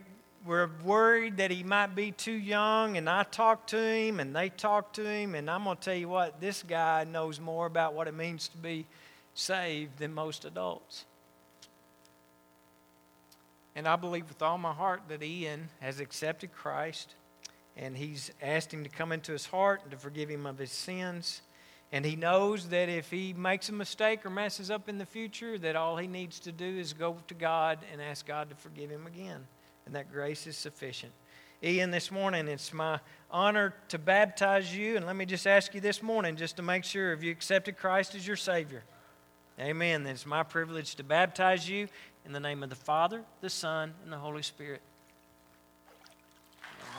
were 0.46 0.70
worried 0.84 1.38
that 1.38 1.50
he 1.50 1.64
might 1.64 1.96
be 1.96 2.12
too 2.12 2.32
young. 2.32 2.96
And 2.96 3.10
I 3.10 3.24
talked 3.24 3.70
to 3.70 3.82
him, 3.82 4.20
and 4.20 4.36
they 4.36 4.50
talked 4.50 4.96
to 4.96 5.04
him, 5.04 5.34
and 5.34 5.50
I'm 5.50 5.64
going 5.64 5.76
to 5.76 5.82
tell 5.82 5.96
you 5.96 6.08
what, 6.08 6.40
this 6.40 6.62
guy 6.62 7.02
knows 7.04 7.40
more 7.40 7.66
about 7.66 7.94
what 7.94 8.06
it 8.06 8.14
means 8.14 8.46
to 8.48 8.56
be 8.56 8.86
saved 9.34 9.98
than 9.98 10.14
most 10.14 10.44
adults. 10.44 11.04
And 13.74 13.88
I 13.88 13.96
believe 13.96 14.28
with 14.28 14.42
all 14.42 14.58
my 14.58 14.72
heart 14.72 15.02
that 15.08 15.24
Ian 15.24 15.70
has 15.80 15.98
accepted 15.98 16.52
Christ, 16.52 17.16
and 17.76 17.96
he's 17.96 18.30
asked 18.40 18.72
him 18.72 18.84
to 18.84 18.90
come 18.90 19.10
into 19.10 19.32
his 19.32 19.46
heart 19.46 19.80
and 19.82 19.90
to 19.90 19.96
forgive 19.96 20.28
him 20.28 20.46
of 20.46 20.58
his 20.58 20.70
sins. 20.70 21.42
And 21.94 22.04
he 22.04 22.16
knows 22.16 22.70
that 22.70 22.88
if 22.88 23.08
he 23.08 23.32
makes 23.34 23.68
a 23.68 23.72
mistake 23.72 24.26
or 24.26 24.30
messes 24.30 24.68
up 24.68 24.88
in 24.88 24.98
the 24.98 25.06
future, 25.06 25.56
that 25.58 25.76
all 25.76 25.96
he 25.96 26.08
needs 26.08 26.40
to 26.40 26.50
do 26.50 26.66
is 26.66 26.92
go 26.92 27.18
to 27.28 27.34
God 27.34 27.78
and 27.92 28.02
ask 28.02 28.26
God 28.26 28.50
to 28.50 28.56
forgive 28.56 28.90
him 28.90 29.06
again. 29.06 29.46
And 29.86 29.94
that 29.94 30.10
grace 30.10 30.48
is 30.48 30.56
sufficient. 30.56 31.12
Ian, 31.62 31.92
this 31.92 32.10
morning, 32.10 32.48
it's 32.48 32.72
my 32.72 32.98
honor 33.30 33.74
to 33.90 33.98
baptize 34.00 34.76
you. 34.76 34.96
And 34.96 35.06
let 35.06 35.14
me 35.14 35.24
just 35.24 35.46
ask 35.46 35.72
you 35.72 35.80
this 35.80 36.02
morning, 36.02 36.34
just 36.34 36.56
to 36.56 36.62
make 36.62 36.82
sure, 36.82 37.12
if 37.12 37.22
you 37.22 37.30
accepted 37.30 37.76
Christ 37.76 38.16
as 38.16 38.26
your 38.26 38.34
Savior? 38.34 38.82
Amen. 39.60 40.02
Then 40.02 40.14
it's 40.14 40.26
my 40.26 40.42
privilege 40.42 40.96
to 40.96 41.04
baptize 41.04 41.68
you 41.68 41.86
in 42.26 42.32
the 42.32 42.40
name 42.40 42.64
of 42.64 42.70
the 42.70 42.74
Father, 42.74 43.22
the 43.40 43.48
Son, 43.48 43.94
and 44.02 44.12
the 44.12 44.18
Holy 44.18 44.42
Spirit. 44.42 44.80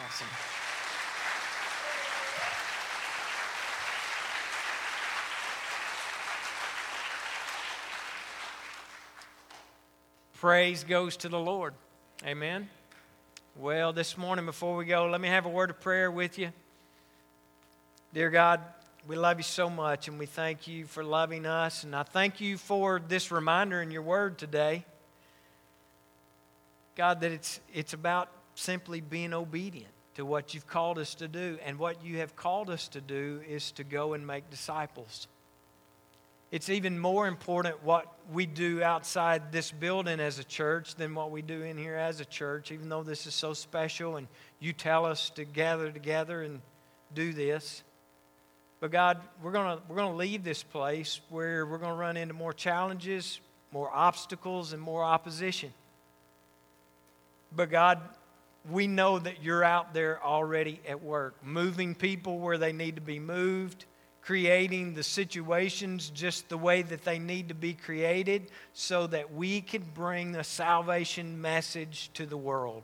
Awesome. 0.06 0.55
Praise 10.40 10.84
goes 10.84 11.16
to 11.18 11.30
the 11.30 11.40
Lord. 11.40 11.74
Amen. 12.26 12.70
Well, 13.56 13.94
this 13.94 14.18
morning, 14.18 14.46
before 14.46 14.76
we 14.76 14.86
go, 14.86 15.08
let 15.08 15.22
me 15.22 15.30
have 15.30 15.46
a 15.46 15.50
word 15.50 15.70
of 15.70 15.80
prayer 15.80 16.12
with 16.12 16.38
you. 16.38 16.50
Dear 18.14 18.30
God, 18.30 18.60
we 19.08 19.16
love 19.16 19.38
you 19.38 19.44
so 19.44 19.70
much 19.70 20.10
and 20.10 20.20
we 20.20 20.26
thank 20.26 20.68
you 20.68 20.86
for 20.86 21.06
loving 21.06 21.46
us. 21.46 21.86
And 21.86 21.96
I 21.96 22.04
thank 22.04 22.42
you 22.42 22.58
for 22.58 23.02
this 23.08 23.32
reminder 23.32 23.82
in 23.82 23.92
your 23.92 24.02
word 24.02 24.38
today. 24.38 24.84
God, 26.98 27.22
that 27.22 27.32
it's, 27.32 27.62
it's 27.74 27.94
about 27.94 28.30
simply 28.56 29.00
being 29.00 29.34
obedient 29.34 29.92
to 30.16 30.26
what 30.26 30.54
you've 30.54 30.68
called 30.68 31.00
us 31.00 31.16
to 31.16 31.30
do. 31.30 31.58
And 31.66 31.80
what 31.80 32.04
you 32.04 32.18
have 32.18 32.36
called 32.36 32.70
us 32.70 32.90
to 32.90 33.00
do 33.00 33.42
is 33.48 33.72
to 33.72 33.86
go 33.86 34.14
and 34.14 34.28
make 34.28 34.50
disciples. 34.50 35.28
It's 36.56 36.70
even 36.70 36.98
more 36.98 37.28
important 37.28 37.84
what 37.84 38.08
we 38.32 38.46
do 38.46 38.82
outside 38.82 39.52
this 39.52 39.74
building 39.74 40.22
as 40.22 40.40
a 40.40 40.44
church 40.46 40.96
than 40.96 41.14
what 41.14 41.30
we 41.30 41.42
do 41.42 41.64
in 41.64 41.78
here 41.78 41.98
as 41.98 42.22
a 42.22 42.26
church, 42.26 42.72
even 42.72 42.88
though 42.88 43.04
this 43.04 43.28
is 43.28 43.36
so 43.36 43.54
special 43.54 44.16
and 44.16 44.26
you 44.62 44.72
tell 44.72 45.06
us 45.06 45.30
to 45.32 45.44
gather 45.44 45.92
together 45.92 46.44
and 46.44 46.62
do 47.14 47.34
this. 47.34 47.84
But 48.80 48.92
God, 48.92 49.20
we're 49.44 49.52
going 49.52 49.78
we're 49.90 49.98
to 49.98 50.08
leave 50.12 50.46
this 50.46 50.64
place 50.64 51.20
where 51.28 51.66
we're 51.66 51.78
going 51.78 51.92
to 51.92 52.00
run 52.00 52.16
into 52.16 52.34
more 52.34 52.54
challenges, 52.54 53.42
more 53.74 53.94
obstacles, 53.94 54.72
and 54.72 54.82
more 54.82 55.04
opposition. 55.04 55.74
But 57.54 57.70
God, 57.70 58.00
we 58.72 58.88
know 58.88 59.20
that 59.20 59.44
you're 59.44 59.66
out 59.66 59.94
there 59.94 60.24
already 60.24 60.80
at 60.88 61.04
work, 61.04 61.36
moving 61.44 61.96
people 61.96 62.40
where 62.40 62.58
they 62.58 62.72
need 62.72 62.96
to 62.96 63.02
be 63.02 63.20
moved, 63.20 63.84
creating 64.26 64.96
the 64.96 65.04
situations 65.04 66.10
just 66.10 66.50
the 66.50 66.58
way 66.58 66.82
that 66.82 67.04
they 67.04 67.20
need 67.20 67.48
to 67.48 67.54
be 67.54 67.74
created 67.74 68.50
so 68.74 69.06
that 69.06 69.32
we 69.32 69.62
can 69.62 69.84
bring 69.94 70.32
the 70.32 70.44
salvation 70.44 71.40
message 71.40 72.10
to 72.16 72.26
the 72.26 72.38
world. 72.38 72.82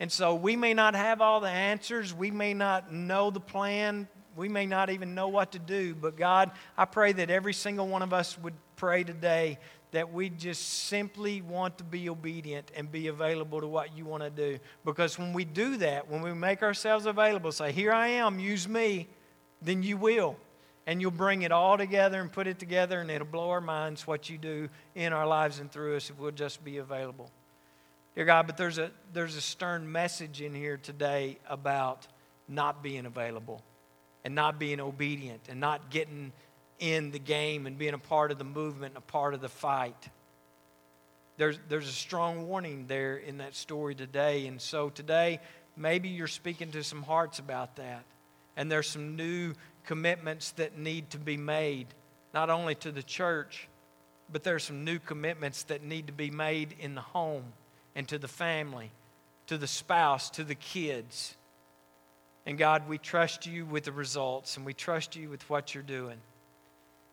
And 0.00 0.10
so 0.10 0.34
we 0.34 0.56
may 0.56 0.74
not 0.74 0.96
have 0.96 1.20
all 1.20 1.38
the 1.38 1.48
answers, 1.48 2.12
we 2.12 2.32
may 2.32 2.54
not 2.54 2.92
know 2.92 3.30
the 3.30 3.40
plan, 3.40 4.08
we 4.34 4.48
may 4.48 4.66
not 4.66 4.90
even 4.90 5.14
know 5.14 5.28
what 5.28 5.52
to 5.52 5.60
do, 5.60 5.94
but 5.94 6.16
God, 6.16 6.50
I 6.76 6.86
pray 6.86 7.12
that 7.12 7.30
every 7.30 7.54
single 7.54 7.86
one 7.86 8.02
of 8.02 8.12
us 8.12 8.36
would 8.38 8.54
pray 8.74 9.04
today 9.04 9.58
that 9.92 10.12
we 10.12 10.28
just 10.28 10.86
simply 10.88 11.40
want 11.40 11.78
to 11.78 11.84
be 11.84 12.08
obedient 12.08 12.72
and 12.76 12.90
be 12.90 13.06
available 13.06 13.60
to 13.60 13.68
what 13.68 13.96
you 13.96 14.04
want 14.04 14.24
to 14.24 14.30
do. 14.30 14.58
Because 14.84 15.18
when 15.18 15.32
we 15.32 15.44
do 15.44 15.76
that, 15.78 16.10
when 16.10 16.20
we 16.20 16.34
make 16.34 16.62
ourselves 16.62 17.06
available, 17.06 17.52
say, 17.52 17.70
Here 17.70 17.92
I 17.92 18.08
am, 18.08 18.40
use 18.40 18.68
me, 18.68 19.06
then 19.62 19.82
you 19.82 19.96
will. 19.96 20.36
And 20.88 21.00
you'll 21.00 21.10
bring 21.10 21.42
it 21.42 21.50
all 21.50 21.76
together 21.76 22.20
and 22.20 22.30
put 22.30 22.46
it 22.46 22.60
together, 22.60 23.00
and 23.00 23.10
it'll 23.10 23.26
blow 23.26 23.50
our 23.50 23.60
minds 23.60 24.06
what 24.06 24.30
you 24.30 24.38
do 24.38 24.68
in 24.94 25.12
our 25.12 25.26
lives 25.26 25.58
and 25.58 25.70
through 25.70 25.96
us 25.96 26.10
if 26.10 26.18
we'll 26.18 26.30
just 26.30 26.64
be 26.64 26.78
available. 26.78 27.30
Dear 28.14 28.24
God, 28.24 28.46
but 28.46 28.56
there's 28.56 28.78
a, 28.78 28.90
there's 29.12 29.36
a 29.36 29.40
stern 29.40 29.90
message 29.90 30.40
in 30.40 30.54
here 30.54 30.76
today 30.76 31.38
about 31.48 32.06
not 32.48 32.82
being 32.82 33.04
available 33.04 33.62
and 34.24 34.34
not 34.34 34.58
being 34.58 34.80
obedient 34.80 35.40
and 35.48 35.60
not 35.60 35.90
getting 35.90 36.32
in 36.78 37.10
the 37.10 37.18
game 37.18 37.66
and 37.66 37.76
being 37.76 37.94
a 37.94 37.98
part 37.98 38.30
of 38.30 38.38
the 38.38 38.44
movement, 38.44 38.94
a 38.96 39.00
part 39.00 39.34
of 39.34 39.40
the 39.40 39.48
fight. 39.48 40.08
There's, 41.36 41.58
there's 41.68 41.88
a 41.88 41.92
strong 41.92 42.46
warning 42.46 42.86
there 42.86 43.16
in 43.16 43.38
that 43.38 43.54
story 43.54 43.94
today. 43.94 44.46
And 44.46 44.60
so 44.60 44.88
today, 44.88 45.40
maybe 45.76 46.08
you're 46.08 46.26
speaking 46.26 46.70
to 46.72 46.82
some 46.82 47.02
hearts 47.02 47.38
about 47.38 47.76
that. 47.76 48.04
And 48.56 48.70
there's 48.70 48.88
some 48.88 49.16
new 49.16 49.54
commitments 49.84 50.52
that 50.52 50.78
need 50.78 51.10
to 51.10 51.18
be 51.18 51.36
made, 51.36 51.86
not 52.34 52.50
only 52.50 52.74
to 52.76 52.90
the 52.90 53.02
church, 53.02 53.68
but 54.30 54.42
there's 54.42 54.64
some 54.64 54.84
new 54.84 54.98
commitments 54.98 55.64
that 55.64 55.82
need 55.82 56.08
to 56.08 56.12
be 56.12 56.30
made 56.30 56.74
in 56.80 56.94
the 56.94 57.00
home 57.00 57.44
and 57.94 58.08
to 58.08 58.18
the 58.18 58.28
family, 58.28 58.90
to 59.46 59.56
the 59.56 59.66
spouse, 59.66 60.30
to 60.30 60.44
the 60.44 60.54
kids. 60.54 61.36
And 62.44 62.58
God, 62.58 62.88
we 62.88 62.98
trust 62.98 63.46
you 63.46 63.64
with 63.64 63.84
the 63.84 63.92
results 63.92 64.56
and 64.56 64.66
we 64.66 64.74
trust 64.74 65.16
you 65.16 65.28
with 65.28 65.48
what 65.48 65.74
you're 65.74 65.82
doing. 65.82 66.18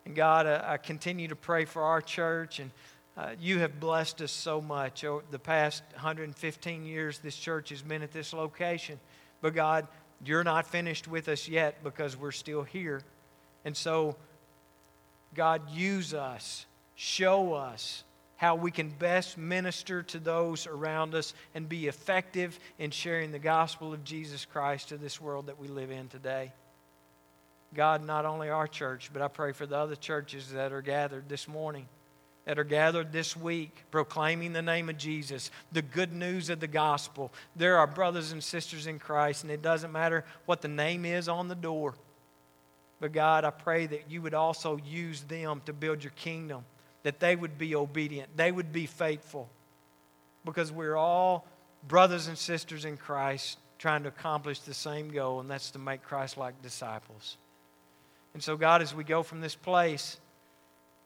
And 0.06 0.14
God, 0.14 0.46
uh, 0.46 0.62
I 0.66 0.76
continue 0.76 1.28
to 1.28 1.36
pray 1.36 1.64
for 1.64 1.82
our 1.82 2.02
church, 2.02 2.60
and 2.60 2.70
uh, 3.16 3.30
you 3.40 3.60
have 3.60 3.80
blessed 3.80 4.20
us 4.20 4.32
so 4.32 4.60
much. 4.60 5.02
Over 5.02 5.24
the 5.30 5.38
past 5.38 5.82
115 5.92 6.84
years, 6.84 7.18
this 7.20 7.36
church 7.36 7.70
has 7.70 7.80
been 7.80 8.02
at 8.02 8.12
this 8.12 8.34
location. 8.34 9.00
But 9.40 9.54
God, 9.54 9.88
you're 10.24 10.44
not 10.44 10.66
finished 10.66 11.08
with 11.08 11.28
us 11.28 11.48
yet 11.48 11.82
because 11.82 12.16
we're 12.16 12.32
still 12.32 12.62
here. 12.62 13.02
And 13.64 13.76
so, 13.76 14.16
God, 15.34 15.70
use 15.70 16.14
us, 16.14 16.66
show 16.94 17.54
us 17.54 18.04
how 18.36 18.56
we 18.56 18.70
can 18.70 18.90
best 18.90 19.38
minister 19.38 20.02
to 20.02 20.18
those 20.18 20.66
around 20.66 21.14
us 21.14 21.34
and 21.54 21.68
be 21.68 21.86
effective 21.86 22.58
in 22.78 22.90
sharing 22.90 23.32
the 23.32 23.38
gospel 23.38 23.92
of 23.92 24.04
Jesus 24.04 24.44
Christ 24.44 24.90
to 24.90 24.96
this 24.96 25.20
world 25.20 25.46
that 25.46 25.58
we 25.58 25.68
live 25.68 25.90
in 25.90 26.08
today. 26.08 26.52
God, 27.74 28.04
not 28.04 28.24
only 28.24 28.50
our 28.50 28.66
church, 28.66 29.10
but 29.12 29.22
I 29.22 29.28
pray 29.28 29.52
for 29.52 29.66
the 29.66 29.76
other 29.76 29.96
churches 29.96 30.50
that 30.52 30.72
are 30.72 30.82
gathered 30.82 31.28
this 31.28 31.48
morning, 31.48 31.88
that 32.44 32.58
are 32.58 32.64
gathered 32.64 33.10
this 33.12 33.36
week, 33.36 33.84
proclaiming 33.90 34.52
the 34.52 34.62
name 34.62 34.88
of 34.88 34.98
Jesus, 34.98 35.50
the 35.72 35.82
good 35.82 36.12
news 36.12 36.50
of 36.50 36.60
the 36.60 36.66
gospel. 36.66 37.32
There 37.56 37.78
are 37.78 37.86
brothers 37.86 38.32
and 38.32 38.44
sisters 38.44 38.86
in 38.86 38.98
Christ, 38.98 39.42
and 39.42 39.50
it 39.50 39.62
doesn't 39.62 39.92
matter 39.92 40.24
what 40.44 40.60
the 40.60 40.68
name 40.68 41.04
is 41.04 41.28
on 41.28 41.48
the 41.48 41.54
door. 41.54 41.94
But 43.00 43.12
God, 43.12 43.44
I 43.44 43.50
pray 43.50 43.86
that 43.86 44.10
you 44.10 44.20
would 44.22 44.34
also 44.34 44.78
use 44.84 45.22
them 45.22 45.62
to 45.66 45.72
build 45.72 46.04
your 46.04 46.12
kingdom, 46.12 46.64
that 47.02 47.18
they 47.18 47.34
would 47.34 47.58
be 47.58 47.74
obedient, 47.74 48.36
they 48.36 48.52
would 48.52 48.72
be 48.72 48.86
faithful, 48.86 49.48
because 50.44 50.70
we're 50.70 50.96
all 50.96 51.46
brothers 51.88 52.28
and 52.28 52.36
sisters 52.36 52.84
in 52.84 52.96
Christ 52.96 53.58
trying 53.78 54.02
to 54.02 54.08
accomplish 54.08 54.60
the 54.60 54.74
same 54.74 55.10
goal, 55.10 55.40
and 55.40 55.50
that's 55.50 55.70
to 55.72 55.78
make 55.78 56.02
Christ 56.02 56.36
like 56.36 56.60
disciples. 56.62 57.36
And 58.34 58.42
so, 58.42 58.56
God, 58.56 58.82
as 58.82 58.94
we 58.94 59.04
go 59.04 59.22
from 59.22 59.40
this 59.40 59.54
place, 59.54 60.18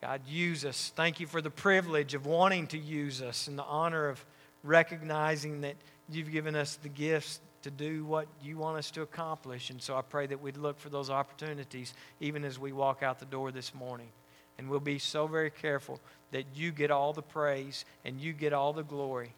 God, 0.01 0.21
use 0.27 0.65
us. 0.65 0.93
Thank 0.95 1.19
you 1.19 1.27
for 1.27 1.43
the 1.43 1.51
privilege 1.51 2.15
of 2.15 2.25
wanting 2.27 2.69
to 2.69 2.79
use 2.79 3.21
us 3.21 3.49
and 3.49 3.59
the 3.59 3.65
honor 3.65 4.09
of 4.09 4.25
recognizing 4.63 5.63
that 5.63 5.75
you've 6.09 6.31
given 6.31 6.55
us 6.55 6.77
the 6.77 6.89
gifts 6.89 7.41
to 7.63 7.71
do 7.71 8.05
what 8.05 8.29
you 8.43 8.57
want 8.57 8.79
us 8.79 8.91
to 8.93 9.03
accomplish. 9.03 9.71
And 9.71 9.83
so 9.83 9.97
I 9.97 10.03
pray 10.03 10.27
that 10.27 10.41
we'd 10.41 10.57
look 10.57 10.79
for 10.79 10.89
those 10.89 11.11
opportunities 11.11 11.95
even 12.21 12.45
as 12.45 12.59
we 12.59 12.73
walk 12.73 13.03
out 13.03 13.19
the 13.19 13.27
door 13.27 13.51
this 13.51 13.75
morning. 13.75 14.09
And 14.57 14.69
we'll 14.69 14.81
be 14.81 14.99
so 14.99 15.27
very 15.27 15.51
careful 15.51 16.01
that 16.31 16.45
you 16.55 16.71
get 16.73 16.91
all 16.91 17.13
the 17.13 17.23
praise 17.23 17.85
and 18.05 18.21
you 18.21 18.33
get 18.33 18.53
all 18.53 18.73
the 18.73 18.83
glory. 18.83 19.33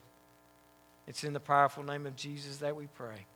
It's 1.07 1.25
in 1.25 1.33
the 1.33 1.41
powerful 1.41 1.83
name 1.83 2.07
of 2.07 2.17
Jesus 2.17 2.59
that 2.59 2.77
we 2.77 2.87
pray. 2.95 3.27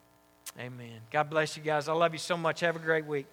Amen. 0.59 1.01
God 1.11 1.31
bless 1.31 1.57
you 1.57 1.63
guys. 1.63 1.89
I 1.89 1.93
love 1.93 2.13
you 2.13 2.19
so 2.19 2.37
much. 2.37 2.61
Have 2.61 2.77
a 2.77 2.81
great 2.81 3.07
week. 3.07 3.27